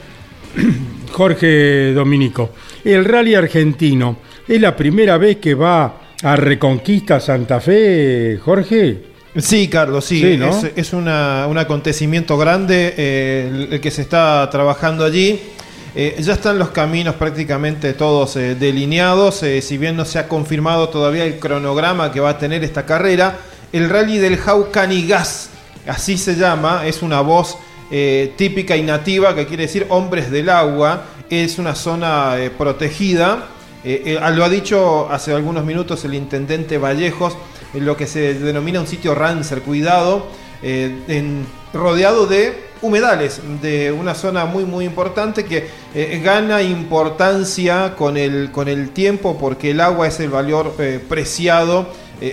Jorge 1.12 1.92
Dominico, 1.92 2.50
el 2.84 3.04
rally 3.04 3.34
argentino, 3.34 4.16
¿es 4.48 4.60
la 4.60 4.74
primera 4.74 5.18
vez 5.18 5.36
que 5.36 5.54
va 5.54 6.00
a 6.22 6.36
Reconquista 6.36 7.20
Santa 7.20 7.60
Fe, 7.60 8.38
Jorge? 8.42 9.14
Sí, 9.36 9.68
Carlos, 9.68 10.04
sí. 10.04 10.38
es, 10.76 10.92
un 10.92 11.08
acontecimiento 11.08 12.38
grande 12.38 12.94
eh, 12.96 13.68
el, 13.72 13.80
que 13.80 13.90
se 13.90 14.02
está 14.02 14.48
trabajando 14.50 15.04
allí. 15.04 15.40
Eh, 15.96 16.16
ya 16.20 16.34
están 16.34 16.58
los 16.58 16.70
caminos 16.70 17.14
prácticamente 17.14 17.92
todos 17.92 18.36
eh, 18.36 18.54
delineados, 18.54 19.44
si 19.60 19.78
bien 19.78 19.96
no 19.96 20.04
se 20.04 20.18
ha 20.18 20.28
confirmado 20.28 20.88
todavía 20.88 21.24
el 21.24 21.38
cronograma 21.38 22.10
que 22.10 22.20
va 22.20 22.30
a 22.30 22.38
tener 22.38 22.64
esta 22.64 22.84
carrera. 22.84 23.38
El 23.72 23.88
rally 23.88 24.18
del 24.18 24.36
Jaucanigas, 24.36 25.50
así 25.86 26.16
se 26.18 26.36
llama, 26.36 26.86
es 26.86 27.02
una 27.02 27.20
voz 27.20 27.58
típica 28.36 28.76
y 28.76 28.82
nativa 28.82 29.36
que 29.36 29.46
quiere 29.46 29.64
decir 29.64 29.86
hombres 29.88 30.30
del 30.30 30.48
agua, 30.48 31.04
es 31.30 31.58
una 31.58 31.76
zona 31.76 32.34
protegida. 32.58 33.46
lo 33.84 34.44
ha 34.44 34.48
dicho 34.48 35.08
hace 35.10 35.32
algunos 35.32 35.64
minutos 35.64 36.04
el 36.04 36.14
intendente 36.14 36.78
Vallejos 36.78 37.36
en 37.74 37.84
lo 37.84 37.96
que 37.96 38.06
se 38.06 38.34
denomina 38.34 38.80
un 38.80 38.86
sitio 38.86 39.14
Rancer, 39.14 39.62
cuidado, 39.62 40.26
eh, 40.62 41.42
rodeado 41.72 42.26
de 42.26 42.58
humedales, 42.84 43.40
de 43.62 43.90
una 43.92 44.14
zona 44.14 44.44
muy 44.44 44.64
muy 44.64 44.84
importante 44.84 45.44
que 45.44 45.68
eh, 45.94 46.20
gana 46.22 46.62
importancia 46.62 47.94
con 47.96 48.16
el, 48.16 48.50
con 48.52 48.68
el 48.68 48.90
tiempo 48.90 49.38
porque 49.38 49.70
el 49.70 49.80
agua 49.80 50.06
es 50.06 50.20
el 50.20 50.30
valor 50.30 50.74
eh, 50.78 51.00
preciado 51.08 51.88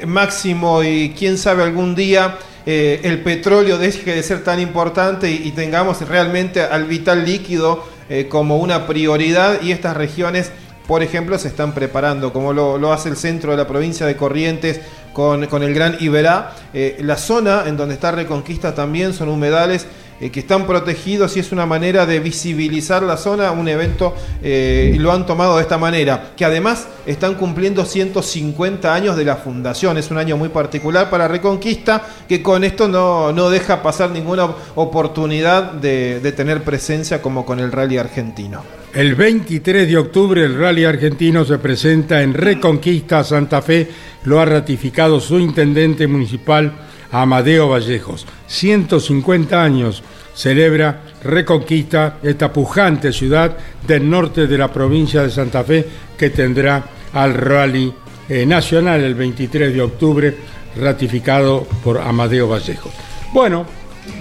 máximo 0.06 0.84
y 0.84 1.14
quién 1.18 1.38
sabe 1.38 1.64
algún 1.64 1.96
día 1.96 2.38
el 2.66 3.20
petróleo 3.24 3.78
deje 3.78 4.14
de 4.14 4.24
ser 4.24 4.42
tan 4.42 4.62
importante 4.62 5.30
y, 5.30 5.52
tengamos 5.52 6.08
realmente 6.08 6.62
al 6.62 6.86
vital 6.86 7.26
líquido 7.26 7.84
como 8.30 8.58
una 8.58 8.88
prioridad 8.88 9.62
y 9.62 9.72
estas 9.74 9.98
regiones 9.98 10.52
por 10.88 11.04
ejemplo, 11.04 11.38
se 11.38 11.48
están 11.48 11.74
preparando, 11.74 12.34
como 12.34 12.52
lo, 12.52 12.78
lo, 12.78 12.92
hace 12.92 13.08
el 13.08 13.16
centro 13.16 13.52
de 13.52 13.58
la 13.58 13.66
provincia 13.66 14.06
de 14.06 14.18
Corrientes 14.18 14.82
con, 15.14 15.44
el 15.44 15.74
Gran 15.74 15.98
Iberá. 16.00 16.54
Eh, 16.74 16.98
la 17.02 17.18
zona 17.18 17.64
en 17.68 17.78
donde 17.78 17.96
está 17.96 18.12
Reconquista 18.12 18.74
también 18.74 19.14
son 19.14 19.30
humedales 19.30 19.88
eh, 20.22 20.30
que 20.30 20.42
están 20.42 20.68
protegidos 20.68 21.36
y 21.36 21.40
es 21.40 21.52
una 21.52 21.66
manera 21.66 22.06
de 22.06 22.20
visibilizar 22.20 23.02
la 23.02 23.18
zona, 23.18 23.52
un 23.52 23.68
evento, 23.68 24.14
eh, 24.44 24.96
lo 25.00 25.12
han 25.12 25.26
tomado 25.26 25.56
de 25.56 25.64
esta 25.64 25.80
manera, 25.80 26.34
que 26.38 26.46
además 26.46 26.88
están 27.08 27.34
cumpliendo 27.34 27.84
150 27.86 28.94
años 28.94 29.18
de 29.18 29.26
la 29.26 29.38
fundación, 29.38 29.98
es 29.98 30.12
un 30.12 30.20
año 30.20 30.38
muy 30.38 30.50
particular 30.50 31.10
para 31.10 31.28
Reconquista, 31.28 32.08
que 32.30 32.44
con 32.44 32.64
esto 32.64 32.88
no, 32.88 33.50
deja 33.50 33.82
pasar 33.82 34.12
ninguna 34.12 34.48
oportunidad 34.76 35.72
de, 35.72 36.20
de 36.20 36.32
tener 36.32 36.64
presencia 36.64 37.20
como 37.20 37.44
con 37.44 37.60
el 37.60 37.72
rally 37.72 37.98
argentino. 37.98 38.62
El 38.94 39.16
23 39.16 39.88
de 39.88 39.98
octubre 39.98 40.46
el 40.46 40.56
rally 40.56 40.86
argentino 40.86 41.46
se 41.46 41.58
presenta 41.58 42.22
en 42.22 42.36
Reconquista 42.36 43.24
Santa 43.24 43.64
Fe, 43.64 43.90
lo 44.26 44.40
ha 44.40 44.46
ratificado 44.46 45.20
su 45.20 45.40
intendente 45.40 46.06
municipal 46.06 46.74
Amadeo 47.12 47.70
Vallejos. 47.70 48.26
150 48.48 49.62
años 49.62 50.04
celebra 50.34 51.02
Reconquista, 51.24 52.18
esta 52.24 52.52
pujante 52.52 53.14
ciudad 53.14 53.56
del 53.86 54.10
norte 54.10 54.48
de 54.48 54.58
la 54.58 54.70
provincia 54.70 55.22
de 55.22 55.30
Santa 55.30 55.64
Fe 55.64 55.86
que 56.18 56.32
tendrá 56.32 56.84
al 57.14 57.34
rally 57.34 57.94
eh, 58.28 58.46
nacional 58.46 59.02
el 59.02 59.14
23 59.14 59.74
de 59.74 59.82
octubre, 59.82 60.36
ratificado 60.78 61.68
por 61.84 62.00
Amadeo 62.00 62.48
Vallejos. 62.48 62.92
Bueno, 63.34 63.66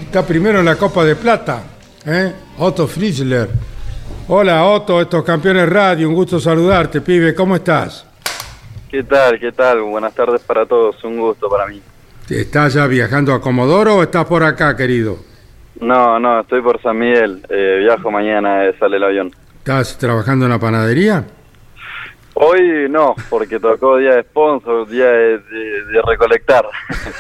está 0.02 0.26
primero 0.26 0.58
en 0.58 0.64
la 0.66 0.76
Copa 0.76 1.04
de 1.04 1.16
Plata, 1.16 1.62
¿eh? 2.04 2.32
Otto 2.58 2.86
Fritzler. 2.86 3.48
Hola 4.28 4.64
Otto, 4.64 5.00
estos 5.00 5.24
campeones 5.24 5.68
radio, 5.68 6.08
un 6.08 6.14
gusto 6.14 6.38
saludarte, 6.38 7.00
pibe, 7.00 7.34
¿cómo 7.34 7.56
estás? 7.56 8.04
¿Qué 8.90 9.04
tal? 9.04 9.38
¿Qué 9.38 9.52
tal? 9.52 9.80
Buenas 9.82 10.14
tardes 10.14 10.40
para 10.42 10.66
todos, 10.66 11.02
un 11.04 11.18
gusto 11.18 11.48
para 11.48 11.66
mí. 11.66 11.80
¿Estás 12.28 12.74
ya 12.74 12.86
viajando 12.86 13.32
a 13.32 13.40
Comodoro 13.40 13.96
o 13.96 14.02
estás 14.02 14.24
por 14.26 14.42
acá, 14.42 14.76
querido? 14.76 15.29
No, 15.80 16.18
no, 16.20 16.40
estoy 16.40 16.62
por 16.62 16.80
San 16.82 16.98
Miguel. 16.98 17.42
Eh, 17.48 17.78
viajo 17.80 18.10
mañana, 18.10 18.66
eh, 18.66 18.74
sale 18.78 18.96
el 18.96 19.04
avión. 19.04 19.30
¿Estás 19.58 19.98
trabajando 19.98 20.46
en 20.46 20.50
la 20.50 20.58
panadería? 20.58 21.24
Hoy 22.34 22.88
no, 22.88 23.14
porque 23.28 23.58
tocó 23.58 23.98
día 23.98 24.14
de 24.14 24.22
sponsor, 24.22 24.88
día 24.88 25.06
de, 25.06 25.40
recolectar. 26.06 26.64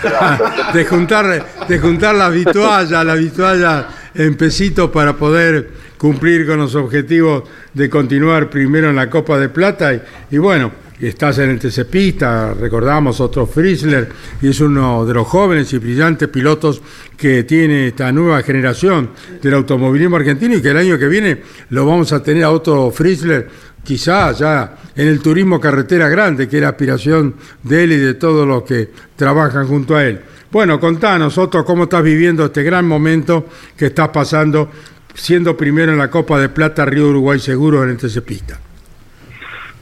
de 0.72 0.84
juntar 0.86 1.44
de 1.68 1.78
juntar 1.78 2.14
la 2.14 2.30
vitualla, 2.30 3.04
la 3.04 3.14
vitualla 3.14 3.86
en 4.14 4.36
pesitos 4.36 4.88
para 4.90 5.14
poder 5.14 5.68
cumplir 5.98 6.46
con 6.46 6.58
los 6.58 6.74
objetivos 6.74 7.42
de 7.74 7.90
continuar 7.90 8.48
primero 8.48 8.88
en 8.88 8.96
la 8.96 9.10
Copa 9.10 9.36
de 9.36 9.50
Plata 9.50 9.92
y 10.30 10.38
bueno, 10.38 10.70
estás 11.08 11.38
en 11.38 11.50
el 11.50 11.58
TCPista, 11.58 12.54
recordamos 12.54 13.20
otro 13.20 13.46
Frizzler, 13.46 14.08
y 14.42 14.48
es 14.48 14.60
uno 14.60 15.04
de 15.06 15.14
los 15.14 15.26
jóvenes 15.26 15.72
y 15.72 15.78
brillantes 15.78 16.28
pilotos 16.28 16.82
que 17.16 17.44
tiene 17.44 17.88
esta 17.88 18.12
nueva 18.12 18.42
generación 18.42 19.10
del 19.40 19.54
automovilismo 19.54 20.16
argentino 20.16 20.56
y 20.56 20.62
que 20.62 20.70
el 20.70 20.76
año 20.76 20.98
que 20.98 21.08
viene 21.08 21.42
lo 21.70 21.86
vamos 21.86 22.12
a 22.12 22.22
tener 22.22 22.44
a 22.44 22.50
otro 22.50 22.90
Frizzler, 22.90 23.48
quizá 23.82 24.32
ya 24.32 24.76
en 24.94 25.08
el 25.08 25.20
turismo 25.20 25.58
carretera 25.58 26.08
grande, 26.08 26.48
que 26.48 26.58
era 26.58 26.70
aspiración 26.70 27.34
de 27.62 27.84
él 27.84 27.92
y 27.92 27.96
de 27.96 28.14
todos 28.14 28.46
los 28.46 28.62
que 28.64 28.90
trabajan 29.16 29.66
junto 29.66 29.96
a 29.96 30.04
él. 30.04 30.20
Bueno, 30.50 30.80
contanos, 30.80 31.38
Otto, 31.38 31.64
cómo 31.64 31.84
estás 31.84 32.02
viviendo 32.02 32.44
este 32.44 32.62
gran 32.62 32.86
momento 32.86 33.46
que 33.76 33.86
estás 33.86 34.08
pasando 34.08 34.70
siendo 35.14 35.56
primero 35.56 35.92
en 35.92 35.98
la 35.98 36.10
Copa 36.10 36.40
de 36.40 36.48
Plata 36.48 36.84
Río 36.84 37.08
Uruguay 37.08 37.38
Seguro 37.38 37.84
en 37.84 37.90
el 37.90 37.96
TCPista. 37.96 38.69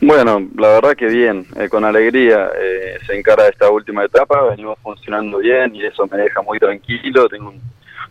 Bueno, 0.00 0.48
la 0.56 0.68
verdad 0.68 0.94
que 0.94 1.06
bien, 1.06 1.44
eh, 1.56 1.68
con 1.68 1.84
alegría 1.84 2.50
eh, 2.56 2.98
se 3.04 3.18
encara 3.18 3.48
esta 3.48 3.68
última 3.68 4.04
etapa, 4.04 4.50
venimos 4.50 4.78
funcionando 4.80 5.38
bien 5.38 5.74
y 5.74 5.84
eso 5.84 6.06
me 6.06 6.18
deja 6.18 6.40
muy 6.40 6.60
tranquilo, 6.60 7.28
tengo 7.28 7.52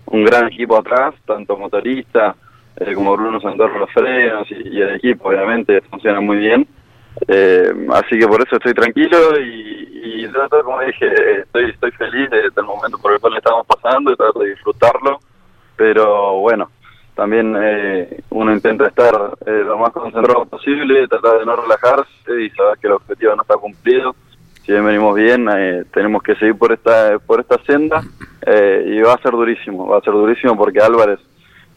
un, 0.08 0.26
gran 0.26 0.48
equipo 0.48 0.78
atrás, 0.78 1.16
tanto 1.26 1.58
motorista 1.58 2.36
eh, 2.76 2.94
como 2.94 3.16
Bruno 3.16 3.40
Santoro 3.40 3.80
los 3.80 3.90
frenos 3.92 4.52
y, 4.52 4.82
el 4.82 4.96
equipo 4.96 5.30
obviamente 5.30 5.80
funciona 5.90 6.20
muy 6.20 6.38
bien, 6.38 6.68
así 7.94 8.20
que 8.20 8.28
por 8.28 8.46
eso 8.46 8.58
estoy 8.58 8.74
tranquilo 8.74 9.40
y, 9.40 10.24
y 10.24 10.28
trato, 10.28 10.62
como 10.66 10.82
dije, 10.82 11.08
estoy, 11.40 11.70
estoy 11.70 11.92
feliz 11.92 12.30
del 12.30 12.66
momento 12.66 12.98
por 12.98 13.14
el 13.14 13.20
cual 13.22 13.38
estamos 13.38 13.66
pasando 13.66 14.12
y 14.12 14.18
trato 14.18 14.40
de 14.40 14.50
disfrutarlo, 14.50 15.20
pero 15.78 16.40
bueno, 16.40 16.70
también 17.18 17.56
eh, 17.60 18.22
uno 18.30 18.54
intenta 18.54 18.88
estar 18.88 19.32
eh, 19.44 19.64
lo 19.66 19.80
más 19.80 19.92
concentrado 19.92 20.46
posible, 20.46 21.08
tratar 21.08 21.40
de 21.40 21.48
no 21.48 21.56
relajarse 21.56 22.44
y 22.46 22.50
saber 22.52 22.78
que 22.80 22.86
el 22.86 22.94
objetivo 22.94 23.36
no 23.36 23.42
está 23.42 23.56
cumplido. 23.56 24.16
Si 24.64 24.72
bien 24.72 24.86
venimos 24.86 25.16
bien, 25.16 25.50
eh, 25.52 25.84
tenemos 25.92 26.22
que 26.22 26.36
seguir 26.36 26.56
por 26.56 26.72
esta 26.72 27.18
por 27.18 27.40
esta 27.40 27.58
senda 27.64 28.04
y 28.86 29.02
va 29.02 29.14
a 29.14 29.22
ser 29.22 29.32
durísimo, 29.32 29.88
va 29.88 29.98
a 29.98 30.02
ser 30.02 30.14
durísimo 30.14 30.56
porque 30.56 30.80
Álvarez 30.80 31.20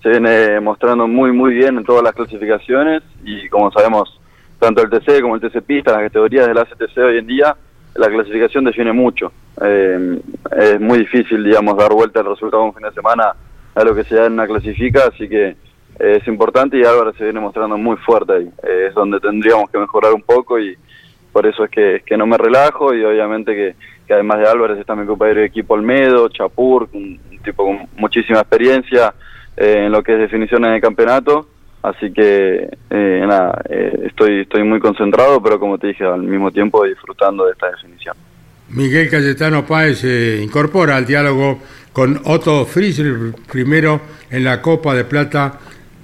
se 0.03 0.11
viene 0.11 0.61
mostrando 0.61 1.09
muy 1.09 1.33
muy 1.33 1.55
bien 1.55 1.79
en 1.79 1.85
todas 1.85 2.05
las 2.05 2.13
clasificaciones 2.13 3.03
y 3.25 3.49
como 3.49 3.73
sabemos, 3.73 4.21
tanto 4.59 4.83
el 4.83 4.91
TC 4.91 5.23
como 5.23 5.37
el 5.37 5.41
TC 5.41 5.63
Pista, 5.63 5.93
las 5.93 6.03
categorías 6.03 6.49
de 6.49 6.55
la 6.55 6.67
CTC 6.67 6.99
hoy 6.99 7.19
en 7.19 7.27
día, 7.27 7.57
la 7.95 8.09
clasificación 8.09 8.65
define 8.65 8.93
mucho. 8.93 9.33
es 9.59 10.81
muy 10.81 10.99
difícil, 10.99 11.43
digamos, 11.43 11.79
dar 11.79 11.93
vuelta 11.93 12.21
al 12.21 12.27
resultado 12.27 12.63
de 12.63 12.69
un 12.69 12.75
fin 12.75 12.85
de 12.85 12.93
semana 12.93 13.35
a 13.75 13.85
lo 13.85 13.95
que 13.95 14.05
se 14.05 14.15
da 14.15 14.27
en 14.27 14.35
una 14.35 14.47
clasifica, 14.47 15.05
así 15.13 15.29
que 15.29 15.57
eh, 16.01 16.19
es 16.21 16.27
importante 16.29 16.79
y 16.79 16.85
Álvarez 16.85 17.15
se 17.17 17.25
viene 17.25 17.41
mostrando 17.41 17.77
muy 17.77 17.97
fuerte 17.99 18.33
ahí. 18.33 18.51
Eh, 18.63 18.87
es 18.89 18.95
donde 18.95 19.21
tendríamos 19.21 19.71
que 19.71 19.79
mejorar 19.79 20.13
un 20.15 20.23
poco 20.23 20.59
y 20.59 20.77
por 21.33 21.47
eso 21.47 21.65
es 21.65 21.71
que, 21.71 22.03
que 22.05 22.17
no 22.17 22.27
me 22.27 22.39
relajo 22.39 22.95
y 22.95 23.05
obviamente 23.05 23.55
que, 23.55 24.13
además 24.13 24.39
de 24.39 24.49
Álvarez 24.49 24.79
está 24.79 24.97
mi 24.97 25.07
compañero 25.07 25.41
de 25.41 25.47
equipo 25.47 25.75
Olmedo, 25.75 26.29
Chapur, 26.31 26.89
un, 26.93 27.21
tipo 27.45 27.65
con 27.65 27.89
muchísima 27.97 28.41
experiencia 28.41 29.15
eh, 29.57 29.85
en 29.87 29.93
lo 29.93 30.03
que 30.03 30.15
es 30.15 30.19
definiciones 30.19 30.73
de 30.73 30.81
campeonato. 30.81 31.49
Así 31.83 32.13
que 32.13 32.69
nada, 32.91 33.63
estoy, 34.05 34.41
estoy 34.43 34.65
muy 34.65 34.81
concentrado, 34.81 35.43
pero 35.43 35.59
como 35.59 35.79
te 35.79 35.87
dije, 35.87 36.05
al 36.05 36.23
mismo 36.23 36.51
tiempo 36.51 36.85
disfrutando 36.85 37.47
de 37.47 37.53
esta 37.53 37.71
definición. 37.71 38.15
Miguel 38.69 39.09
Cayetano 39.09 39.65
Páez 39.65 40.01
se 40.01 40.43
incorpora 40.43 40.97
al 40.97 41.07
diálogo 41.07 41.59
con 41.93 42.21
Otto 42.25 42.65
Friesel 42.67 43.35
primero 43.51 44.01
en 44.31 44.45
la 44.45 44.63
Copa 44.63 44.95
de 44.95 45.05
Plata 45.05 45.59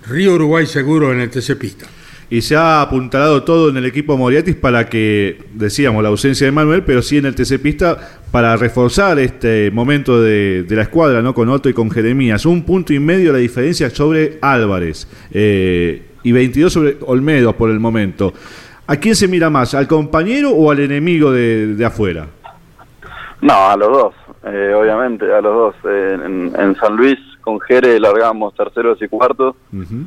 Río 0.08 0.34
Uruguay 0.34 0.66
Seguro 0.66 1.12
en 1.12 1.20
el 1.20 1.30
TC 1.30 1.56
Pista. 1.56 1.86
y 2.28 2.42
se 2.42 2.56
ha 2.56 2.82
apuntalado 2.82 3.44
todo 3.44 3.68
en 3.68 3.76
el 3.76 3.84
equipo 3.84 4.16
Moriatis 4.16 4.56
para 4.56 4.88
que, 4.88 5.38
decíamos, 5.54 6.02
la 6.02 6.08
ausencia 6.08 6.44
de 6.44 6.50
Manuel, 6.50 6.82
pero 6.82 7.00
sí 7.02 7.18
en 7.18 7.26
el 7.26 7.36
TC 7.36 7.60
Pista 7.60 8.20
para 8.32 8.56
reforzar 8.56 9.18
este 9.20 9.70
momento 9.70 10.20
de, 10.20 10.64
de 10.64 10.76
la 10.76 10.82
escuadra, 10.82 11.22
¿no? 11.22 11.34
Con 11.34 11.48
Otto 11.48 11.68
y 11.68 11.72
con 11.72 11.88
Jeremías. 11.90 12.44
Un 12.44 12.64
punto 12.64 12.92
y 12.92 12.98
medio 12.98 13.32
la 13.32 13.38
diferencia 13.38 13.90
sobre 13.90 14.38
Álvarez 14.42 15.06
eh, 15.30 16.02
y 16.24 16.32
22 16.32 16.72
sobre 16.72 16.96
Olmedo 17.02 17.56
por 17.56 17.70
el 17.70 17.78
momento. 17.78 18.34
¿A 18.88 18.96
quién 18.96 19.14
se 19.14 19.28
mira 19.28 19.48
más? 19.48 19.74
¿Al 19.74 19.86
compañero 19.86 20.50
o 20.50 20.70
al 20.70 20.80
enemigo 20.80 21.30
de, 21.30 21.74
de 21.74 21.84
afuera? 21.84 22.26
No, 23.40 23.68
a 23.70 23.76
los 23.76 23.88
dos, 23.88 24.14
eh, 24.46 24.74
obviamente, 24.74 25.32
a 25.32 25.40
los 25.40 25.54
dos. 25.54 25.74
Eh, 25.84 26.18
en, 26.24 26.52
en 26.58 26.74
San 26.76 26.96
Luis 26.96 27.18
con 27.40 27.60
Jere 27.60 28.00
largamos 28.00 28.54
terceros 28.54 29.00
y 29.02 29.08
cuartos. 29.08 29.54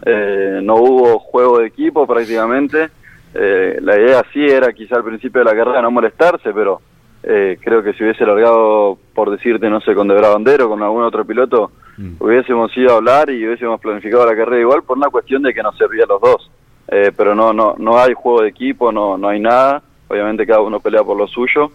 Eh, 0.06 0.60
no 0.62 0.76
hubo 0.76 1.20
juego 1.20 1.60
de 1.60 1.68
equipo 1.68 2.06
prácticamente. 2.08 2.90
Eh, 3.34 3.78
la 3.82 3.96
idea 3.98 4.24
sí 4.34 4.44
era 4.46 4.74
quizá 4.74 4.98
al 4.98 5.04
principio 5.04 5.40
de 5.40 5.46
la 5.46 5.56
carrera 5.56 5.82
no 5.82 5.92
molestarse, 5.92 6.52
pero 6.52 6.82
eh, 7.24 7.58
creo 7.62 7.84
que 7.84 7.94
si 7.94 8.04
hubiese 8.04 8.26
largado, 8.26 8.98
por 9.14 9.30
decirte, 9.30 9.70
no 9.70 9.82
sé, 9.82 9.94
con 9.94 10.08
De 10.08 10.16
Bandero 10.20 10.68
con 10.68 10.82
algún 10.82 11.04
otro 11.04 11.24
piloto, 11.26 11.72
hubiésemos 12.20 12.76
ido 12.78 12.94
a 12.94 12.98
hablar 12.98 13.30
y 13.30 13.46
hubiésemos 13.46 13.80
planificado 13.82 14.26
la 14.26 14.36
carrera 14.36 14.62
igual 14.62 14.84
por 14.84 14.98
una 14.98 15.10
cuestión 15.10 15.42
de 15.44 15.54
que 15.54 15.62
nos 15.62 15.78
servía 15.78 16.06
a 16.06 16.08
los 16.08 16.22
dos. 16.22 16.52
Eh, 16.88 17.12
pero 17.16 17.36
no, 17.36 17.54
no, 17.54 17.76
no 17.78 18.00
hay 18.00 18.14
juego 18.14 18.42
de 18.42 18.50
equipo, 18.50 18.92
no, 18.92 19.18
no 19.18 19.28
hay 19.28 19.40
nada. 19.40 19.82
Obviamente 20.08 20.48
cada 20.48 20.62
uno 20.62 20.80
pelea 20.80 21.04
por 21.04 21.18
lo 21.18 21.28
suyo. 21.28 21.72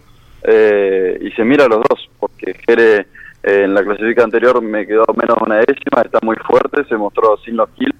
Eh, 0.47 1.17
y 1.21 1.31
se 1.31 1.43
mira 1.43 1.65
a 1.65 1.69
los 1.69 1.81
dos, 1.89 2.09
porque 2.19 2.53
Jere 2.65 3.07
eh, 3.43 3.63
en 3.63 3.73
la 3.73 3.83
clasifica 3.83 4.23
anterior 4.23 4.61
me 4.61 4.85
quedó 4.85 5.05
menos 5.15 5.37
de 5.37 5.43
una 5.43 5.55
décima, 5.57 6.01
está 6.03 6.19
muy 6.21 6.35
fuerte, 6.37 6.83
se 6.85 6.97
mostró 6.97 7.37
sin 7.37 7.57
los 7.57 7.69
kills. 7.69 7.95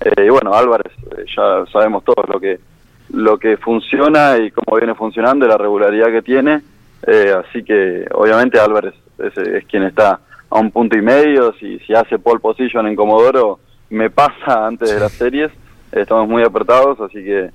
Eh, 0.00 0.24
y 0.26 0.28
bueno, 0.30 0.54
Álvarez, 0.54 0.92
eh, 1.16 1.24
ya 1.36 1.64
sabemos 1.70 2.02
todos 2.04 2.28
lo 2.28 2.40
que 2.40 2.58
lo 3.10 3.36
que 3.36 3.58
funciona 3.58 4.38
y 4.38 4.50
cómo 4.50 4.78
viene 4.78 4.94
funcionando, 4.94 5.44
y 5.44 5.48
la 5.48 5.58
regularidad 5.58 6.06
que 6.06 6.22
tiene. 6.22 6.62
Eh, 7.06 7.34
así 7.36 7.62
que 7.62 8.06
obviamente 8.12 8.58
Álvarez 8.58 8.94
es, 9.18 9.36
es 9.36 9.66
quien 9.66 9.82
está 9.82 10.20
a 10.48 10.58
un 10.58 10.70
punto 10.70 10.96
y 10.96 11.02
medio. 11.02 11.52
Si, 11.54 11.78
si 11.80 11.94
hace 11.94 12.18
pole 12.18 12.40
position 12.40 12.86
en 12.86 12.96
Comodoro, 12.96 13.60
me 13.90 14.08
pasa 14.08 14.66
antes 14.66 14.92
de 14.94 15.00
las 15.00 15.12
series. 15.12 15.50
Estamos 15.90 16.26
muy 16.26 16.42
apretados, 16.42 17.00
así 17.00 17.22
que 17.22 17.50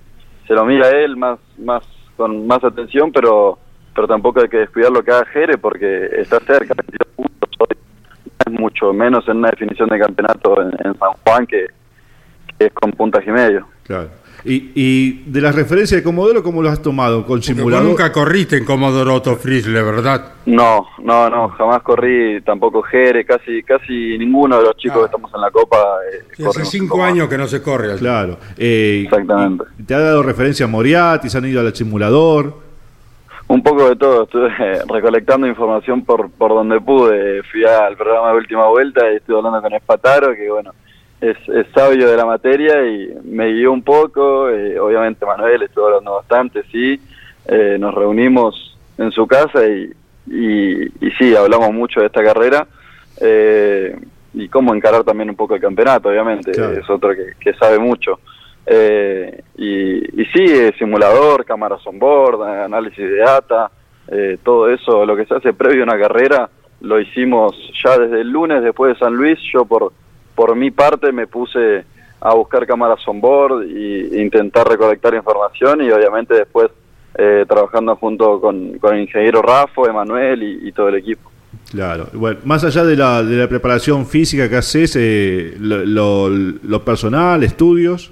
se 0.45 0.53
lo 0.53 0.63
mira 0.65 0.89
él 0.91 1.17
más, 1.17 1.39
más 1.57 1.83
con 2.15 2.45
más 2.45 2.63
atención, 2.63 3.11
pero 3.11 3.57
pero 3.97 4.07
tampoco 4.07 4.39
hay 4.41 4.47
que 4.47 4.57
descuidar 4.57 4.91
lo 4.91 5.01
que 5.03 5.09
haga 5.11 5.25
Jere 5.33 5.57
porque 5.57 6.05
está 6.19 6.39
cerca, 6.41 6.75
22 6.77 7.07
puntos 7.15 7.49
hoy, 7.59 7.77
es 8.45 8.53
mucho 8.59 8.93
menos 8.93 9.27
en 9.27 9.37
una 9.37 9.49
definición 9.49 9.89
de 9.89 9.97
campeonato 9.99 10.61
en, 10.61 10.67
en 10.85 10.97
San 10.99 11.09
Juan 11.25 11.47
que, 11.47 11.65
que 12.59 12.65
es 12.67 12.73
con 12.73 12.91
puntas 12.91 13.23
y 13.25 13.31
medio. 13.31 13.65
Claro. 13.83 14.09
Y, 14.45 14.71
y 14.75 15.23
de 15.25 15.41
las 15.41 15.55
referencias 15.55 15.99
de 15.99 16.03
Comodoro, 16.03 16.43
¿cómo 16.43 16.61
lo 16.61 16.69
has 16.69 16.79
tomado? 16.81 17.17
¿Con 17.25 17.39
Porque 17.39 17.39
vos 17.39 17.45
simulador? 17.45 17.85
nunca 17.87 18.11
corriste 18.11 18.57
en 18.57 18.65
Comodoro 18.65 19.15
Otto 19.15 19.35
Frizzle, 19.35 19.81
¿verdad? 19.81 20.33
No, 20.45 20.85
no, 21.03 21.27
no, 21.29 21.49
jamás 21.49 21.81
corrí, 21.81 22.39
tampoco 22.43 22.83
Jere, 22.83 23.25
casi 23.25 23.63
casi 23.63 24.15
ninguno 24.17 24.57
de 24.59 24.63
los 24.65 24.77
chicos 24.77 24.99
que 24.99 25.05
estamos 25.05 25.31
en 25.33 25.41
la 25.41 25.49
Copa. 25.51 25.77
eh, 26.13 26.23
Sí, 26.37 26.45
hace 26.45 26.63
cinco 26.65 27.03
años 27.03 27.27
que 27.27 27.37
no 27.37 27.47
se 27.47 27.61
corre. 27.63 27.89
allí. 27.91 27.99
Claro. 27.99 28.37
Eh, 28.57 29.01
Exactamente. 29.05 29.65
¿Te 29.85 29.95
ha 29.95 29.99
dado 29.99 30.21
referencia 30.21 30.65
a 30.65 30.69
Moriarty? 30.69 31.29
¿Se 31.29 31.37
han 31.39 31.45
ido 31.45 31.59
al 31.59 31.75
simulador? 31.75 32.66
Un 33.49 33.63
poco 33.63 33.87
de 33.89 33.95
todo, 33.95 34.23
estuve 34.23 34.49
recolectando 34.89 35.47
información 35.47 36.03
por, 36.03 36.29
por 36.31 36.51
donde 36.51 36.81
pude. 36.81 37.43
Fui 37.43 37.63
al 37.63 37.95
programa 37.95 38.31
de 38.31 38.37
última 38.37 38.67
vuelta 38.67 39.09
y 39.11 39.15
estuve 39.17 39.37
hablando 39.37 39.61
con 39.61 39.73
Espataro, 39.73 40.35
que 40.35 40.49
bueno, 40.51 40.71
es, 41.21 41.37
es 41.47 41.65
sabio 41.73 42.09
de 42.09 42.17
la 42.17 42.25
materia 42.25 42.85
y 42.85 43.09
me 43.23 43.53
guió 43.53 43.71
un 43.71 43.83
poco. 43.83 44.49
eh, 44.49 44.77
obviamente 44.79 45.25
Manuel 45.25 45.63
estuvo 45.63 45.85
hablando 45.87 46.15
bastante, 46.15 46.63
sí. 46.71 46.99
Eh, 47.47 47.77
nos 47.79 47.93
reunimos 47.93 48.77
en 48.97 49.11
su 49.11 49.25
casa 49.25 49.65
y, 49.65 49.91
y, 50.27 50.83
y 51.05 51.11
sí, 51.17 51.33
hablamos 51.35 51.71
mucho 51.73 52.01
de 52.01 52.07
esta 52.07 52.23
carrera. 52.23 52.67
eh, 53.21 53.95
y 54.33 54.49
cómo 54.49 54.75
encarar 54.75 55.03
también 55.03 55.29
un 55.31 55.35
poco 55.35 55.55
el 55.55 55.61
campeonato, 55.61 56.09
obviamente. 56.09 56.51
Es 56.51 56.87
otro 56.89 57.09
que, 57.15 57.33
que 57.39 57.53
sabe 57.55 57.79
mucho. 57.79 58.19
Eh, 58.69 59.43
y, 59.57 60.21
y 60.21 60.25
sí, 60.33 60.45
simulador, 60.77 61.45
cámaras 61.45 61.85
on 61.87 61.97
board, 61.99 62.43
análisis 62.43 62.97
de 63.09 63.17
data, 63.17 63.71
eh, 64.09 64.37
todo 64.43 64.69
eso, 64.69 65.05
lo 65.05 65.15
que 65.15 65.25
se 65.25 65.35
hace 65.35 65.53
previo 65.53 65.81
a 65.81 65.85
una 65.85 65.97
carrera, 65.97 66.49
lo 66.81 66.99
hicimos 66.99 67.55
ya 67.83 67.97
desde 67.97 68.21
el 68.21 68.29
lunes 68.29 68.61
después 68.61 68.93
de 68.93 68.99
San 68.99 69.13
Luis. 69.15 69.39
Yo 69.53 69.63
por, 69.65 69.93
por 70.35 70.55
mi 70.55 70.69
parte 70.71 71.11
me 71.13 71.27
puse 71.27 71.85
a 72.19 72.33
buscar 72.33 72.67
cámaras 72.67 72.99
on 73.07 73.21
board 73.21 73.65
y 73.67 74.19
intentar 74.21 74.67
recolectar 74.67 75.13
información 75.13 75.81
y 75.81 75.89
obviamente 75.91 76.33
después 76.33 76.67
eh, 77.17 77.45
trabajando 77.47 77.95
junto 77.95 78.39
con, 78.41 78.77
con 78.79 78.95
el 78.95 79.01
ingeniero 79.01 79.41
Rafa, 79.41 79.83
Emanuel 79.89 80.43
y, 80.43 80.71
todo 80.73 80.89
el 80.89 80.95
equipo. 80.95 81.31
Claro. 81.71 82.07
Bueno, 82.13 82.39
más 82.43 82.63
allá 82.63 82.83
de 82.83 82.95
la, 82.95 83.23
de 83.23 83.37
la 83.37 83.47
preparación 83.47 84.05
física 84.05 84.49
que 84.49 84.57
haces, 84.57 84.95
eh, 84.99 85.55
lo- 85.59 86.29
lo 86.29 86.83
personal, 86.85 87.43
estudios. 87.43 88.11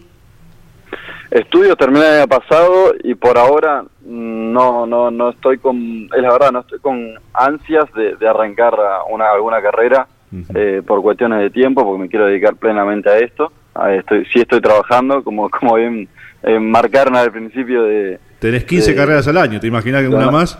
Estudios 1.31 1.77
terminé 1.77 2.05
el 2.07 2.19
año 2.21 2.27
pasado 2.27 2.93
y 3.03 3.15
por 3.15 3.37
ahora 3.37 3.81
mm, 4.05 4.53
no 4.53 4.85
no 4.85 5.09
no 5.11 5.29
estoy 5.29 5.57
con 5.57 5.77
es 6.15 6.21
la 6.21 6.31
verdad 6.31 6.51
no 6.51 6.59
estoy 6.59 6.79
con 6.79 7.13
ansias 7.33 7.85
de, 7.95 8.15
de 8.15 8.27
arrancar 8.27 8.73
a 8.75 9.03
una 9.11 9.31
alguna 9.31 9.61
carrera 9.61 10.07
eh, 10.53 10.81
por 10.85 11.01
cuestiones 11.01 11.39
de 11.39 11.49
tiempo 11.49 11.83
porque 11.83 12.01
me 12.03 12.09
quiero 12.09 12.25
dedicar 12.27 12.55
plenamente 12.55 13.09
a 13.09 13.17
esto 13.19 13.51
A- 13.73 13.93
estoy 13.93 14.25
sí 14.33 14.39
estoy 14.41 14.61
trabajando 14.61 15.23
como 15.23 15.49
como 15.59 15.75
bien 15.75 16.07
eh, 16.43 16.59
marcaron 16.59 17.15
al 17.15 17.31
principio 17.31 17.83
de 17.83 18.19
Tenés 18.39 18.63
15 18.65 18.91
Eh, 18.91 18.95
carreras 18.95 19.27
al 19.27 19.37
año, 19.37 19.59
¿te 19.59 19.67
imaginas 19.67 20.01
que 20.03 20.09
una 20.09 20.29
más? 20.29 20.57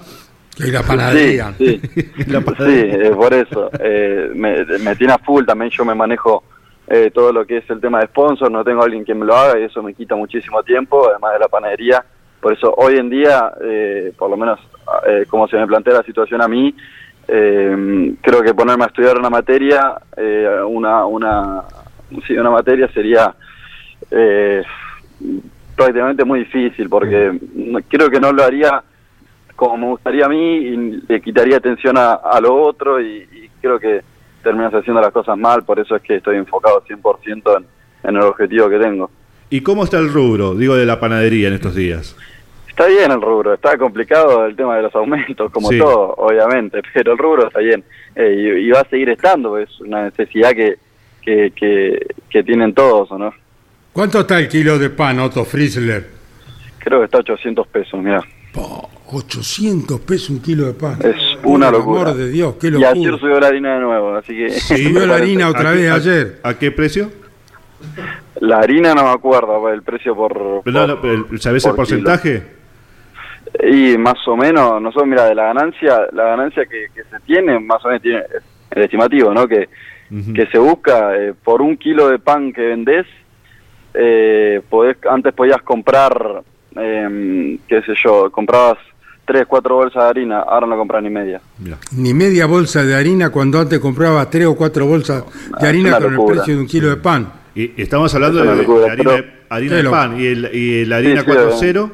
Y 0.58 0.72
la 0.72 0.82
panadería. 0.82 1.54
Sí, 1.58 1.82
sí. 1.94 2.02
La 2.28 2.40
Sí, 2.40 2.46
panadería. 2.46 2.96
eh, 3.08 3.12
por 3.12 3.34
eso. 3.34 3.70
Eh, 3.80 4.30
me, 4.34 4.64
me 4.80 4.96
tiene 4.96 5.12
a 5.14 5.18
full 5.18 5.44
también. 5.46 5.70
Yo 5.70 5.84
me 5.84 5.94
manejo 5.94 6.44
eh, 6.88 7.12
todo 7.12 7.32
lo 7.34 7.46
que 7.46 7.58
es 7.58 7.70
el 7.70 7.82
tema 7.82 8.00
de 8.00 8.08
sponsor. 8.08 8.52
No 8.52 8.64
tengo 8.64 8.82
a 8.82 8.86
alguien 8.86 9.06
que 9.06 9.16
me 9.16 9.26
lo 9.26 9.36
haga 9.36 9.60
y 9.60 9.64
eso 9.64 9.82
me 9.82 9.94
quita 9.94 10.16
muchísimo 10.16 10.64
tiempo, 10.64 11.10
además 11.10 11.34
de 11.34 11.40
la 11.40 11.48
panadería. 11.48 12.06
Por 12.40 12.54
eso 12.54 12.74
hoy 12.78 12.98
en 12.98 13.10
día, 13.10 13.52
eh, 13.62 14.14
por 14.18 14.30
lo 14.30 14.38
menos 14.38 14.60
eh, 15.08 15.26
como 15.28 15.48
se 15.48 15.58
me 15.58 15.66
plantea 15.66 15.96
la 15.96 16.04
situación 16.04 16.42
a 16.42 16.48
mí, 16.48 16.76
eh, 17.28 18.16
creo 18.22 18.44
que 18.44 18.54
ponerme 18.54 18.84
a 18.84 18.88
estudiar 18.88 19.18
una 19.18 19.32
materia, 19.32 19.96
eh, 20.16 20.60
una, 20.68 21.06
una, 21.06 21.64
sí, 22.28 22.38
una 22.38 22.52
materia 22.52 22.88
sería 22.90 23.34
prácticamente 25.76 26.24
muy 26.24 26.40
difícil 26.40 26.88
porque 26.88 27.40
creo 27.90 28.10
que 28.10 28.20
no 28.20 28.32
lo 28.32 28.44
haría 28.44 28.84
como 29.56 29.78
me 29.78 29.88
gustaría 29.88 30.26
a 30.26 30.30
mí 30.30 30.58
y 30.58 31.02
le 31.08 31.22
quitaría 31.22 31.58
atención 31.58 31.98
a, 31.98 32.40
lo 32.42 32.56
otro 32.62 33.02
y 33.02 33.50
creo 33.60 33.80
que 33.80 34.02
terminas 34.46 34.74
haciendo 34.74 35.02
las 35.02 35.12
cosas 35.12 35.38
mal, 35.38 35.64
por 35.66 35.78
eso 35.80 35.96
es 35.98 36.02
que 36.02 36.16
estoy 36.16 36.38
enfocado 36.38 36.82
100% 36.88 37.58
en, 37.58 37.66
en 38.10 38.16
el 38.16 38.22
objetivo 38.22 38.70
que 38.70 38.80
tengo. 38.80 39.10
¿Y 39.50 39.60
cómo 39.62 39.84
está 39.84 39.98
el 40.00 40.12
rubro, 40.14 40.56
digo, 40.56 40.76
de 40.76 40.86
la 40.86 41.00
panadería 41.00 41.50
en 41.50 41.56
estos 41.56 41.76
días? 41.76 42.16
Está 42.70 42.86
bien 42.88 43.12
el 43.12 43.22
rubro, 43.22 43.54
está 43.54 43.78
complicado 43.78 44.46
el 44.46 44.56
tema 44.56 44.76
de 44.78 44.84
los 44.84 44.96
aumentos, 44.96 45.52
como 45.52 45.70
Sí. 45.70 45.78
todo, 45.80 46.14
obviamente, 46.18 46.82
pero 46.94 47.12
el 47.14 47.18
rubro 47.18 47.48
está 47.48 47.60
bien 47.60 47.84
eh, 48.16 48.36
y, 48.60 48.68
y 48.68 48.70
va 48.70 48.82
a 48.82 48.90
seguir 48.90 49.10
estando, 49.10 49.58
es 49.58 49.70
una 49.82 50.04
necesidad 50.06 50.52
que, 50.52 50.76
que, 51.22 51.52
que, 51.56 52.06
que 52.30 52.44
tienen 52.44 52.74
todos, 52.74 53.12
¿o 53.12 53.18
no? 53.18 53.34
¿Cuánto 53.94 54.20
está 54.22 54.40
el 54.40 54.48
kilo 54.50 54.78
de 54.78 54.90
pan, 54.90 55.20
Otto 55.20 55.46
Frizzler? 55.46 56.06
Creo 56.80 57.00
que 57.00 57.06
está 57.06 57.18
800 57.20 57.68
pesos, 57.68 58.00
mira. 58.02 58.22
800 59.12 60.00
pesos 60.02 60.30
un 60.32 60.42
kilo 60.42 60.66
de 60.68 60.74
pan. 60.74 60.98
Es 61.04 61.16
una 61.44 61.70
Por 61.70 61.80
locura. 61.80 62.02
amor 62.02 62.16
de 62.18 62.30
Dios, 62.30 62.56
qué 62.60 62.68
y 62.68 62.72
locura. 62.72 62.90
ayer 62.92 63.20
subió 63.20 63.40
la 63.40 63.48
harina 63.48 63.76
de 63.76 63.82
nuevo, 63.82 64.16
así 64.16 64.36
que... 64.36 64.50
Subió 64.52 65.06
la 65.06 65.16
harina 65.16 65.50
otra 65.50 65.70
¿A 65.70 65.74
qué- 65.74 65.80
vez 65.80 65.92
a- 65.92 65.96
ayer. 65.96 66.40
¿A 66.44 66.54
qué 66.58 66.72
precio? 66.72 67.12
La 68.42 68.58
harina 68.60 68.94
no 68.96 69.04
me 69.04 69.10
acuerdo, 69.12 69.70
el 69.70 69.84
precio 69.84 70.16
por... 70.16 70.34
Pero 70.34 70.62
por- 70.64 70.74
no, 70.74 70.88
no, 70.88 71.02
pero, 71.02 71.26
¿Sabés 71.38 71.64
el 71.66 71.72
kilo. 71.72 71.76
porcentaje? 71.76 72.44
Y 73.70 73.98
más 73.98 74.28
o 74.28 74.36
menos, 74.36 74.82
nosotros, 74.82 75.08
mira, 75.08 75.26
de 75.26 75.36
la 75.36 75.46
ganancia, 75.46 76.00
la 76.12 76.26
ganancia 76.26 76.66
que, 76.66 76.88
que 76.94 77.04
se 77.04 77.20
tiene, 77.26 77.60
más 77.60 77.84
o 77.86 77.88
menos 77.88 78.02
tiene 78.02 78.24
el 78.72 78.82
estimativo, 78.84 79.34
¿no? 79.34 79.48
Que, 79.48 79.70
que 80.34 80.46
se 80.48 80.58
busca 80.58 81.16
eh, 81.16 81.34
por 81.44 81.62
un 81.62 81.78
kilo 81.78 82.10
de 82.10 82.20
pan 82.20 82.52
que 82.52 82.62
vendés, 82.62 83.06
eh, 83.94 84.62
podés, 84.70 84.98
antes 85.10 85.34
podías 85.34 85.62
comprar, 85.62 86.44
eh, 86.76 87.58
qué 87.68 87.82
sé 87.84 87.94
yo, 88.04 88.30
comprabas 88.32 88.78
tres, 89.26 89.46
cuatro 89.48 89.76
bolsas 89.76 90.04
de 90.04 90.10
harina, 90.10 90.40
ahora 90.40 90.68
no 90.68 90.78
compras 90.78 91.02
ni 91.04 91.10
media. 91.10 91.42
Ni 91.92 92.14
media 92.14 92.46
bolsa 92.46 92.84
de 92.84 92.96
harina 92.96 93.30
cuando 93.30 93.60
antes 93.60 93.80
compraba 93.80 94.30
tres 94.30 94.46
o 94.48 94.56
cuatro 94.56 94.86
bolsas 94.86 95.24
de 95.60 95.68
harina 95.68 96.00
con 96.00 96.14
el 96.14 96.26
precio 96.26 96.56
de 96.56 96.60
un 96.62 96.68
kilo 96.68 96.90
de 96.90 96.98
pan. 96.98 97.32
Y 97.56 97.82
estamos 97.82 98.14
hablando 98.16 98.44
Es 98.44 98.50
de, 98.50 98.56
locura, 98.58 98.86
de 98.86 98.92
harina, 98.92 99.12
pero- 99.16 99.28
harina 99.50 99.76
de 99.78 99.90
pan 99.90 100.20
y, 100.20 100.26
el, 100.26 100.50
y 100.56 100.86
la 100.86 100.98
harina 100.98 101.22
Sí, 101.22 101.28
sí, 101.32 101.66
4.0 101.72 101.92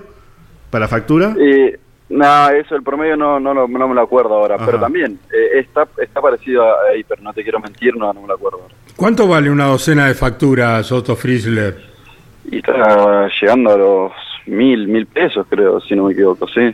para 0.69 0.87
factura. 0.87 1.35
Y 1.39 1.73
nada, 2.09 2.55
eso, 2.57 2.75
el 2.75 2.83
promedio 2.83 3.15
no, 3.15 3.39
no, 3.39 3.53
lo- 3.53 3.67
no 3.67 3.87
me 3.87 3.95
lo 3.95 4.01
acuerdo 4.01 4.33
ahora, 4.35 4.57
pero 4.65 4.79
también 4.79 5.19
eh, 5.31 5.59
está, 5.59 5.87
está 6.01 6.19
parecido 6.21 6.63
a 6.63 6.89
ahí, 6.93 7.03
pero 7.03 7.21
no 7.21 7.31
te 7.33 7.43
quiero 7.43 7.59
mentir, 7.59 7.95
no, 7.95 8.11
no 8.13 8.21
me 8.21 8.27
lo 8.27 8.33
acuerdo 8.33 8.59
ahora. 8.63 8.73
¿Cuánto 8.95 9.27
vale 9.27 9.49
una 9.49 9.65
docena 9.65 10.07
de 10.07 10.13
facturas, 10.15 10.91
Otto 10.91 11.15
Frizzler? 11.15 11.89
y 12.49 12.57
está 12.57 13.27
llegando 13.39 13.71
a 13.71 13.77
los 13.77 14.11
mil, 14.47 14.87
mil 14.87 15.05
pesos, 15.05 15.45
creo, 15.47 15.79
si 15.79 15.95
no 15.95 16.05
me 16.05 16.13
equivoco, 16.13 16.47
sí. 16.47 16.73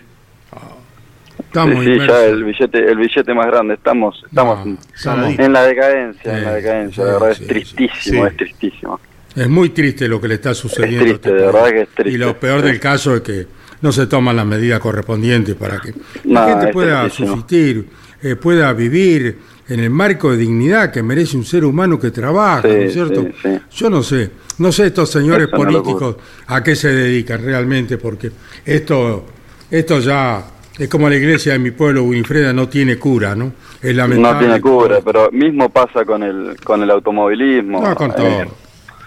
Estamos 1.47 1.83
sí, 1.83 1.91
inmersos. 1.91 2.07
ya 2.07 2.25
el 2.25 2.43
billete, 2.43 2.91
el 2.91 2.97
billete 2.97 3.33
más 3.33 3.45
grande, 3.47 3.73
estamos, 3.75 4.23
estamos 4.25 4.67
estamos- 4.95 5.39
en 5.39 5.53
la 5.53 5.63
decadencia, 5.63 6.37
en 6.37 6.43
la 6.43 6.53
decadencia, 6.53 7.03
la 7.05 7.11
verdad 7.13 7.33
sí, 7.33 7.41
es 7.43 7.47
tristísimo, 7.47 8.23
sí. 8.23 8.29
es 8.31 8.37
tristísimo. 8.37 8.99
Es 9.35 9.47
muy 9.49 9.69
triste 9.69 10.07
lo 10.07 10.19
que 10.19 10.27
le 10.27 10.35
está 10.35 10.53
sucediendo. 10.53 11.05
Es 11.05 11.11
a 11.11 11.15
este 11.15 11.29
triste, 11.29 11.33
de 11.33 11.39
país. 11.51 11.53
verdad 11.53 11.69
que 11.71 11.81
es 11.81 11.89
triste. 11.89 12.11
Y 12.13 12.17
lo 12.17 12.39
peor 12.39 12.61
del 12.63 12.79
caso 12.79 13.15
es 13.15 13.21
que 13.21 13.47
no 13.81 13.91
se 13.91 14.07
toman 14.07 14.35
las 14.35 14.45
medidas 14.45 14.79
correspondientes 14.79 15.55
para 15.55 15.79
que 15.79 15.93
la 16.25 16.41
No, 16.41 16.47
gente 16.49 16.65
es 16.67 16.73
pueda 16.73 17.09
subsistir, 17.09 17.87
eh, 18.23 18.35
pueda 18.35 18.73
vivir 18.73 19.37
en 19.69 19.79
el 19.79 19.89
marco 19.89 20.31
de 20.31 20.37
dignidad 20.37 20.91
que 20.91 21.03
merece 21.03 21.37
un 21.37 21.45
ser 21.45 21.63
humano 21.65 21.99
que 21.99 22.09
trabaja, 22.11 22.63
Sí, 22.63 22.67
¿no 22.69 22.73
es 22.75 22.93
cierto? 22.93 23.21
sí, 23.21 23.31
sí. 23.43 23.59
Yo 23.75 23.89
no 23.89 24.01
sé, 24.01 24.31
no 24.57 24.71
sé 24.71 24.87
estos 24.87 25.11
señores 25.11 25.47
políticos 25.49 26.15
a 26.47 26.63
qué 26.63 26.75
se 26.75 26.89
dedican 26.91 27.43
realmente, 27.43 27.97
porque 27.97 28.31
esto, 28.65 29.25
esto 29.69 29.99
ya 29.99 30.43
es 30.77 30.89
como 30.89 31.09
la 31.09 31.15
iglesia 31.15 31.53
de 31.53 31.59
mi 31.59 31.71
pueblo, 31.71 32.03
Winifreda, 32.03 32.53
no 32.53 32.67
tiene 32.69 32.97
cura, 32.97 33.35
¿no? 33.35 33.51
Es 33.81 33.95
lamentable. 33.95 34.33
No 34.33 34.39
tiene 34.39 34.61
cura, 34.61 34.99
pero 35.03 35.29
mismo 35.31 35.69
pasa 35.69 36.05
con 36.05 36.23
el 36.23 36.57
con 36.63 36.81
el 36.83 36.91
automovilismo. 36.91 37.81
No, 37.81 37.95
con 37.95 38.11
eh, 38.11 38.13
todo. 38.15 38.55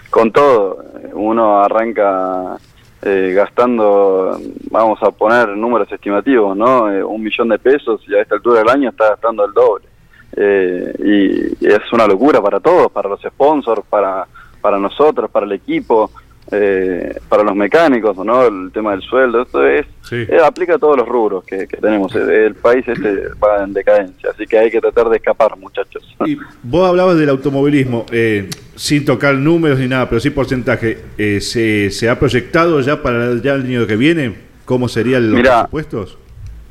con 0.09 0.31
todo. 0.31 0.85
Uno 1.13 1.61
arranca 1.61 2.57
eh, 3.03 3.33
gastando, 3.35 4.39
vamos 4.69 5.01
a 5.01 5.09
poner 5.09 5.49
números 5.49 5.91
estimativos, 5.91 6.55
¿no? 6.55 6.91
Eh, 6.91 7.03
un 7.03 7.23
millón 7.23 7.49
de 7.49 7.57
pesos 7.57 8.01
y 8.07 8.13
a 8.13 8.21
esta 8.21 8.35
altura 8.35 8.59
del 8.59 8.69
año 8.69 8.89
está 8.89 9.09
gastando 9.09 9.43
el 9.43 9.53
doble. 9.53 9.85
Eh, 10.33 10.93
y, 10.99 11.65
y 11.65 11.67
es 11.67 11.91
una 11.91 12.05
locura 12.05 12.41
para 12.41 12.59
todos, 12.59 12.91
para 12.91 13.09
los 13.09 13.19
sponsors, 13.21 13.81
para, 13.89 14.27
para 14.61 14.77
nosotros, 14.77 15.31
para 15.31 15.45
el 15.47 15.53
equipo, 15.53 16.11
eh, 16.51 17.17
para 17.29 17.43
los 17.43 17.55
mecánicos, 17.55 18.17
¿no? 18.17 18.45
El 18.45 18.71
tema 18.73 18.91
del 18.91 19.01
sueldo, 19.01 19.41
esto 19.41 19.65
es, 19.65 19.85
eh, 20.11 20.37
aplica 20.43 20.75
a 20.75 20.79
todos 20.79 20.97
los 20.97 21.07
rubros 21.07 21.45
que, 21.45 21.67
que 21.67 21.77
tenemos. 21.77 22.13
El, 22.15 22.29
el 22.29 22.55
país 22.55 22.85
este 22.87 23.29
va 23.41 23.63
en 23.63 23.73
decadencia, 23.73 24.31
así 24.31 24.45
que 24.45 24.57
hay 24.59 24.69
que 24.69 24.81
tratar 24.81 25.09
de 25.09 25.17
escapar, 25.17 25.57
muchachos. 25.57 26.03
Y 26.25 26.37
vos 26.63 26.89
hablabas 26.89 27.17
del 27.17 27.29
automovilismo, 27.29 28.05
eh, 28.11 28.49
sin 28.75 29.05
tocar 29.05 29.35
números 29.35 29.79
ni 29.79 29.87
nada, 29.87 30.09
pero 30.09 30.19
sí 30.19 30.29
porcentaje. 30.29 30.97
Eh, 31.17 31.39
¿se, 31.39 31.89
se 31.89 32.09
ha 32.09 32.19
proyectado 32.19 32.81
ya 32.81 33.01
para 33.01 33.35
ya 33.41 33.53
el 33.53 33.65
año 33.65 33.87
que 33.87 33.95
viene? 33.95 34.35
¿Cómo 34.65 34.87
serían 34.87 35.31
los 35.31 35.37
Mirá. 35.37 35.59
presupuestos? 35.61 36.17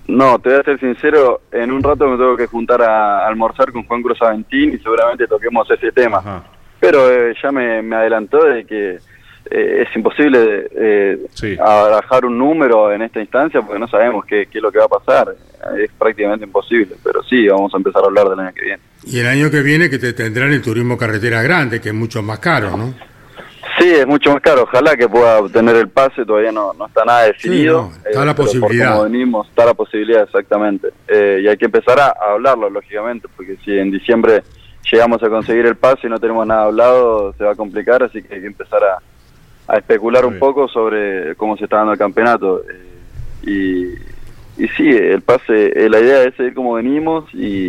No, 0.09 0.39
te 0.41 0.51
voy 0.51 0.59
a 0.59 0.63
ser 0.65 0.81
sincero, 0.81 1.41
en 1.53 1.71
un 1.71 1.83
rato 1.83 2.09
me 2.09 2.17
tengo 2.17 2.37
que 2.37 2.47
juntar 2.47 2.83
a, 2.83 3.27
almorzar 3.27 3.71
con 3.71 3.85
Juan 3.85 4.03
Cruz 4.03 4.21
Aventín 4.21 4.75
y 4.75 4.79
seguramente 4.79 5.27
toquemos 5.27 5.71
ese 5.71 5.93
tema. 5.93 6.45
Pero 6.81 7.11
eh, 7.11 7.35
ya 7.41 7.53
me, 7.53 7.81
me 7.83 7.97
adelantó 7.97 8.45
de 8.45 8.65
que 8.65 8.99
eh, 9.51 9.85
es 9.89 9.97
imposible 9.97 10.69
eh, 10.77 11.19
barajar 11.59 12.25
un 12.25 12.39
número 12.39 12.93
en 12.93 13.03
esta 13.03 13.21
instancia 13.21 13.61
porque 13.61 13.81
no 13.81 13.89
sabemos 13.89 14.25
qué, 14.25 14.47
qué 14.47 14.59
es 14.59 14.63
lo 14.63 14.71
que 14.71 14.79
va 14.79 14.85
a 14.85 14.89
pasar. 14.89 15.35
Es 15.77 15.91
prácticamente 15.99 16.45
imposible, 16.45 16.95
pero 17.03 17.23
sí, 17.25 17.47
vamos 17.49 17.75
a 17.75 17.77
empezar 17.77 18.03
a 18.03 18.07
hablar 18.07 18.29
del 18.29 18.39
año 18.41 18.53
que 18.55 18.63
viene. 18.63 18.83
Y 19.05 19.19
el 19.19 19.27
año 19.27 19.51
que 19.51 19.63
viene 19.63 19.91
que 19.91 19.99
te 19.99 20.13
tendrán 20.13 20.53
el 20.53 20.63
turismo 20.63 20.97
carretera 20.97 21.43
grande, 21.43 21.81
que 21.81 21.89
es 21.89 21.95
mucho 21.95 22.23
más 22.23 22.39
caro, 22.39 22.77
¿no? 22.77 22.95
Sí, 23.79 23.91
es 23.91 24.07
mucho 24.07 24.33
más 24.33 24.41
caro. 24.41 24.63
Ojalá 24.63 24.97
que 24.97 25.09
pueda 25.09 25.39
obtener 25.41 25.77
el 25.77 25.89
pase. 25.89 26.25
Todavía 26.25 26.53
no, 26.53 26.73
no 26.75 26.87
está 26.87 27.05
nada 27.05 27.25
definido. 27.25 27.91
no, 27.91 28.09
está 28.09 28.25
la 28.25 28.35
por 28.35 28.47
posibilidad. 28.47 28.93
cómo 28.93 29.05
venimos, 29.05 29.49
está 29.49 29.65
la 29.67 29.75
posibilidad, 29.75 30.23
exactamente. 30.23 30.89
Eh, 31.09 31.41
y 31.43 31.49
hay 31.49 31.57
que 31.57 31.65
empezar 31.67 31.99
a, 31.99 32.07
a 32.09 32.33
hablarlo, 32.33 32.71
lógicamente, 32.71 33.27
porque 33.37 33.57
si 33.65 33.79
en 33.79 33.91
diciembre 33.91 34.43
llegamos 34.91 35.23
a 35.23 35.29
conseguir 35.29 35.67
el 35.67 35.77
pase 35.77 36.07
y 36.07 36.11
no 36.11 36.19
tenemos 36.19 36.47
nada 36.47 36.65
hablado, 36.65 37.33
se 37.35 37.45
va 37.45 37.53
a 37.53 37.57
complicar. 37.57 38.03
Así 38.03 38.23
que 38.23 38.35
hay 38.35 38.41
que 38.41 38.47
empezar 38.47 38.83
a, 38.85 38.99
a 39.73 39.79
especular 39.79 40.25
un 40.27 40.39
poco 40.39 40.69
sobre 40.69 41.35
cómo 41.37 41.57
se 41.57 41.65
está 41.65 41.77
dando 41.77 41.93
el 41.93 41.99
campeonato. 41.99 42.63
Eh, 42.63 43.47
y, 44.59 44.63
y 44.65 44.69
sí, 44.77 44.89
el 44.89 45.23
pase, 45.23 45.73
eh, 45.75 45.89
la 45.89 46.01
idea 46.01 46.23
es 46.25 46.35
seguir 46.35 46.55
como 46.55 46.75
venimos 46.75 47.25
y, 47.33 47.69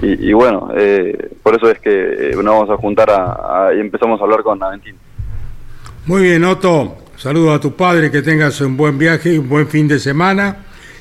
y, 0.00 0.28
y 0.28 0.32
bueno, 0.32 0.70
eh, 0.76 1.30
por 1.42 1.54
eso 1.56 1.70
es 1.70 1.78
que 1.80 1.90
eh, 1.90 2.34
nos 2.36 2.44
vamos 2.44 2.70
a 2.70 2.76
juntar 2.76 3.10
a, 3.10 3.66
a- 3.68 3.74
y 3.74 3.80
empezamos 3.80 4.20
a 4.20 4.24
hablar 4.24 4.42
con 4.42 4.62
Aventín. 4.62 4.94
Muy 6.06 6.22
bien, 6.22 6.44
Otto. 6.44 6.96
Saludos 7.16 7.56
a 7.56 7.60
tu 7.60 7.74
padre, 7.76 8.10
que 8.10 8.22
tengas 8.22 8.60
un 8.62 8.76
buen 8.76 8.98
viaje 8.98 9.34
y 9.34 9.38
un 9.38 9.48
buen 9.48 9.68
fin 9.68 9.86
de 9.86 9.98
semana. 9.98 10.56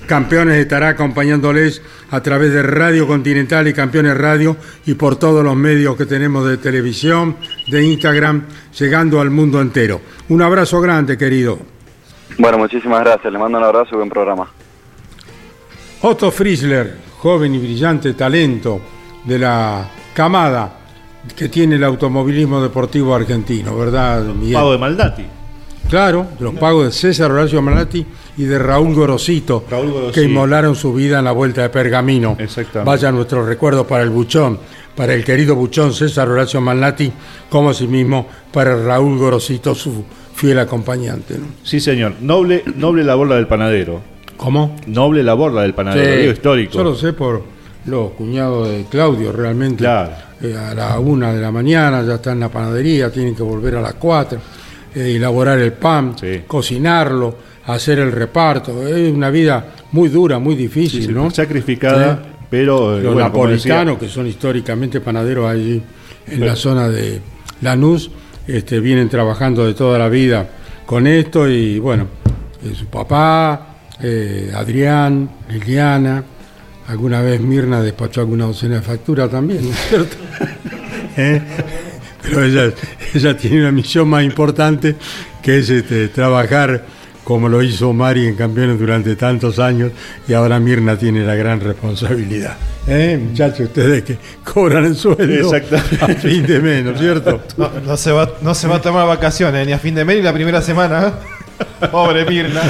Campeones 0.08 0.58
estará 0.58 0.90
acompañándoles 0.90 1.82
a 2.10 2.22
través 2.22 2.52
de 2.52 2.64
Radio 2.64 3.08
Continental 3.08 3.68
y 3.68 3.74
Campeones 3.74 4.18
Radio 4.18 4.58
y 4.86 4.96
por 4.96 5.16
todos 5.16 5.44
los 5.44 5.56
medios 5.56 5.96
que 5.96 6.06
tenemos 6.06 6.46
de 6.48 6.58
televisión, 6.58 7.38
de 7.68 7.84
Instagram, 7.84 8.44
llegando 8.78 9.22
al 9.22 9.30
mundo 9.30 9.62
entero. 9.62 10.02
Un 10.30 10.42
abrazo 10.42 10.82
grande, 10.82 11.18
querido. 11.18 11.60
Bueno, 12.38 12.58
muchísimas 12.58 13.02
gracias. 13.02 13.32
Le 13.32 13.40
mando 13.40 13.58
un 13.58 13.64
abrazo 13.64 13.90
y 13.94 13.96
buen 13.96 14.10
programa. 14.10 14.50
Otto 16.02 16.32
Friesler, 16.32 16.98
joven 17.18 17.56
y 17.56 17.60
brillante 17.60 18.14
talento 18.14 18.82
de 19.24 19.40
la 19.40 19.88
camada 20.14 20.78
que 21.36 21.50
tiene 21.50 21.76
el 21.76 21.84
automovilismo 21.84 22.62
deportivo 22.62 23.14
argentino, 23.14 23.78
¿verdad, 23.78 24.24
Miguel? 24.24 24.56
Pago 24.56 24.72
de 24.72 24.78
Maldati. 24.80 25.26
Claro, 25.92 26.26
de 26.40 26.46
los 26.46 26.56
pagos 26.56 26.86
de 26.86 26.92
César 26.94 27.30
Horacio 27.30 27.62
Malati 27.62 28.06
y 28.38 28.44
de 28.46 28.58
Raúl 28.58 28.96
Gorosito, 28.96 29.66
Gorosito. 29.70 30.12
que 30.14 30.24
inmolaron 30.24 30.74
su 30.74 30.94
vida 30.94 31.20
en 31.20 31.26
la 31.26 31.34
vuelta 31.34 31.64
de 31.64 31.70
Pergamino. 31.70 32.38
Vaya 32.86 33.12
nuestro 33.12 33.46
recuerdo 33.46 33.86
para 33.86 34.02
el 34.02 34.10
Buchón, 34.10 34.58
para 34.96 35.14
el 35.14 35.26
querido 35.26 35.54
Buchón 35.54 35.94
César 35.94 36.30
Horacio 36.30 36.62
Malati, 36.62 37.12
como 37.50 37.72
asimismo 37.72 38.26
para 38.54 38.82
Raúl 38.82 39.18
Gorosito, 39.18 39.76
su 39.76 40.06
fiel 40.34 40.60
acompañante. 40.60 41.38
¿no? 41.38 41.48
Sí, 41.62 41.82
señor. 41.82 42.14
Noble, 42.22 42.64
noble 42.78 43.04
la 43.04 43.18
del 43.18 43.48
panadero. 43.48 44.00
¿Cómo? 44.38 44.78
Noble 44.88 45.24
la 45.24 45.36
del 45.36 45.74
panadero, 45.74 46.10
Sí, 46.10 46.20
digo 46.22 46.32
histórico. 46.32 46.72
Yo 46.72 46.84
lo 46.86 46.96
sé 46.96 47.12
por 47.12 47.44
los 47.86 48.12
cuñados 48.12 48.70
de 48.70 48.86
Claudio, 48.90 49.34
realmente. 49.34 49.80
Claro. 49.80 50.12
Eh, 50.42 50.56
a 50.58 50.74
la 50.74 51.00
una 51.00 51.34
de 51.34 51.42
la 51.42 51.52
mañana 51.52 52.02
ya 52.02 52.16
está 52.16 52.32
en 52.32 52.40
la 52.40 52.50
panadería, 52.50 53.12
tienen 53.12 53.36
que 53.36 53.44
volver 53.44 53.76
a 53.76 53.82
las 53.82 53.94
cuatro, 53.96 54.40
elaborar 54.96 55.60
el 55.60 55.74
pan, 55.74 56.16
cocinarlo, 56.48 57.36
hacer 57.66 58.00
el 58.00 58.12
reparto. 58.12 58.88
Es 58.88 59.12
una 59.14 59.30
vida 59.30 59.74
muy 59.92 60.10
dura, 60.10 60.40
muy 60.40 60.56
difícil, 60.56 61.06
Sí, 61.06 61.12
¿no? 61.12 61.30
sacrificada, 61.32 62.22
Sí. 62.24 62.30
pero, 62.50 62.98
eh, 62.98 63.02
Los 63.02 63.14
bueno, 63.14 63.28
napolitanos, 63.30 63.98
que 63.98 64.08
son 64.08 64.28
históricamente 64.28 65.00
panaderos 65.02 65.50
allí 65.50 65.82
en 66.28 66.46
la 66.46 66.56
zona 66.56 66.90
de 66.90 67.20
Lanús, 67.62 68.10
este, 68.48 68.80
vienen 68.80 69.08
trabajando 69.10 69.66
de 69.66 69.74
toda 69.74 69.98
la 70.00 70.10
vida 70.10 70.50
con 70.86 71.08
esto 71.08 71.48
y 71.50 71.80
bueno, 71.80 72.08
eh, 72.64 72.74
su 72.76 72.88
papá, 72.88 73.76
eh, 74.02 74.52
Adrián, 74.56 75.30
Liliana, 75.50 76.24
alguna 76.88 77.22
vez 77.22 77.40
Mirna 77.40 77.82
despachó 77.82 78.22
alguna 78.22 78.46
docena 78.46 78.76
de 78.76 78.82
facturas 78.82 79.30
también, 79.30 79.64
¿no 79.64 79.70
es 79.72 79.88
cierto? 79.90 80.18
¿Eh? 81.18 81.42
Pero 82.22 82.44
ella, 82.44 82.72
ella 83.14 83.38
tiene 83.38 83.62
una 83.62 83.72
misión 83.72 84.08
más 84.08 84.24
importante 84.24 84.96
que 85.42 85.60
es 85.60 85.70
este, 85.70 86.08
trabajar 86.10 86.86
como 87.24 87.48
lo 87.48 87.62
hizo 87.62 87.94
Mari 87.94 88.28
en 88.28 88.36
Campeones 88.36 88.80
durante 88.80 89.16
tantos 89.16 89.60
años 89.60 89.92
y 90.28 90.34
ahora 90.34 90.60
Mirna 90.60 90.98
tiene 90.98 91.24
la 91.24 91.36
gran 91.36 91.60
responsabilidad. 91.60 92.58
¿Eh, 92.88 93.20
muchachos? 93.22 93.68
Ustedes 93.68 94.04
que 94.04 94.18
cobran 94.44 94.86
el 94.86 94.96
sueldo 94.96 95.52
a 96.02 96.08
fin 96.08 96.46
de 96.46 96.60
mes, 96.60 96.84
¿no 96.84 96.92
es 96.92 97.00
cierto? 97.00 97.42
No, 97.58 97.70
no 97.86 97.98
se 97.98 98.12
va, 98.12 98.30
no 98.42 98.56
se 98.56 98.68
va 98.68 98.78
a 98.78 98.82
tomar 98.82 99.08
vacaciones 99.08 99.66
ni 99.68 99.74
a 99.74 99.80
fin 99.80 99.94
de 99.94 100.04
mes 100.04 100.18
ni 100.18 100.24
la 100.24 100.34
primera 100.34 100.62
semana. 100.62 101.08
¿eh? 101.08 101.88
Pobre 101.92 102.26
Mirna. 102.26 102.62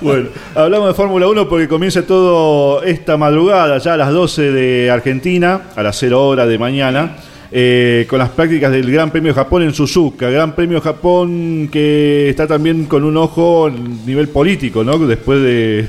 Bueno, 0.00 0.28
hablamos 0.54 0.88
de 0.88 0.94
Fórmula 0.94 1.26
1 1.28 1.48
porque 1.48 1.66
comienza 1.66 2.02
todo 2.02 2.82
esta 2.82 3.16
madrugada, 3.16 3.78
ya 3.78 3.94
a 3.94 3.96
las 3.96 4.10
12 4.10 4.52
de 4.52 4.90
Argentina, 4.90 5.62
a 5.74 5.82
las 5.82 5.96
0 5.98 6.26
horas 6.26 6.48
de 6.48 6.58
mañana, 6.58 7.16
eh, 7.50 8.06
con 8.08 8.18
las 8.18 8.30
prácticas 8.30 8.70
del 8.72 8.90
Gran 8.90 9.10
Premio 9.10 9.32
Japón 9.34 9.62
en 9.62 9.72
Suzuka. 9.74 10.28
Gran 10.30 10.54
Premio 10.54 10.80
Japón 10.80 11.68
que 11.72 12.28
está 12.28 12.46
también 12.46 12.84
con 12.86 13.04
un 13.04 13.16
ojo 13.16 13.66
a 13.66 13.70
nivel 13.70 14.28
político, 14.28 14.84
¿no? 14.84 14.98
Después 14.98 15.40
de, 15.42 15.88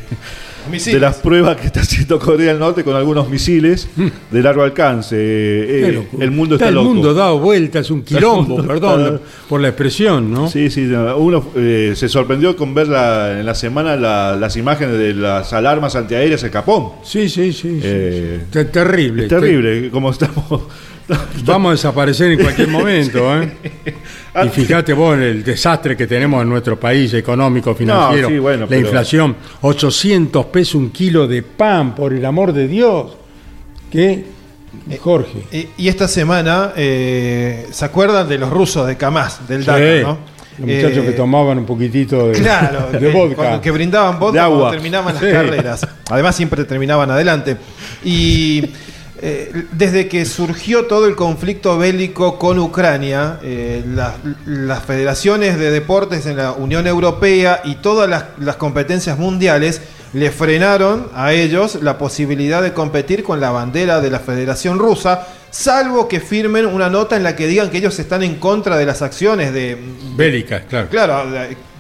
de 0.86 1.00
las 1.00 1.16
pruebas 1.18 1.58
que 1.58 1.68
está 1.68 1.82
haciendo 1.82 2.20
Corea 2.20 2.50
del 2.52 2.60
Norte 2.60 2.84
con 2.84 2.96
algunos 2.96 3.28
misiles 3.30 3.88
de 4.30 4.42
largo 4.42 4.64
alcance. 4.64 5.16
Eh, 5.18 5.90
eh, 5.98 6.08
el 6.20 6.32
mundo 6.32 6.56
está, 6.56 6.70
el 6.70 6.76
loco. 6.76 6.90
mundo 6.94 7.14
dado 7.14 7.40
vueltas, 7.40 7.90
un 7.92 8.04
quilombo, 8.04 8.64
perdón 8.66 9.02
está- 9.16 9.20
por 9.50 9.60
la 9.62 9.70
expresión, 9.70 10.32
¿no? 10.32 10.48
Sí, 10.50 10.70
sí, 10.70 10.82
no, 10.82 11.18
uno 11.18 11.44
eh, 11.56 11.94
se 11.96 12.08
sorprendió 12.08 12.56
con 12.56 12.74
ver 12.74 12.88
la- 12.88 13.40
en 13.40 13.46
la 13.46 13.56
semana 13.56 13.96
la- 13.96 14.36
las 14.36 14.56
imágenes 14.58 14.98
de 14.98 15.14
las 15.14 15.52
alarmas 15.54 15.96
antiaéreas 15.96 16.44
en 16.44 16.52
Japón. 16.52 16.90
Sí, 17.04 17.28
sí, 17.30 17.52
sí. 17.52 17.80
Eh, 17.84 18.42
Te- 18.52 18.66
terrible. 18.66 19.24
es 19.24 19.30
terrible, 19.30 19.90
como 19.90 20.12
estamos. 20.12 20.62
Vamos 21.46 21.70
a 21.70 21.72
desaparecer 21.74 22.32
en 22.32 22.40
cualquier 22.40 22.68
momento, 22.70 23.42
¿eh? 23.42 23.52
Y 24.46 24.50
fíjate 24.50 24.94
vos 24.94 25.16
en 25.16 25.24
el 25.24 25.44
desastre 25.44 25.98
que 25.98 26.06
tenemos 26.08 26.42
en 26.44 26.50
nuestro 26.50 26.80
país 26.80 27.14
económico, 27.14 27.74
financiero, 27.76 28.30
No, 28.30 28.36
sí, 28.36 28.40
bueno, 28.40 28.62
la 28.62 28.68
pero- 28.68 28.82
inflación, 28.82 29.36
800 29.62 30.46
pesos 30.48 30.76
un 30.76 30.92
kilo 30.92 31.28
de 31.28 31.42
pan, 31.44 31.96
por 31.96 32.14
el 32.14 32.24
amor 32.26 32.54
de 32.54 32.68
Dios. 32.68 33.12
¿Qué? 33.92 34.26
Jorge. 35.02 35.44
Y, 35.52 35.84
y 35.84 35.88
esta 35.88 36.08
semana, 36.08 36.74
eh, 36.76 37.68
¿se 37.72 37.86
acuerdan 37.86 38.30
de 38.30 38.38
los 38.38 38.50
rusos 38.52 38.86
de 38.86 38.96
Kamaz, 38.98 39.48
del 39.48 39.62
Sí. 39.62 39.68
Dakar, 39.68 40.02
no? 40.04 40.18
Los 40.60 40.68
muchachos 40.68 41.04
que 41.06 41.10
Eh, 41.12 41.14
tomaban 41.14 41.58
un 41.58 41.66
poquitito 41.66 42.28
de, 42.28 42.34
Claro, 42.40 42.90
de 42.92 43.12
vodka. 43.12 43.36
cuando- 43.36 43.62
que 43.62 43.72
brindaban 43.72 44.20
vodka 44.20 44.46
cuando 44.48 44.70
terminaban 44.72 45.14
las 45.16 45.24
Sí. 45.24 45.32
carreras. 45.32 45.88
Además, 46.10 46.36
siempre 46.36 46.66
terminaban 46.66 47.10
adelante. 47.10 47.56
Y 48.04 48.64
eh, 49.22 49.66
desde 49.74 50.08
que 50.08 50.26
surgió 50.26 50.86
todo 50.86 51.06
el 51.08 51.16
conflicto 51.16 51.78
bélico 51.78 52.40
con 52.40 52.58
Ucrania, 52.60 53.40
eh, 53.44 53.84
la- 53.86 54.16
las 54.46 54.84
federaciones 54.84 55.58
de 55.60 55.72
deportes 55.72 56.26
en 56.26 56.38
la 56.38 56.54
Unión 56.54 56.88
Europea 56.88 57.62
y 57.64 57.76
todas 57.76 58.10
las, 58.10 58.26
las 58.40 58.56
competencias 58.56 59.18
mundiales 59.20 59.82
le 60.14 60.32
frenaron 60.32 61.08
a 61.14 61.34
ellos 61.34 61.80
la 61.84 61.98
posibilidad 61.98 62.64
de 62.64 62.74
competir 62.74 63.24
con 63.24 63.40
la 63.40 63.52
bandera 63.52 64.02
de 64.02 64.10
la 64.10 64.20
Federación 64.20 64.80
Rusa, 64.80 65.28
salvo 65.52 66.08
que 66.08 66.20
firmen 66.20 66.66
una 66.66 66.90
nota 66.90 67.16
en 67.16 67.24
la 67.24 67.36
que 67.36 67.46
digan 67.46 67.70
que 67.70 67.78
ellos 67.78 68.00
están 68.00 68.24
en 68.24 68.36
contra 68.36 68.78
de 68.78 68.86
las 68.88 69.02
acciones 69.04 69.54
de, 69.54 69.78
Bélicas, 70.16 70.64
claro. 70.68 70.88
Claro, 70.90 71.24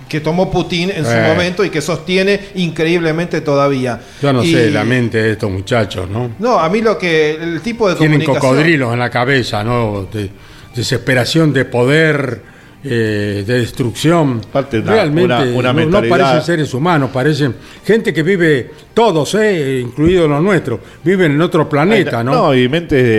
que 0.09 0.19
tomó 0.19 0.49
Putin 0.51 0.89
en 0.89 1.05
su 1.05 1.11
Eh. 1.11 1.23
momento 1.27 1.63
y 1.63 1.69
que 1.69 1.81
sostiene 1.81 2.39
increíblemente 2.55 3.41
todavía. 3.41 4.01
Yo 4.21 4.33
no 4.33 4.43
Y- 4.43 4.51
sé 4.51 4.71
la 4.71 4.83
mente 4.83 5.21
de 5.21 5.31
estos 5.33 5.49
muchachos, 5.51 6.09
¿no? 6.09 6.31
No, 6.39 6.59
a 6.59 6.67
mí 6.69 6.81
lo 6.81 6.97
que. 6.97 7.35
El 7.35 7.61
tipo 7.61 7.87
de 7.87 7.95
Tienen 7.95 8.19
comunicación. 8.21 8.51
cocodrilos 8.55 8.91
en 8.93 8.99
la 8.99 9.09
cabeza, 9.09 9.63
¿no? 9.63 10.07
De 10.11 10.29
desesperación 10.75 11.53
de 11.53 11.65
poder, 11.65 12.41
eh, 12.83 13.43
de 13.45 13.59
destrucción. 13.59 14.41
Realmente 14.53 15.53
una- 15.53 15.71
una 15.71 16.01
no- 16.01 16.07
parecen 16.09 16.41
seres 16.41 16.73
humanos, 16.73 17.09
parecen 17.11 17.53
gente 17.85 18.13
que 18.13 18.23
vive, 18.23 18.71
todos, 18.93 19.35
eh, 19.35 19.81
incluidos 19.83 20.29
los 20.29 20.41
nuestros, 20.41 20.79
viven 21.03 21.33
en 21.33 21.41
otro 21.41 21.67
planeta, 21.67 22.23
¿no? 22.23 22.31
No, 22.33 22.55
y 22.55 22.69
mentes 22.69 23.03
de- 23.03 23.09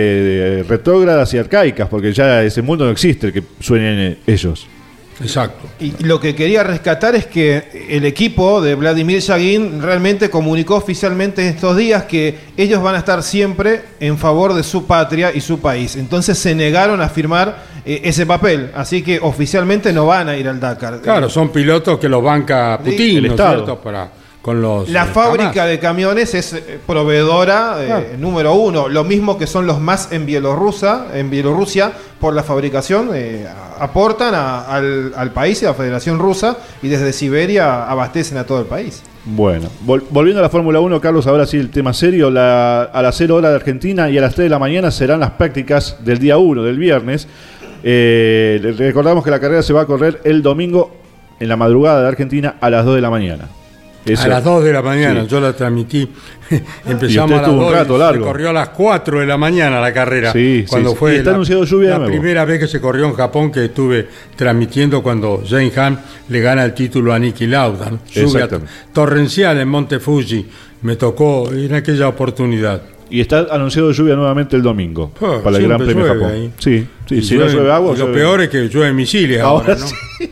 de 0.57 0.63
retrógradas 0.63 1.31
y 1.33 1.37
arcaicas, 1.37 1.87
porque 1.87 2.11
ya 2.11 2.41
ese 2.43 2.61
mundo 2.63 2.85
no 2.85 2.91
existe 2.91 3.27
el 3.27 3.33
que 3.33 3.43
suenen 3.59 3.99
eh, 3.99 4.17
ellos. 4.25 4.65
Exacto. 5.21 5.67
Y 5.79 5.93
lo 6.03 6.19
que 6.19 6.35
quería 6.35 6.63
rescatar 6.63 7.15
es 7.15 7.25
que 7.25 7.87
el 7.89 8.05
equipo 8.05 8.61
de 8.61 8.75
Vladimir 8.75 9.19
Yagin 9.19 9.81
realmente 9.81 10.29
comunicó 10.29 10.75
oficialmente 10.75 11.47
estos 11.47 11.77
días 11.77 12.03
que 12.05 12.37
ellos 12.57 12.81
van 12.81 12.95
a 12.95 12.99
estar 12.99 13.21
siempre 13.23 13.81
en 13.99 14.17
favor 14.17 14.53
de 14.53 14.63
su 14.63 14.85
patria 14.85 15.31
y 15.33 15.41
su 15.41 15.59
país. 15.59 15.95
Entonces 15.95 16.37
se 16.37 16.55
negaron 16.55 17.01
a 17.01 17.09
firmar 17.09 17.63
eh, 17.85 18.01
ese 18.03 18.25
papel. 18.25 18.71
Así 18.75 19.01
que 19.01 19.19
oficialmente 19.21 19.93
no 19.93 20.05
van 20.05 20.29
a 20.29 20.35
ir 20.37 20.47
al 20.47 20.59
Dakar. 20.59 21.01
Claro, 21.01 21.29
son 21.29 21.49
pilotos 21.49 21.99
que 21.99 22.09
los 22.09 22.23
banca 22.23 22.79
Sí, 22.83 22.91
Putin, 22.91 23.17
el 23.17 23.21
¿no 23.23 23.27
es 23.27 23.31
Estado. 23.33 23.53
cierto? 23.55 23.81
Para, 23.81 24.11
con 24.41 24.61
los, 24.61 24.89
La 24.89 25.03
eh, 25.03 25.07
fábrica 25.13 25.51
Hamas. 25.51 25.67
de 25.67 25.79
camiones 25.79 26.33
es 26.33 26.53
eh, 26.53 26.79
proveedora 26.87 27.75
eh, 27.79 27.85
Claro. 27.85 28.05
número 28.17 28.53
uno, 28.55 28.89
lo 28.89 29.03
mismo 29.03 29.37
que 29.37 29.45
son 29.45 29.67
los 29.67 29.79
más 29.79 30.11
en 30.11 30.25
Bielorrusia, 30.25 31.05
en 31.13 31.29
Bielorrusia 31.29 31.91
por 32.19 32.33
la 32.33 32.41
fabricación, 32.43 33.11
eh, 33.13 33.45
aportan 33.79 34.33
a- 34.33 34.61
al, 34.65 35.13
al 35.15 35.31
país 35.31 35.61
y 35.61 35.65
a 35.65 35.69
la 35.69 35.73
Federación 35.75 36.17
Rusa 36.19 36.57
y 36.81 36.87
desde 36.87 37.13
Siberia 37.13 37.87
abastecen 37.87 38.37
a 38.39 38.43
todo 38.45 38.59
el 38.59 38.65
país. 38.65 39.03
Bueno, 39.25 39.69
vol- 39.85 40.03
volviendo 40.09 40.39
a 40.39 40.43
la 40.43 40.49
Fórmula 40.49 40.79
1, 40.79 40.99
Carlos, 40.99 41.27
ahora 41.27 41.45
sí 41.45 41.57
el 41.57 41.69
tema 41.69 41.93
serio. 41.93 42.31
La- 42.31 42.81
a 42.83 43.01
las 43.03 43.15
0 43.17 43.35
horas 43.35 43.51
de 43.51 43.57
Argentina 43.57 44.09
y 44.09 44.17
a 44.17 44.21
las 44.21 44.33
3 44.33 44.45
de 44.45 44.49
la 44.49 44.57
mañana 44.57 44.89
serán 44.89 45.19
las 45.19 45.31
prácticas 45.31 45.97
del 46.03 46.17
día 46.17 46.37
1, 46.39 46.63
del 46.63 46.79
viernes. 46.79 47.27
Eh, 47.83 48.73
recordamos 48.77 49.23
que 49.23 49.29
la 49.31 49.39
carrera 49.39 49.61
se 49.61 49.73
va 49.73 49.81
a 49.81 49.85
correr 49.85 50.21
el 50.23 50.41
domingo 50.41 50.95
en 51.39 51.47
la 51.49 51.55
madrugada 51.57 52.01
de 52.01 52.07
Argentina 52.07 52.55
a 52.59 52.69
las 52.71 52.85
2 52.85 52.95
de 52.95 53.01
la 53.01 53.09
mañana. 53.11 53.47
Eso- 54.05 54.23
A 54.23 54.27
las 54.27 54.43
2 54.43 54.63
de 54.63 54.73
la 54.73 54.81
mañana, 54.81 55.21
Sí. 55.21 55.27
yo 55.29 55.39
la 55.39 55.53
transmití. 55.53 56.09
Empezamos 56.87 57.37
a 57.37 57.41
las 57.43 57.51
un 57.51 57.59
2 57.59 57.71
y 57.71 57.75
rato 57.75 57.93
se 57.93 57.99
largo. 57.99 58.25
corrió 58.25 58.49
a 58.49 58.53
las 58.53 58.69
4 58.69 59.19
de 59.19 59.25
la 59.27 59.37
mañana 59.37 59.79
la 59.79 59.93
carrera. 59.93 60.33
Sí, 60.33 60.65
cuando 60.67 60.91
sí. 60.91 60.95
fue 60.97 61.13
Y 61.13 61.17
está 61.17 61.29
la, 61.29 61.35
anunciado 61.35 61.63
lluvia 61.65 61.97
la 61.99 62.05
primera 62.07 62.43
vez 62.45 62.59
que 62.59 62.67
se 62.67 62.81
corrió 62.81 63.05
en 63.05 63.13
Japón 63.13 63.51
que 63.51 63.65
estuve 63.65 64.07
transmitiendo 64.35 65.03
cuando 65.03 65.43
Jane 65.47 65.71
Han 65.75 65.99
le 66.29 66.39
gana 66.41 66.63
el 66.65 66.73
título 66.73 67.13
a 67.13 67.19
Niki 67.19 67.45
Lauda. 67.47 67.91
¿no? 67.91 67.99
Lluvia 68.11 68.49
torrencial 68.93 69.59
en 69.59 69.67
Monte 69.67 69.99
Fuji. 69.99 70.47
Me 70.81 70.95
tocó 70.95 71.51
en 71.53 71.73
aquella 71.75 72.07
oportunidad. 72.07 72.81
Y 73.11 73.19
está 73.21 73.45
anunciado 73.51 73.91
lluvia 73.91 74.15
nuevamente 74.15 74.55
el 74.55 74.61
domingo 74.63 75.11
Ah, 75.21 75.39
para 75.43 75.57
el 75.57 75.67
Gran 75.67 75.77
Premio 75.85 76.05
Japón. 76.07 76.31
ahí. 76.31 76.51
Sí, 76.57 76.87
sí, 77.07 77.15
Y 77.15 77.21
si 77.21 77.35
no 77.37 77.45
llueve 77.45 77.71
agua. 77.71 77.91
lo 77.95 78.05
llueve- 78.07 78.13
peor 78.13 78.41
es 78.41 78.49
que 78.49 78.67
llueve 78.69 78.93
misiles 78.93 79.41
ahora, 79.41 79.73
Ahora 79.73 79.79
¿no? 79.79 79.87
sí. 79.87 80.31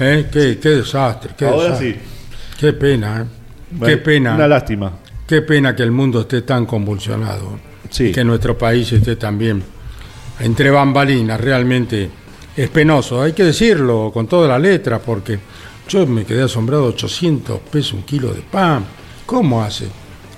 ¿Eh? 0.00 0.26
Qué, 0.30 0.58
qué 0.60 0.68
desastre. 0.70 1.30
Qué 1.38 1.46
Ahora 1.46 1.62
desastre. 1.64 1.92
sí. 1.92 1.98
Qué 2.58 2.72
pena, 2.72 3.22
¿eh? 3.22 3.84
Qué 3.84 3.96
pena. 3.98 4.34
Una 4.34 4.48
lástima. 4.48 4.92
Qué 5.26 5.42
pena 5.42 5.74
que 5.74 5.82
el 5.82 5.90
mundo 5.90 6.22
esté 6.22 6.42
tan 6.42 6.66
convulsionado. 6.66 7.58
Sí. 7.90 8.12
Que 8.12 8.24
nuestro 8.24 8.56
país 8.56 8.90
esté 8.92 9.16
también 9.16 9.62
entre 10.40 10.70
bambalinas. 10.70 11.40
Realmente 11.40 12.10
es 12.56 12.68
penoso. 12.70 13.20
Hay 13.20 13.32
que 13.32 13.44
decirlo 13.44 14.10
con 14.12 14.26
toda 14.26 14.48
la 14.48 14.58
letra 14.58 14.98
porque 14.98 15.38
yo 15.88 16.06
me 16.06 16.24
quedé 16.24 16.42
asombrado. 16.42 16.86
800 16.86 17.60
pesos 17.70 17.94
un 17.94 18.02
kilo 18.04 18.32
de 18.32 18.40
pan. 18.40 18.84
¿Cómo 19.26 19.62
hace 19.62 19.88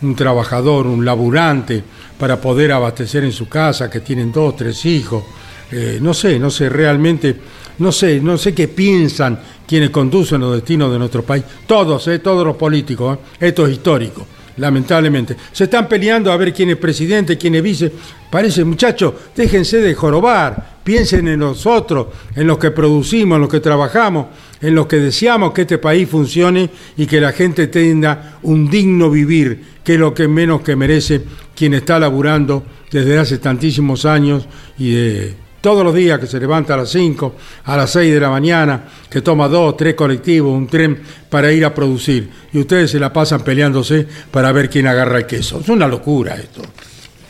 un 0.03 0.15
trabajador, 0.15 0.87
un 0.87 1.05
laburante 1.05 1.83
para 2.19 2.41
poder 2.41 2.73
abastecer 2.73 3.25
en 3.25 3.33
su 3.33 3.49
casa 3.49 3.91
que 3.91 4.01
tienen 4.01 4.33
dos, 4.33 4.57
tres 4.57 4.85
hijos? 4.87 5.23
Eh, 5.71 5.99
no 6.01 6.15
sé, 6.15 6.39
no 6.39 6.51
sé 6.51 6.71
realmente, 6.71 7.37
no 7.79 7.93
sé, 7.93 8.21
no 8.21 8.39
sé 8.39 8.55
qué 8.55 8.69
piensan 8.69 9.39
quienes 9.69 9.91
conducen 9.91 10.41
los 10.41 10.55
destinos 10.55 10.91
de 10.91 10.99
nuestro 10.99 11.23
país. 11.23 11.45
Todos, 11.67 12.09
eh, 12.09 12.21
todos 12.21 12.45
los 12.45 12.57
políticos, 12.57 13.19
eh. 13.39 13.49
esto 13.49 13.67
es 13.67 13.75
histórico, 13.75 14.27
lamentablemente. 14.57 15.37
Se 15.53 15.65
están 15.65 15.87
peleando 15.87 16.33
a 16.33 16.37
ver 16.39 16.55
quién 16.55 16.71
es 16.71 16.77
presidente, 16.77 17.37
quién 17.37 17.55
es 17.55 17.63
vice. 17.63 17.93
Parece, 18.31 18.65
muchachos, 18.65 19.13
déjense 19.37 19.77
de 19.83 19.95
jorobar, 19.95 20.79
piensen 20.83 21.29
en 21.29 21.41
nosotros, 21.41 22.07
en 22.35 22.47
los 22.47 22.57
que 22.57 22.71
producimos, 22.71 23.37
en 23.37 23.43
los 23.43 23.51
que 23.51 23.61
trabajamos, 23.61 24.29
en 24.63 24.75
los 24.75 24.87
que 24.87 24.97
deseamos 24.97 25.53
que 25.53 25.63
este 25.63 25.77
país 25.77 26.09
funcione 26.09 26.71
y 26.97 27.07
que 27.07 27.21
la 27.21 27.33
gente 27.33 27.67
tenga 27.67 28.39
un 28.43 28.71
digno 28.71 29.11
vivir, 29.11 29.63
que 29.85 29.95
es 29.95 30.01
lo 30.01 30.15
que 30.15 30.29
menos 30.29 30.63
que 30.63 30.77
merece 30.77 31.23
quien 31.55 31.75
está 31.75 31.99
laburando 31.99 32.65
desde 32.91 33.19
hace 33.19 33.37
tantísimos 33.37 34.07
años 34.07 34.49
y 34.79 34.93
de 34.93 35.48
todos 35.61 35.85
los 35.85 35.95
días 35.95 36.19
que 36.19 36.27
se 36.27 36.39
levanta 36.39 36.75
a 36.75 36.79
las 36.79 36.91
5, 36.91 37.35
a 37.65 37.77
las 37.77 37.91
6 37.91 38.15
de 38.15 38.21
la 38.21 38.31
mañana, 38.31 38.85
que 39.11 39.23
toma 39.23 39.49
dos, 39.49 39.77
tres 39.77 39.95
colectivos, 39.95 40.53
un 40.53 40.67
tren 40.67 41.03
para 41.29 41.53
ir 41.53 41.65
a 41.65 41.75
producir. 41.75 42.31
Y 42.53 42.59
ustedes 42.59 42.91
se 42.91 43.01
la 43.01 43.13
pasan 43.13 43.43
peleándose 43.43 44.07
para 44.31 44.53
ver 44.53 44.71
quién 44.71 44.87
agarra 44.87 45.19
el 45.19 45.27
queso. 45.27 45.61
Es 45.61 45.69
una 45.69 45.87
locura 45.87 46.37
esto. 46.37 46.63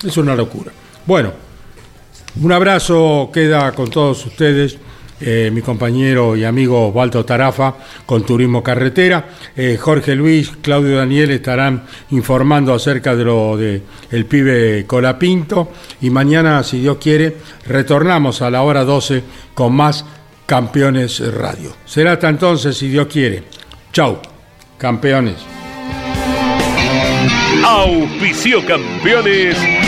Es 0.04 0.16
una 0.16 0.34
locura. 0.34 0.72
Bueno, 1.06 1.32
un 2.40 2.52
abrazo 2.52 3.30
queda 3.32 3.72
con 3.72 3.90
todos 3.90 4.24
ustedes. 4.26 4.78
Eh, 5.20 5.50
mi 5.52 5.62
compañero 5.62 6.36
y 6.36 6.44
amigo 6.44 6.88
Osvaldo 6.88 7.24
Tarafa 7.24 7.74
con 8.06 8.24
Turismo 8.24 8.62
Carretera. 8.62 9.28
Eh, 9.56 9.76
Jorge 9.80 10.14
Luis, 10.14 10.50
Claudio 10.62 10.96
Daniel 10.96 11.30
estarán 11.30 11.84
informando 12.10 12.72
acerca 12.74 13.16
de 13.16 13.24
lo 13.24 13.56
de 13.56 13.82
el 14.10 14.26
pibe 14.26 14.84
Colapinto. 14.86 15.72
Y 16.00 16.10
mañana, 16.10 16.62
si 16.62 16.80
Dios 16.80 16.98
quiere, 16.98 17.36
retornamos 17.66 18.42
a 18.42 18.50
la 18.50 18.62
hora 18.62 18.84
12 18.84 19.22
con 19.54 19.74
más 19.74 20.04
Campeones 20.46 21.20
Radio. 21.34 21.74
Será 21.84 22.12
hasta 22.12 22.28
entonces, 22.28 22.76
si 22.76 22.88
Dios 22.88 23.06
quiere. 23.06 23.42
Chau, 23.92 24.18
campeones. 24.78 25.36
Campeones. 28.66 29.87